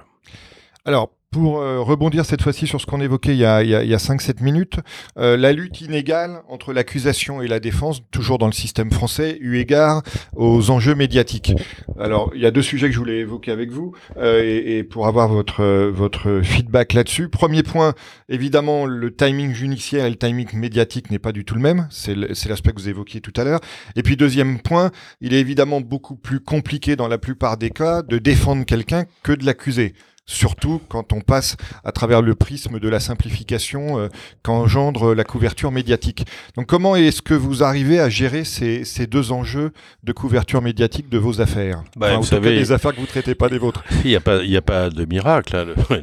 Alors 0.86 1.12
pour 1.32 1.62
euh, 1.62 1.82
rebondir 1.82 2.26
cette 2.26 2.42
fois-ci 2.42 2.66
sur 2.66 2.82
ce 2.82 2.88
qu'on 2.88 3.02
évoquait 3.02 3.34
il 3.34 3.38
y 3.38 3.46
a, 3.46 3.62
y 3.64 3.74
a, 3.76 3.98
5-7 3.98 4.44
minutes, 4.44 4.80
euh, 5.18 5.38
la 5.38 5.54
lutte 5.54 5.82
inégale 5.82 6.42
entre 6.50 6.74
l'accusation 6.74 7.44
et 7.44 7.48
la 7.48 7.60
défense, 7.60 8.02
toujours 8.10 8.40
dans 8.40 8.48
le 8.48 8.54
système 8.54 8.92
français, 8.92 9.38
eu 9.40 9.58
égard 9.58 10.02
aux 10.36 10.72
enjeux 10.72 10.96
médiatiques. 10.96 11.54
Alors, 12.00 12.32
il 12.34 12.42
y 12.42 12.48
a 12.48 12.52
deux 12.52 12.64
sujets 12.64 12.88
que 12.88 12.94
je 12.94 13.00
voulais 13.00 13.20
évoquer 13.20 13.52
avec 13.52 13.70
vous, 13.70 13.94
euh, 14.18 14.42
et, 14.44 14.80
et, 14.80 14.84
pour 14.84 15.06
avoir 15.06 15.28
votre, 15.28 15.64
votre 15.90 16.42
feedback 16.42 16.94
là-dessus. 16.94 17.30
Premier 17.30 17.62
point, 17.62 17.94
évidemment, 18.28 18.88
le 18.88 19.16
timing 19.16 19.54
judiciaire 19.54 20.06
et 20.06 20.10
le 20.10 20.16
timing 20.16 20.48
médiatique 20.56 21.12
n'est 21.12 21.20
pas 21.20 21.32
du 21.32 21.46
tout 21.46 21.54
le 21.54 21.62
même, 21.62 21.88
c'est 21.92 22.16
l'aspect 22.16 22.72
que 22.72 22.80
vous 22.80 22.90
évoquiez 22.90 23.22
tout 23.22 23.34
à 23.40 23.44
l'heure. 23.44 23.60
Et 23.96 24.02
puis, 24.02 24.18
deuxième 24.18 24.60
point, 24.60 24.90
il 25.22 25.36
est 25.36 25.40
évidemment 25.40 25.80
beaucoup 25.80 26.16
plus 26.16 26.40
compliqué 26.40 26.96
dans 26.96 27.08
la 27.08 27.20
plupart 27.20 27.58
des 27.58 27.70
cas 27.70 28.02
de 28.02 28.18
défendre 28.18 28.66
quelqu'un 28.66 29.06
que 29.22 29.34
de 29.34 29.46
l'accuser 29.46 29.94
surtout 30.30 30.80
quand 30.88 31.12
on 31.12 31.22
passe 31.22 31.58
à 31.84 31.92
travers 31.92 32.22
le 32.22 32.36
prisme 32.36 32.80
de 32.80 32.88
la 32.88 33.00
simplification 33.00 34.00
euh, 34.00 34.08
qu'engendre 34.44 35.16
la 35.16 35.24
couverture 35.24 35.72
médiatique. 35.72 36.26
Donc 36.56 36.68
comment 36.68 36.96
est-ce 36.96 37.22
que 37.22 37.34
vous 37.34 37.64
arrivez 37.64 38.00
à 38.00 38.10
gérer 38.10 38.46
ces, 38.46 38.86
ces, 38.86 39.08
deux 39.08 39.32
enjeux 39.32 39.74
de 40.04 40.14
couverture 40.14 40.62
médiatique 40.62 41.10
de 41.10 41.18
vos 41.18 41.42
affaires? 41.42 41.84
Bah, 41.98 42.16
Vous 42.16 42.24
savez, 42.24 42.56
des 42.56 42.72
affaires 42.72 42.94
que 42.94 43.00
vous 43.00 43.08
traitez 43.08 43.34
pas 43.34 43.50
des 43.50 43.58
vôtres. 43.58 43.84
Il 44.06 44.12
n'y 44.12 44.16
a, 44.16 44.22
pas, 44.22 44.44
il 44.44 44.56
a 44.56 44.62
pas 44.62 44.90
de 44.90 45.06
miracle. 45.06 45.56
Hein. 45.56 46.00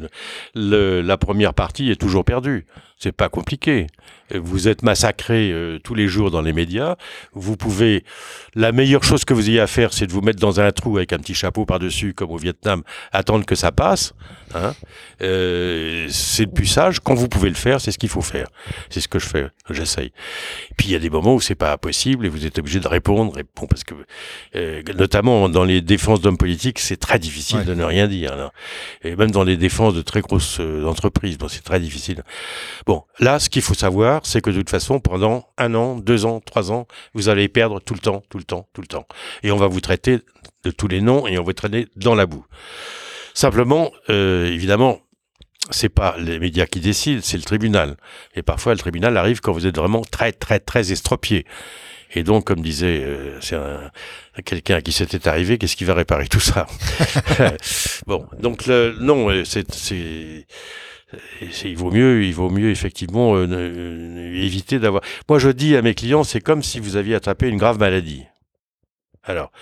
Le, 0.54 1.00
la 1.00 1.16
première 1.16 1.54
partie 1.54 1.90
est 1.90 2.00
toujours 2.00 2.24
perdue. 2.24 2.66
C'est 2.98 3.12
pas 3.12 3.28
compliqué. 3.28 3.86
Vous 4.34 4.68
êtes 4.68 4.82
massacré 4.82 5.50
euh, 5.52 5.78
tous 5.78 5.94
les 5.94 6.08
jours 6.08 6.30
dans 6.30 6.42
les 6.42 6.52
médias. 6.52 6.96
Vous 7.32 7.56
pouvez. 7.56 8.04
La 8.54 8.72
meilleure 8.72 9.04
chose 9.04 9.24
que 9.24 9.34
vous 9.34 9.48
ayez 9.48 9.60
à 9.60 9.66
faire, 9.66 9.92
c'est 9.92 10.06
de 10.06 10.12
vous 10.12 10.22
mettre 10.22 10.40
dans 10.40 10.60
un 10.60 10.72
trou 10.72 10.96
avec 10.96 11.12
un 11.12 11.18
petit 11.18 11.34
chapeau 11.34 11.64
par-dessus, 11.64 12.14
comme 12.14 12.30
au 12.30 12.36
Vietnam, 12.36 12.82
attendre 13.12 13.44
que 13.44 13.54
ça 13.54 13.72
passe. 13.72 14.14
Hein. 14.54 14.74
Euh, 15.22 16.06
c'est 16.10 16.44
le 16.44 16.50
plus 16.50 16.66
sage. 16.66 17.00
Quand 17.00 17.14
vous 17.14 17.28
pouvez 17.28 17.48
le 17.48 17.54
faire, 17.54 17.80
c'est 17.80 17.90
ce 17.90 17.98
qu'il 17.98 18.08
faut 18.08 18.22
faire. 18.22 18.46
C'est 18.90 19.00
ce 19.00 19.08
que 19.08 19.18
je 19.18 19.26
fais. 19.26 19.46
J'essaye. 19.70 20.12
Puis 20.76 20.88
il 20.88 20.92
y 20.92 20.96
a 20.96 20.98
des 20.98 21.10
moments 21.10 21.34
où 21.34 21.40
c'est 21.40 21.54
pas 21.54 21.76
possible 21.76 22.26
et 22.26 22.28
vous 22.28 22.46
êtes 22.46 22.58
obligé 22.58 22.80
de 22.80 22.88
répondre. 22.88 23.38
Bon, 23.54 23.66
parce 23.66 23.84
que 23.84 23.94
euh, 24.54 24.82
notamment 24.96 25.48
dans 25.48 25.64
les 25.64 25.80
défenses 25.80 26.20
d'hommes 26.20 26.38
politiques, 26.38 26.78
c'est 26.78 26.96
très 26.96 27.18
difficile 27.18 27.64
de 27.64 27.74
ne 27.74 27.84
rien 27.84 28.08
dire. 28.08 28.50
Et 29.02 29.16
même 29.16 29.30
dans 29.30 29.44
les 29.44 29.56
défenses 29.56 29.94
de 29.94 30.02
très 30.02 30.20
grosses 30.20 30.58
euh, 30.60 30.84
entreprises, 30.84 31.38
bon, 31.38 31.48
c'est 31.48 31.64
très 31.64 31.80
difficile. 31.80 32.22
Bon, 32.86 33.04
là, 33.18 33.38
ce 33.38 33.48
qu'il 33.48 33.62
faut 33.62 33.74
savoir, 33.74 34.15
c'est 34.24 34.40
que 34.40 34.50
de 34.50 34.58
toute 34.58 34.70
façon, 34.70 35.00
pendant 35.00 35.48
un 35.58 35.74
an, 35.74 35.96
deux 35.96 36.24
ans, 36.24 36.40
trois 36.40 36.72
ans, 36.72 36.86
vous 37.14 37.28
allez 37.28 37.48
perdre 37.48 37.80
tout 37.80 37.94
le 37.94 38.00
temps, 38.00 38.22
tout 38.30 38.38
le 38.38 38.44
temps, 38.44 38.68
tout 38.72 38.80
le 38.80 38.86
temps. 38.86 39.06
Et 39.42 39.50
on 39.50 39.56
va 39.56 39.66
vous 39.66 39.80
traiter 39.80 40.20
de 40.64 40.70
tous 40.70 40.88
les 40.88 41.00
noms 41.00 41.26
et 41.26 41.38
on 41.38 41.42
va 41.42 41.46
vous 41.46 41.52
traîner 41.52 41.86
dans 41.96 42.14
la 42.14 42.26
boue. 42.26 42.44
Simplement, 43.34 43.92
euh, 44.08 44.46
évidemment, 44.46 45.00
c'est 45.70 45.88
pas 45.88 46.16
les 46.18 46.38
médias 46.38 46.66
qui 46.66 46.80
décident, 46.80 47.20
c'est 47.22 47.36
le 47.36 47.42
tribunal. 47.42 47.96
Et 48.34 48.42
parfois, 48.42 48.72
le 48.72 48.78
tribunal 48.78 49.16
arrive 49.16 49.40
quand 49.40 49.52
vous 49.52 49.66
êtes 49.66 49.76
vraiment 49.76 50.02
très, 50.02 50.32
très, 50.32 50.60
très 50.60 50.92
estropié. 50.92 51.44
Et 52.14 52.22
donc, 52.22 52.44
comme 52.44 52.60
disait, 52.60 53.02
euh, 53.04 53.38
c'est 53.40 53.56
quelqu'un 54.44 54.80
qui 54.80 54.92
c'était 54.92 55.28
arrivé, 55.28 55.58
qu'est-ce 55.58 55.76
qui 55.76 55.84
va 55.84 55.94
réparer 55.94 56.28
tout 56.28 56.40
ça? 56.40 56.66
Bon, 58.06 58.26
donc 58.40 58.66
le, 58.66 58.96
non, 59.00 59.30
euh, 59.30 59.44
c'est 59.44 60.46
il 61.64 61.76
vaut 61.76 61.90
mieux, 61.90 62.24
il 62.24 62.34
vaut 62.34 62.50
mieux 62.50 62.70
effectivement 62.70 63.34
euh, 63.36 64.32
éviter 64.34 64.78
d'avoir. 64.78 65.02
Moi, 65.28 65.38
je 65.38 65.50
dis 65.50 65.76
à 65.76 65.82
mes 65.82 65.94
clients, 65.94 66.24
c'est 66.24 66.40
comme 66.40 66.62
si 66.62 66.80
vous 66.80 66.96
aviez 66.96 67.14
attrapé 67.14 67.48
une 67.48 67.58
grave 67.58 67.78
maladie. 67.78 68.24
Alors, 69.22 69.52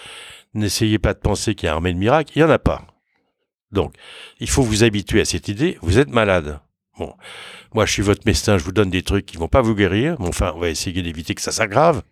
n'essayez 0.54 0.98
pas 0.98 1.14
de 1.14 1.18
penser 1.18 1.54
qu'il 1.54 1.66
y 1.66 1.68
a 1.68 1.72
un 1.72 1.76
remède 1.76 1.96
miracle, 1.96 2.32
il 2.34 2.38
n'y 2.38 2.44
en 2.44 2.50
a 2.50 2.58
pas. 2.58 2.86
Donc, 3.72 3.94
il 4.40 4.48
faut 4.48 4.62
vous 4.62 4.84
habituer 4.84 5.20
à 5.20 5.24
cette 5.24 5.48
idée, 5.48 5.78
vous 5.82 5.98
êtes 5.98 6.10
malade. 6.10 6.60
Bon, 6.96 7.12
moi 7.74 7.86
je 7.86 7.92
suis 7.92 8.02
votre 8.02 8.24
médecin, 8.24 8.56
je 8.56 8.64
vous 8.64 8.72
donne 8.72 8.90
des 8.90 9.02
trucs 9.02 9.26
qui 9.26 9.36
vont 9.36 9.48
pas 9.48 9.62
vous 9.62 9.74
guérir, 9.74 10.16
mais 10.20 10.28
enfin, 10.28 10.52
on 10.54 10.60
va 10.60 10.68
essayer 10.68 11.02
d'éviter 11.02 11.34
que 11.34 11.42
ça 11.42 11.50
s'aggrave. 11.50 12.02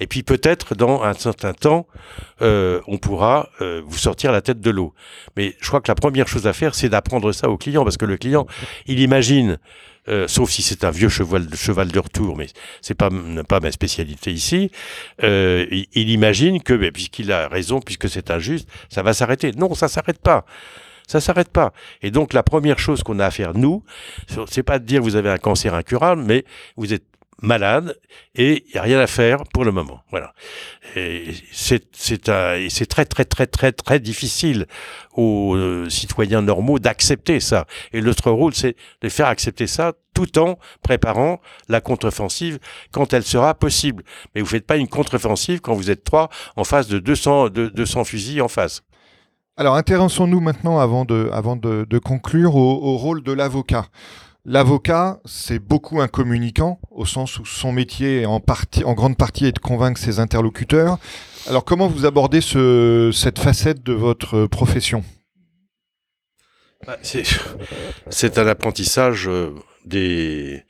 Et 0.00 0.06
puis 0.06 0.22
peut-être 0.22 0.74
dans 0.74 1.02
un 1.02 1.14
certain 1.14 1.52
temps, 1.52 1.86
euh, 2.42 2.80
on 2.86 2.98
pourra 2.98 3.50
euh, 3.60 3.82
vous 3.84 3.98
sortir 3.98 4.32
la 4.32 4.40
tête 4.40 4.60
de 4.60 4.70
l'eau. 4.70 4.94
Mais 5.36 5.56
je 5.60 5.68
crois 5.68 5.80
que 5.80 5.90
la 5.90 5.94
première 5.94 6.28
chose 6.28 6.46
à 6.46 6.52
faire, 6.52 6.74
c'est 6.74 6.88
d'apprendre 6.88 7.32
ça 7.32 7.48
au 7.48 7.56
client, 7.56 7.84
parce 7.84 7.96
que 7.96 8.04
le 8.04 8.16
client, 8.16 8.46
il 8.86 9.00
imagine, 9.00 9.58
euh, 10.08 10.28
sauf 10.28 10.50
si 10.50 10.62
c'est 10.62 10.84
un 10.84 10.90
vieux 10.90 11.08
cheval, 11.08 11.48
cheval 11.54 11.88
de 11.88 11.98
retour, 11.98 12.36
mais 12.36 12.46
c'est 12.80 12.94
pas 12.94 13.10
pas 13.48 13.60
ma 13.60 13.72
spécialité 13.72 14.32
ici. 14.32 14.70
Il, 15.22 16.10
imagine 16.10 16.62
que, 16.62 16.90
puisqu'il 16.90 17.32
a 17.32 17.48
raison, 17.48 17.80
puisque 17.80 18.08
c'est 18.08 18.30
injuste, 18.30 18.68
ça 18.88 19.02
va 19.02 19.12
s'arrêter. 19.12 19.52
Non, 19.52 19.74
ça 19.74 19.88
s'arrête 19.88 20.20
pas 20.20 20.44
ça 21.08 21.20
s'arrête 21.20 21.48
pas. 21.48 21.72
Et 22.02 22.10
donc 22.10 22.34
la 22.34 22.42
première 22.42 22.78
chose 22.78 23.02
qu'on 23.02 23.18
a 23.18 23.24
à 23.24 23.30
faire 23.30 23.54
nous, 23.54 23.82
c'est 24.46 24.62
pas 24.62 24.78
de 24.78 24.84
dire 24.84 25.02
vous 25.02 25.16
avez 25.16 25.30
un 25.30 25.38
cancer 25.38 25.72
incurable, 25.72 26.22
mais 26.22 26.44
vous 26.76 26.92
êtes 26.92 27.04
malade 27.42 27.98
et 28.34 28.64
il 28.66 28.72
n'y 28.72 28.78
a 28.78 28.82
rien 28.82 28.98
à 28.98 29.06
faire 29.06 29.44
pour 29.52 29.64
le 29.64 29.72
moment. 29.72 30.02
Voilà. 30.10 30.32
Et 30.96 31.34
c'est 31.52 31.90
très 31.92 33.04
très 33.04 33.24
très 33.24 33.46
très 33.46 33.72
très 33.72 34.00
difficile 34.00 34.66
aux 35.14 35.54
euh, 35.54 35.88
citoyens 35.88 36.42
normaux 36.42 36.78
d'accepter 36.78 37.40
ça. 37.40 37.66
Et 37.92 38.00
notre 38.00 38.30
rôle, 38.30 38.54
c'est 38.54 38.76
de 39.02 39.08
faire 39.08 39.26
accepter 39.26 39.66
ça 39.66 39.92
tout 40.14 40.38
en 40.38 40.58
préparant 40.82 41.40
la 41.68 41.80
contre-offensive 41.80 42.58
quand 42.90 43.12
elle 43.12 43.24
sera 43.24 43.54
possible. 43.54 44.02
Mais 44.34 44.40
vous 44.40 44.46
faites 44.46 44.66
pas 44.66 44.76
une 44.76 44.88
contre-offensive 44.88 45.60
quand 45.60 45.74
vous 45.74 45.90
êtes 45.90 46.04
trois 46.04 46.28
en 46.56 46.64
face 46.64 46.88
de 46.88 46.98
200 46.98 47.50
de 47.50 47.68
200 47.68 48.04
fusils 48.04 48.42
en 48.42 48.48
face. 48.48 48.82
Alors 49.58 49.74
intéressons-nous 49.74 50.38
maintenant, 50.38 50.78
avant 50.78 51.04
de, 51.04 51.30
avant 51.32 51.56
de, 51.56 51.98
conclure, 51.98 52.54
au, 52.54 52.96
rôle 52.96 53.24
de 53.24 53.32
l'avocat. 53.32 53.86
L'avocat, 54.50 55.20
c'est 55.26 55.58
beaucoup 55.58 56.00
un 56.00 56.08
communicant, 56.08 56.80
au 56.90 57.04
sens 57.04 57.38
où 57.38 57.44
son 57.44 57.70
métier, 57.70 58.24
en, 58.24 58.40
grande 58.94 59.18
partie, 59.18 59.44
est 59.44 59.52
de 59.52 59.58
convaincre 59.58 60.00
ses 60.00 60.20
interlocuteurs. 60.20 60.96
Alors 61.46 61.66
comment 61.66 61.86
vous 61.86 62.06
abordez 62.06 62.40
ce, 62.40 63.10
cette 63.12 63.38
facette 63.38 63.82
de 63.82 63.92
votre 63.92 64.46
profession? 64.46 65.04
Bah, 66.86 66.96
C'est 68.08 68.38
un 68.38 68.46
apprentissage 68.46 69.28
euh, 69.28 69.54
des 69.84 70.62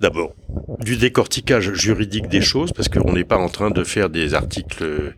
d'abord 0.00 0.32
du 0.80 0.96
décortiquage 0.96 1.74
juridique 1.74 2.28
des 2.28 2.40
choses 2.40 2.72
parce 2.72 2.88
qu'on 2.88 3.12
n'est 3.12 3.24
pas 3.24 3.36
en 3.36 3.50
train 3.50 3.70
de 3.70 3.84
faire 3.84 4.08
des 4.08 4.32
articles 4.32 5.12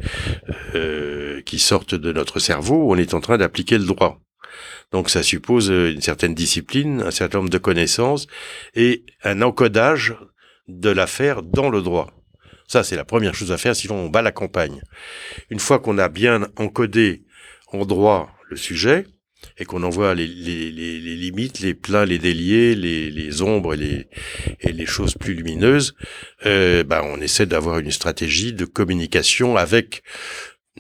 euh, 0.74 1.43
qui 1.43 1.61
sortent 1.61 1.95
de 1.95 2.11
notre 2.11 2.41
cerveau, 2.41 2.91
on 2.91 2.97
est 2.97 3.14
en 3.14 3.20
train 3.20 3.39
d'appliquer 3.39 3.79
le 3.79 3.85
droit. 3.85 4.18
Donc 4.93 5.11
ça 5.11 5.23
suppose 5.23 5.69
une 5.69 6.01
certaine 6.01 6.35
discipline, 6.35 7.03
un 7.03 7.11
certain 7.11 7.39
nombre 7.39 7.51
de 7.51 7.59
connaissances 7.59 8.27
et 8.75 9.05
un 9.25 9.43
encodage 9.43 10.17
de 10.69 10.91
l'affaire 10.91 11.43
dans 11.43 11.71
le 11.71 11.83
droit. 11.83 12.11
Ça, 12.67 12.85
c'est 12.85 12.97
la 12.97 13.07
première 13.07 13.35
chose 13.35 13.51
à 13.51 13.57
faire, 13.57 13.75
sinon 13.75 13.95
on 13.97 14.09
bat 14.09 14.21
la 14.21 14.33
campagne. 14.33 14.83
Une 15.49 15.59
fois 15.59 15.79
qu'on 15.79 15.97
a 15.97 16.09
bien 16.09 16.49
encodé 16.57 17.25
en 17.73 17.87
droit 17.87 18.31
le 18.51 18.57
sujet, 18.57 19.07
et 19.57 19.65
qu'on 19.65 19.83
envoie 19.83 20.15
les, 20.15 20.27
les, 20.27 21.01
limites, 21.01 21.61
les 21.61 21.75
pleins, 21.75 22.05
les 22.05 22.19
déliés, 22.19 22.75
les, 22.75 23.43
ombres 23.43 23.75
et 23.75 23.77
les, 23.77 24.07
et 24.61 24.73
les 24.73 24.87
choses 24.87 25.15
plus 25.15 25.35
lumineuses, 25.35 25.95
euh, 26.47 26.85
bah, 26.85 27.03
on 27.05 27.21
essaie 27.21 27.47
d'avoir 27.47 27.79
une 27.79 27.91
stratégie 27.91 28.53
de 28.53 28.65
communication 28.65 29.57
avec 29.57 30.03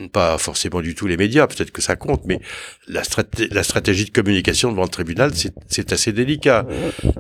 pas 0.06 0.38
forcément 0.38 0.80
du 0.80 0.94
tout 0.94 1.06
les 1.06 1.16
médias, 1.16 1.46
peut-être 1.46 1.72
que 1.72 1.82
ça 1.82 1.96
compte, 1.96 2.24
mais 2.24 2.40
la, 2.86 3.02
stratégie 3.02 4.04
de 4.04 4.10
communication 4.10 4.70
devant 4.70 4.84
le 4.84 4.88
tribunal, 4.88 5.32
c'est 5.68 5.92
assez 5.92 6.12
délicat. 6.12 6.66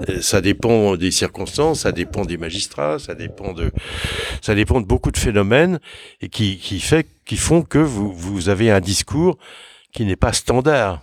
Euh, 0.08 0.20
ça 0.20 0.40
dépend 0.40 0.96
des 0.96 1.10
circonstances, 1.10 1.80
ça 1.80 1.92
dépend 1.92 2.24
des 2.24 2.36
magistrats, 2.36 2.98
ça 2.98 3.14
dépend 3.14 3.52
de, 3.52 3.72
ça 4.40 4.54
dépend 4.54 4.80
de 4.80 4.86
beaucoup 4.86 5.10
de 5.10 5.18
phénomènes 5.18 5.80
et 6.20 6.28
qui, 6.28 6.58
qui 6.58 6.80
fait, 6.80 7.06
qui 7.24 7.36
font 7.36 7.62
que 7.62 7.78
vous, 7.78 8.12
vous 8.12 8.48
avez 8.48 8.70
un 8.70 8.80
discours 8.80 9.38
qui 9.92 10.04
n'est 10.04 10.16
pas 10.16 10.32
standard 10.32 11.02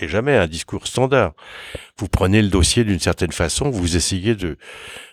et 0.00 0.08
jamais 0.08 0.36
un 0.36 0.46
discours 0.46 0.86
standard. 0.86 1.32
Vous 1.98 2.08
prenez 2.08 2.42
le 2.42 2.48
dossier 2.48 2.84
d'une 2.84 3.00
certaine 3.00 3.32
façon, 3.32 3.70
vous 3.70 3.96
essayez 3.96 4.34
de, 4.34 4.56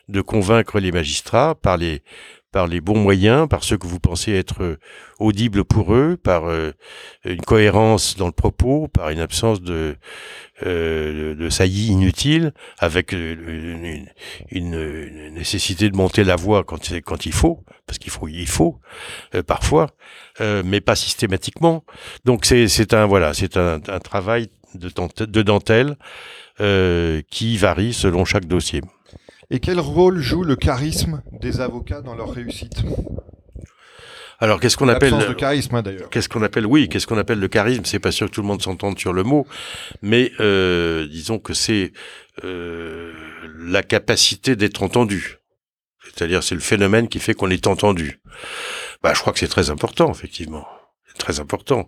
de 0.09 0.21
convaincre 0.21 0.79
les 0.79 0.91
magistrats 0.91 1.55
par 1.55 1.77
les, 1.77 2.01
par 2.51 2.67
les 2.67 2.81
bons 2.81 2.97
moyens, 2.97 3.47
par 3.47 3.63
ceux 3.63 3.77
que 3.77 3.87
vous 3.87 3.99
pensez 3.99 4.31
être 4.33 4.63
euh, 4.63 4.79
audibles 5.19 5.63
pour 5.63 5.93
eux, 5.93 6.17
par 6.21 6.45
euh, 6.49 6.71
une 7.25 7.41
cohérence 7.41 8.15
dans 8.17 8.27
le 8.27 8.31
propos, 8.31 8.87
par 8.87 9.09
une 9.09 9.19
absence 9.19 9.61
de, 9.61 9.95
euh, 10.65 11.35
de 11.35 11.49
saillie 11.49 11.87
inutile, 11.87 12.53
avec 12.79 13.11
une, 13.11 14.07
une, 14.49 15.29
nécessité 15.33 15.89
de 15.89 15.95
monter 15.95 16.23
la 16.23 16.35
voix 16.35 16.63
quand, 16.63 16.89
il 17.25 17.33
faut, 17.33 17.63
parce 17.85 17.99
qu'il 17.99 18.11
faut, 18.11 18.27
il 18.27 18.47
faut 18.47 18.79
parfois, 19.45 19.87
mais 20.39 20.81
pas 20.81 20.95
systématiquement. 20.95 21.83
Donc 22.25 22.45
c'est 22.45 22.93
un 22.93 23.05
voilà, 23.05 23.33
c'est 23.33 23.55
un, 23.57 23.79
travail 23.99 24.47
de, 24.75 25.41
dentelle 25.41 25.95
euh, 26.59 27.21
qui 27.29 27.57
varie 27.57 27.93
selon 27.93 28.25
chaque 28.25 28.45
dossier. 28.45 28.81
Et 29.49 29.59
quel 29.59 29.79
rôle 29.79 30.19
joue 30.19 30.43
le 30.43 30.55
charisme 30.55 31.21
des 31.31 31.61
avocats 31.61 32.01
dans 32.01 32.15
leur 32.15 32.31
réussite? 32.31 32.83
Alors, 34.39 34.59
qu'est-ce 34.59 34.77
qu'on 34.77 34.89
appelle 34.89 35.17
le 35.17 35.33
charisme 35.33 35.75
hein, 35.75 35.81
d'ailleurs 35.81 36.09
Qu'est-ce 36.09 36.29
qu'on 36.29 36.43
appelle? 36.43 36.65
Oui, 36.65 36.89
qu'est-ce 36.89 37.07
qu'on 37.07 37.17
appelle 37.17 37.39
le 37.39 37.47
charisme? 37.47 37.85
C'est 37.85 37.99
pas 37.99 38.11
sûr 38.11 38.27
que 38.27 38.35
tout 38.35 38.41
le 38.41 38.47
monde 38.47 38.61
s'entende 38.61 38.99
sur 38.99 39.13
le 39.13 39.23
mot, 39.23 39.47
mais 40.03 40.31
euh, 40.39 41.07
disons 41.07 41.39
que 41.39 41.53
c'est 41.53 41.91
euh, 42.43 43.13
la 43.57 43.81
capacité 43.81 44.55
d'être 44.55 44.83
entendu. 44.83 45.37
C'est-à-dire, 46.03 46.43
c'est 46.43 46.55
le 46.55 46.61
phénomène 46.61 47.07
qui 47.07 47.19
fait 47.19 47.33
qu'on 47.33 47.49
est 47.49 47.65
entendu. 47.65 48.21
Bah, 49.01 49.13
je 49.15 49.21
crois 49.21 49.33
que 49.33 49.39
c'est 49.39 49.47
très 49.47 49.71
important, 49.71 50.11
effectivement. 50.11 50.67
C'est 51.07 51.17
très 51.17 51.39
important 51.39 51.87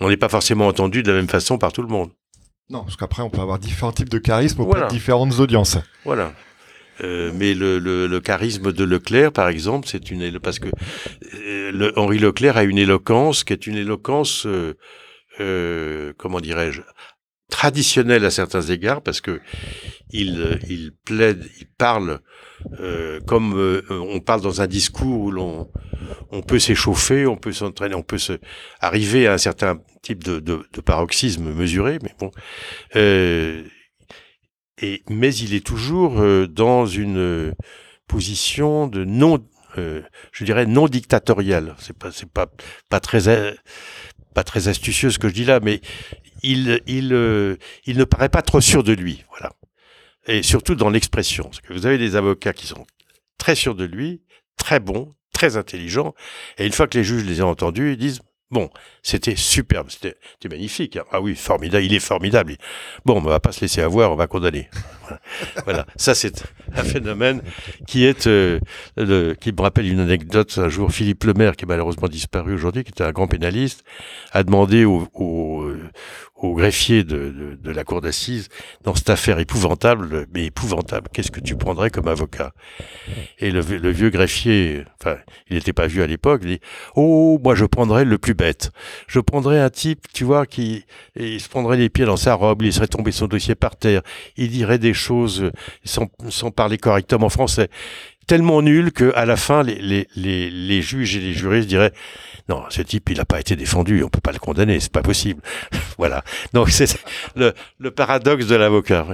on 0.00 0.08
n'est 0.08 0.16
pas 0.16 0.28
forcément 0.28 0.66
entendu 0.66 1.02
de 1.02 1.10
la 1.10 1.16
même 1.16 1.28
façon 1.28 1.58
par 1.58 1.72
tout 1.72 1.82
le 1.82 1.88
monde. 1.88 2.10
Non, 2.68 2.82
parce 2.82 2.96
qu'après, 2.96 3.22
on 3.22 3.30
peut 3.30 3.40
avoir 3.40 3.58
différents 3.58 3.92
types 3.92 4.08
de 4.08 4.18
charisme 4.18 4.60
auprès 4.62 4.80
de 4.80 4.88
différentes 4.88 5.38
audiences. 5.38 5.78
Voilà. 6.04 6.32
Euh, 7.02 7.30
mais 7.34 7.54
le, 7.54 7.78
le, 7.78 8.20
charisme 8.20 8.72
de 8.72 8.84
Leclerc, 8.84 9.32
par 9.32 9.48
exemple, 9.48 9.86
c'est 9.88 10.10
une 10.10 10.38
parce 10.38 10.58
que 10.58 10.68
euh, 11.34 11.70
le, 11.72 11.98
Henri 11.98 12.18
Leclerc 12.18 12.56
a 12.56 12.64
une 12.64 12.78
éloquence 12.78 13.44
qui 13.44 13.52
est 13.52 13.66
une 13.66 13.76
éloquence, 13.76 14.46
euh, 15.40 16.12
comment 16.16 16.40
dirais-je, 16.40 16.80
traditionnelle 17.50 18.24
à 18.24 18.30
certains 18.30 18.62
égards, 18.62 19.02
parce 19.02 19.20
que 19.20 19.40
il, 20.10 20.58
il 20.68 20.92
plaide, 21.04 21.46
il 21.60 21.66
parle 21.78 22.20
comme 23.26 23.82
on 23.90 24.20
parle 24.20 24.40
dans 24.40 24.62
un 24.62 24.66
discours 24.66 25.20
où 25.20 25.30
l'on 25.30 25.70
on 26.30 26.40
peut 26.40 26.58
s'échauffer, 26.58 27.26
on 27.26 27.36
peut 27.36 27.52
s'entraîner, 27.52 27.94
on 27.94 28.02
peut 28.02 28.18
se 28.18 28.38
arriver 28.80 29.26
à 29.26 29.34
un 29.34 29.38
certain 29.38 29.78
type 30.02 30.24
de, 30.24 30.64
paroxysme 30.80 31.52
mesuré, 31.52 31.98
mais 32.02 32.14
bon. 32.18 32.30
Euh, 34.82 34.86
et 34.86 35.02
mais 35.08 35.34
il 35.34 35.54
est 35.54 35.64
toujours 35.64 36.20
euh, 36.20 36.46
dans 36.46 36.86
une 36.86 37.54
position 38.06 38.86
de 38.86 39.04
non, 39.04 39.44
euh, 39.78 40.02
je 40.32 40.44
dirais 40.44 40.66
non 40.66 40.88
dictatoriale. 40.88 41.74
C'est 41.78 41.96
pas, 41.96 42.12
c'est 42.12 42.30
pas, 42.30 42.46
pas 42.88 43.00
très, 43.00 43.56
pas 44.34 44.44
très 44.44 44.68
astucieux 44.68 45.10
ce 45.10 45.18
que 45.18 45.28
je 45.28 45.34
dis 45.34 45.44
là, 45.44 45.60
mais 45.60 45.80
il, 46.42 46.80
il, 46.86 47.58
il 47.86 47.96
ne 47.96 48.04
paraît 48.04 48.28
pas 48.28 48.42
trop 48.42 48.60
sûr 48.60 48.82
de 48.82 48.92
lui, 48.92 49.24
voilà. 49.30 49.52
Et 50.28 50.42
surtout 50.42 50.74
dans 50.74 50.90
l'expression, 50.90 51.44
parce 51.44 51.60
que 51.60 51.72
vous 51.72 51.86
avez 51.86 51.98
des 51.98 52.16
avocats 52.16 52.52
qui 52.52 52.66
sont 52.66 52.84
très 53.38 53.54
sûrs 53.54 53.76
de 53.76 53.84
lui, 53.84 54.22
très 54.56 54.80
bons, 54.80 55.14
très 55.32 55.56
intelligent. 55.56 56.14
Et 56.58 56.66
une 56.66 56.72
fois 56.72 56.88
que 56.88 56.98
les 56.98 57.04
juges 57.04 57.24
les 57.24 57.42
ont 57.42 57.48
entendus, 57.48 57.92
ils 57.92 57.96
disent 57.96 58.20
Bon, 58.52 58.70
c'était 59.02 59.34
superbe, 59.34 59.88
c'était 59.90 60.16
magnifique. 60.48 61.00
Ah 61.10 61.20
oui, 61.20 61.34
formidable, 61.34 61.84
il 61.84 61.92
est 61.92 62.00
formidable. 62.00 62.56
Bon, 63.04 63.16
on 63.16 63.20
va 63.20 63.40
pas 63.40 63.50
se 63.50 63.60
laisser 63.62 63.80
avoir, 63.80 64.12
on 64.12 64.14
va 64.14 64.28
condamner. 64.28 64.68
voilà, 65.64 65.84
ça 65.96 66.14
c'est 66.14 66.44
un 66.76 66.84
phénomène 66.84 67.42
qui 67.88 68.04
est, 68.04 68.28
euh, 68.28 68.60
qui 69.40 69.52
me 69.52 69.60
rappelle 69.60 69.90
une 69.90 69.98
anecdote. 69.98 70.58
Un 70.58 70.68
jour, 70.68 70.92
Philippe 70.92 71.24
Lemaire, 71.24 71.56
qui 71.56 71.64
est 71.64 71.68
malheureusement 71.68 72.06
disparu 72.06 72.54
aujourd'hui, 72.54 72.84
qui 72.84 72.90
était 72.90 73.02
un 73.02 73.10
grand 73.10 73.26
pénaliste, 73.26 73.82
a 74.30 74.44
demandé 74.44 74.84
au, 74.84 75.08
au 76.36 76.54
greffier 76.54 77.02
de, 77.02 77.56
de, 77.62 77.70
la 77.70 77.84
cour 77.84 78.00
d'assises 78.00 78.48
dans 78.84 78.94
cette 78.94 79.08
affaire 79.08 79.38
épouvantable, 79.38 80.26
mais 80.34 80.46
épouvantable. 80.46 81.08
Qu'est-ce 81.12 81.30
que 81.30 81.40
tu 81.40 81.56
prendrais 81.56 81.90
comme 81.90 82.08
avocat? 82.08 82.52
Et 83.38 83.50
le, 83.50 83.60
le, 83.60 83.90
vieux 83.90 84.10
greffier, 84.10 84.84
enfin, 85.00 85.16
il 85.48 85.56
n'était 85.56 85.72
pas 85.72 85.86
vieux 85.86 86.02
à 86.02 86.06
l'époque, 86.06 86.44
dit 86.44 86.60
Oh, 86.94 87.40
moi 87.42 87.54
je 87.54 87.64
prendrais 87.64 88.04
le 88.04 88.18
plus 88.18 88.34
bête. 88.34 88.70
Je 89.06 89.20
prendrais 89.20 89.60
un 89.60 89.70
type, 89.70 90.06
tu 90.12 90.24
vois, 90.24 90.44
qui 90.44 90.84
il 91.16 91.40
se 91.40 91.48
prendrait 91.48 91.78
les 91.78 91.88
pieds 91.88 92.04
dans 92.04 92.18
sa 92.18 92.34
robe, 92.34 92.62
il 92.62 92.72
serait 92.72 92.88
tombé 92.88 93.12
son 93.12 93.26
dossier 93.26 93.54
par 93.54 93.76
terre, 93.76 94.02
il 94.36 94.50
dirait 94.50 94.78
des 94.78 94.94
choses 94.94 95.50
sans, 95.84 96.08
sans 96.28 96.50
parler 96.50 96.76
correctement 96.76 97.30
français 97.30 97.70
tellement 98.26 98.60
nul 98.60 98.92
que 98.92 99.12
à 99.14 99.24
la 99.24 99.36
fin 99.36 99.62
les, 99.62 99.76
les, 99.76 100.08
les, 100.16 100.50
les 100.50 100.82
juges 100.82 101.16
et 101.16 101.20
les 101.20 101.32
juristes 101.32 101.68
diraient 101.68 101.92
non, 102.48 102.62
ce 102.68 102.80
type, 102.80 103.10
il 103.10 103.16
n'a 103.16 103.24
pas 103.24 103.40
été 103.40 103.56
défendu, 103.56 104.04
on 104.04 104.08
peut 104.08 104.20
pas 104.20 104.30
le 104.32 104.38
condamner, 104.38 104.78
c'est 104.78 104.92
pas 104.92 105.02
possible. 105.02 105.42
voilà. 105.98 106.22
Donc 106.52 106.70
c'est 106.70 106.96
le, 107.34 107.52
le, 107.78 107.90
paradoxe 107.90 108.46
de 108.46 108.54
l'avocat. 108.54 109.04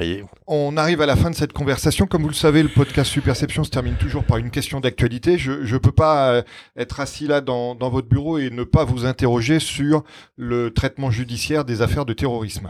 On 0.47 0.77
arrive 0.77 1.01
à 1.01 1.07
la 1.07 1.17
fin 1.17 1.31
de 1.31 1.35
cette 1.35 1.55
conversation. 1.55 2.07
Comme 2.07 2.23
vous 2.23 2.29
le 2.29 2.35
savez, 2.35 2.63
le 2.63 2.69
podcast 2.69 3.11
Superception 3.11 3.65
se 3.65 3.71
termine 3.71 3.97
toujours 3.97 4.25
par 4.25 4.37
une 4.37 4.51
question 4.51 4.81
d'actualité. 4.81 5.39
Je 5.39 5.53
ne 5.53 5.79
peux 5.79 5.93
pas 5.93 6.33
euh, 6.33 6.43
être 6.77 7.01
assis 7.01 7.27
là 7.27 7.41
dans, 7.41 7.75
dans 7.75 7.89
votre 7.89 8.09
bureau 8.09 8.37
et 8.39 8.51
ne 8.51 8.65
pas 8.65 8.85
vous 8.85 9.07
interroger 9.07 9.61
sur 9.61 10.05
le 10.37 10.71
traitement 10.71 11.11
judiciaire 11.11 11.65
des 11.65 11.81
affaires 11.81 12.05
de 12.05 12.13
terrorisme. 12.13 12.69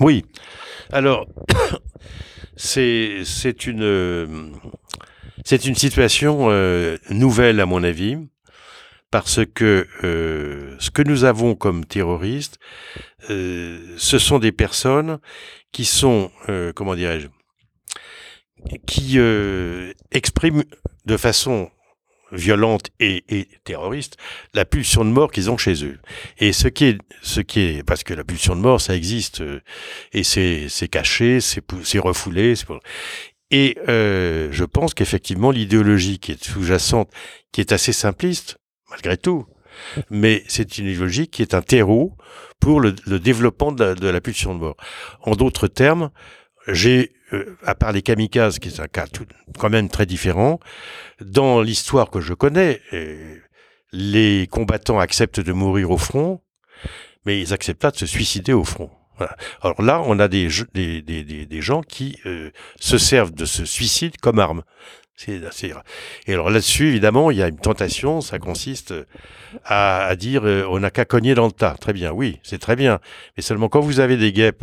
Oui. 0.00 0.24
Alors, 0.92 1.26
c'est 2.56 3.22
c'est 3.24 3.66
une 3.66 4.52
c'est 5.44 5.64
une 5.64 5.74
situation 5.74 6.50
euh, 6.50 6.98
nouvelle 7.10 7.58
à 7.58 7.66
mon 7.66 7.82
avis 7.82 8.16
parce 9.10 9.40
que 9.46 9.86
euh, 10.04 10.76
ce 10.78 10.90
que 10.90 11.02
nous 11.02 11.24
avons 11.24 11.54
comme 11.54 11.84
terroristes, 11.84 12.58
euh, 13.30 13.94
ce 13.96 14.18
sont 14.18 14.38
des 14.38 14.52
personnes 14.52 15.18
qui 15.72 15.84
sont, 15.84 16.30
euh, 16.48 16.72
comment 16.72 16.94
dirais-je, 16.94 17.28
qui 18.86 19.18
expriment 20.10 20.64
de 21.06 21.16
façon 21.16 21.70
violente 22.32 22.90
et, 22.98 23.24
et, 23.28 23.48
terroriste 23.64 24.16
la 24.52 24.64
pulsion 24.64 25.04
de 25.04 25.10
mort 25.10 25.30
qu'ils 25.30 25.48
ont 25.48 25.56
chez 25.56 25.84
eux. 25.84 25.98
Et 26.38 26.52
ce 26.52 26.66
qui 26.66 26.86
est, 26.86 26.98
ce 27.22 27.40
qui 27.40 27.60
est, 27.60 27.82
parce 27.84 28.02
que 28.02 28.12
la 28.12 28.24
pulsion 28.24 28.56
de 28.56 28.60
mort, 28.60 28.80
ça 28.80 28.96
existe 28.96 29.42
et 30.12 30.24
c'est, 30.24 30.88
caché, 30.90 31.40
c'est, 31.40 31.62
refoulé. 32.00 32.54
Et 33.52 33.78
je 33.86 34.64
pense 34.64 34.92
qu'effectivement 34.92 35.52
l'idéologie 35.52 36.18
qui 36.18 36.32
est 36.32 36.44
sous-jacente, 36.44 37.10
qui 37.52 37.60
est 37.60 37.72
assez 37.72 37.92
simpliste 37.92 38.58
malgré 38.90 39.16
tout, 39.16 39.46
mais 40.10 40.44
c'est 40.48 40.78
une 40.78 40.86
idéologie 40.86 41.28
qui 41.28 41.42
est 41.42 41.54
un 41.54 41.62
terreau 41.62 42.16
pour 42.60 42.80
le, 42.80 42.92
développement 42.92 43.72
de 43.72 44.08
la, 44.08 44.20
pulsion 44.20 44.54
de 44.54 44.60
mort. 44.60 44.76
En 45.22 45.34
d'autres 45.34 45.68
termes, 45.68 46.10
j'ai, 46.66 47.12
euh, 47.32 47.56
à 47.64 47.74
part 47.74 47.92
les 47.92 48.02
kamikazes, 48.02 48.58
qui 48.58 48.68
est 48.68 48.80
un 48.80 48.88
cas 48.88 49.06
tout, 49.06 49.26
quand 49.58 49.70
même 49.70 49.88
très 49.88 50.06
différent, 50.06 50.58
dans 51.20 51.60
l'histoire 51.60 52.10
que 52.10 52.20
je 52.20 52.34
connais, 52.34 52.80
euh, 52.92 53.36
les 53.92 54.46
combattants 54.50 54.98
acceptent 54.98 55.40
de 55.40 55.52
mourir 55.52 55.90
au 55.90 55.98
front, 55.98 56.40
mais 57.24 57.40
ils 57.40 57.52
acceptent 57.52 57.80
pas 57.80 57.90
de 57.90 57.96
se 57.96 58.06
suicider 58.06 58.52
au 58.52 58.64
front. 58.64 58.90
Alors 59.62 59.82
là, 59.82 60.02
on 60.04 60.18
a 60.18 60.28
des 60.28 60.48
gens 60.48 61.82
qui 61.82 62.18
euh, 62.26 62.50
se 62.80 62.98
servent 62.98 63.32
de 63.32 63.44
ce 63.44 63.64
suicide 63.64 64.16
comme 64.18 64.38
arme. 64.38 64.62
C'est, 65.20 65.40
et 66.28 66.32
alors 66.32 66.48
là-dessus, 66.48 66.86
évidemment, 66.86 67.32
il 67.32 67.38
y 67.38 67.42
a 67.42 67.48
une 67.48 67.58
tentation, 67.58 68.20
ça 68.20 68.38
consiste 68.38 68.94
à, 69.64 70.04
à 70.06 70.14
dire 70.14 70.44
on 70.44 70.78
n'a 70.78 70.92
qu'à 70.92 71.04
cogner 71.04 71.34
dans 71.34 71.46
le 71.46 71.52
tas. 71.52 71.74
Très 71.74 71.92
bien, 71.92 72.12
oui, 72.12 72.38
c'est 72.44 72.60
très 72.60 72.76
bien. 72.76 73.00
Mais 73.36 73.42
seulement 73.42 73.68
quand 73.68 73.80
vous 73.80 73.98
avez 73.98 74.16
des 74.16 74.32
guêpes 74.32 74.62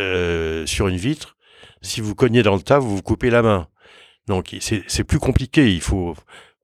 euh, 0.00 0.66
sur 0.66 0.88
une 0.88 0.96
vitre, 0.96 1.36
si 1.82 2.00
vous 2.00 2.16
cognez 2.16 2.42
dans 2.42 2.56
le 2.56 2.62
tas, 2.62 2.80
vous 2.80 2.96
vous 2.96 3.02
coupez 3.02 3.30
la 3.30 3.42
main. 3.42 3.68
Donc 4.26 4.56
c'est 4.60 5.04
plus 5.04 5.20
compliqué. 5.20 5.72
Il 5.72 5.80
faut 5.80 6.16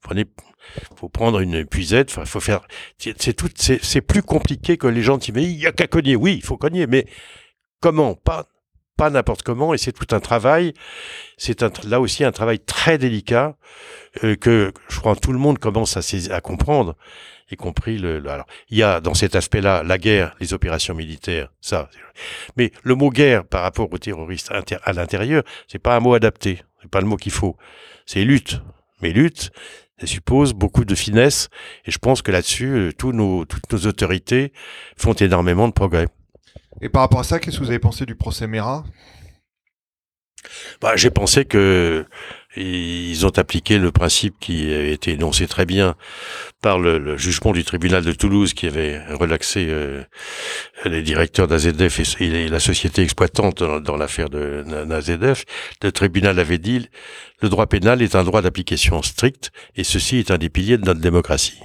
prenez, 0.02 0.24
faut 0.96 1.08
prendre 1.08 1.38
une 1.38 1.64
puisette. 1.64 2.10
Enfin, 2.10 2.24
faut 2.24 2.40
faire. 2.40 2.66
C'est 2.98 4.00
plus 4.00 4.22
compliqué 4.24 4.78
que 4.78 4.88
les 4.88 5.02
gens 5.02 5.16
disent 5.16 5.32
mais 5.32 5.44
il 5.44 5.58
y 5.60 5.66
a 5.66 5.72
qu'à 5.72 5.86
cogner. 5.86 6.16
Oui, 6.16 6.34
il 6.34 6.42
faut 6.42 6.56
cogner, 6.56 6.88
mais 6.88 7.06
comment? 7.80 8.14
Pas 8.14 8.48
pas 8.96 9.10
n'importe 9.10 9.42
comment. 9.42 9.74
Et 9.74 9.78
c'est 9.78 9.92
tout 9.92 10.14
un 10.14 10.20
travail. 10.20 10.72
C'est 11.36 11.62
là 11.84 12.00
aussi 12.00 12.24
un 12.24 12.32
travail 12.32 12.58
très 12.58 12.98
délicat 12.98 13.56
euh, 14.24 14.36
que 14.36 14.72
je 14.88 14.98
crois 14.98 15.16
tout 15.16 15.32
le 15.32 15.38
monde 15.38 15.58
commence 15.58 15.96
à, 15.96 16.34
à 16.34 16.40
comprendre 16.40 16.96
y 17.50 17.56
compris 17.56 17.98
le, 17.98 18.16
alors 18.28 18.46
il 18.70 18.78
y 18.78 18.82
a 18.82 19.00
dans 19.00 19.14
cet 19.14 19.36
aspect-là 19.36 19.82
la 19.82 19.98
guerre, 19.98 20.34
les 20.40 20.52
opérations 20.52 20.94
militaires, 20.94 21.52
ça. 21.60 21.88
Mais 22.56 22.72
le 22.82 22.94
mot 22.94 23.10
guerre 23.10 23.44
par 23.44 23.62
rapport 23.62 23.92
aux 23.92 23.98
terroristes 23.98 24.50
à 24.50 24.92
l'intérieur, 24.92 25.42
c'est 25.68 25.78
pas 25.78 25.96
un 25.96 26.00
mot 26.00 26.14
adapté, 26.14 26.62
c'est 26.82 26.90
pas 26.90 27.00
le 27.00 27.06
mot 27.06 27.16
qu'il 27.16 27.32
faut. 27.32 27.56
C'est 28.04 28.24
lutte, 28.24 28.60
mais 29.00 29.12
lutte, 29.12 29.50
ça 30.00 30.06
suppose 30.06 30.54
beaucoup 30.54 30.84
de 30.84 30.94
finesse, 30.94 31.48
et 31.84 31.90
je 31.90 31.98
pense 31.98 32.22
que 32.22 32.32
là-dessus, 32.32 32.66
euh, 32.66 32.92
tous 32.92 33.12
nos, 33.12 33.44
toutes 33.44 33.72
nos 33.72 33.86
autorités 33.86 34.52
font 34.96 35.14
énormément 35.14 35.68
de 35.68 35.72
progrès. 35.72 36.08
Et 36.80 36.88
par 36.88 37.02
rapport 37.02 37.20
à 37.20 37.24
ça, 37.24 37.38
qu'est-ce 37.38 37.58
que 37.58 37.64
vous 37.64 37.70
avez 37.70 37.78
pensé 37.78 38.06
du 38.06 38.14
procès 38.14 38.46
Mera 38.46 38.84
bah, 40.80 40.96
J'ai 40.96 41.10
pensé 41.10 41.44
que 41.44 42.06
ils 42.56 43.26
ont 43.26 43.38
appliqué 43.38 43.78
le 43.78 43.92
principe 43.92 44.36
qui 44.40 44.72
a 44.72 44.82
été 44.84 45.12
énoncé 45.12 45.46
très 45.46 45.66
bien 45.66 45.94
par 46.62 46.78
le, 46.78 47.16
jugement 47.16 47.52
du 47.52 47.64
tribunal 47.64 48.02
de 48.02 48.12
Toulouse 48.12 48.54
qui 48.54 48.66
avait 48.66 49.00
relaxé 49.12 49.66
euh, 49.68 50.02
les 50.84 51.02
directeurs 51.02 51.48
d'AZF 51.48 52.20
et, 52.20 52.48
la 52.48 52.60
société 52.60 53.02
exploitante 53.02 53.62
dans, 53.62 53.96
l'affaire 53.96 54.30
de 54.30 54.64
d'AZF. 54.86 55.44
Le 55.82 55.92
tribunal 55.92 56.38
avait 56.38 56.58
dit 56.58 56.88
le 57.42 57.48
droit 57.48 57.66
pénal 57.66 58.00
est 58.00 58.14
un 58.14 58.24
droit 58.24 58.40
d'application 58.40 59.02
stricte 59.02 59.50
et 59.74 59.84
ceci 59.84 60.18
est 60.18 60.30
un 60.30 60.38
des 60.38 60.48
piliers 60.48 60.78
de 60.78 60.86
notre 60.86 61.00
démocratie. 61.00 61.60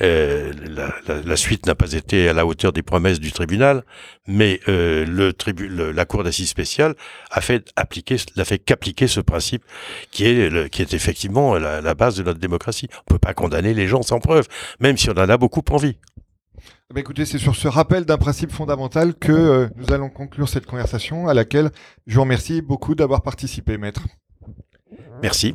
Euh, 0.00 0.52
la, 0.68 0.94
la, 1.06 1.22
la, 1.22 1.36
suite 1.36 1.66
n'a 1.66 1.74
pas 1.74 1.92
été 1.92 2.28
à 2.28 2.32
la 2.32 2.46
hauteur 2.46 2.72
des 2.72 2.82
promesses 2.82 3.20
du 3.20 3.32
tribunal, 3.32 3.84
mais 4.26 4.60
euh, 4.68 5.04
le, 5.04 5.32
tribu, 5.32 5.68
la 5.68 6.04
cour 6.04 6.24
d'assises 6.24 6.48
spéciale 6.48 6.94
a 7.30 7.40
fait 7.40 7.70
appliquer, 7.76 8.16
n'a 8.36 8.44
fait 8.44 8.58
qu'appliquer 8.58 9.06
ce 9.06 9.20
principe 9.20 9.64
qui 10.10 10.24
est, 10.26 10.48
le, 10.48 10.68
qui 10.68 10.82
est 10.82 10.94
effectivement 10.94 11.54
la, 11.58 11.80
la, 11.80 11.94
base 11.94 12.16
de 12.16 12.22
notre 12.22 12.40
démocratie. 12.40 12.88
On 13.02 13.14
peut 13.14 13.18
pas 13.18 13.34
condamner 13.34 13.74
les 13.74 13.86
gens 13.86 14.02
sans 14.02 14.20
preuve, 14.20 14.46
même 14.80 14.96
si 14.96 15.10
on 15.10 15.14
en 15.14 15.28
a 15.28 15.36
beaucoup 15.36 15.62
envie. 15.70 15.96
Eh 16.90 16.94
ben, 16.94 17.00
écoutez, 17.00 17.24
c'est 17.24 17.38
sur 17.38 17.56
ce 17.56 17.68
rappel 17.68 18.04
d'un 18.04 18.18
principe 18.18 18.52
fondamental 18.52 19.14
que 19.14 19.32
euh, 19.32 19.68
nous 19.76 19.92
allons 19.92 20.10
conclure 20.10 20.48
cette 20.48 20.66
conversation 20.66 21.26
à 21.26 21.34
laquelle 21.34 21.70
je 22.06 22.16
vous 22.16 22.20
remercie 22.20 22.60
beaucoup 22.60 22.94
d'avoir 22.94 23.22
participé, 23.22 23.78
maître. 23.78 24.02
Merci. 25.22 25.54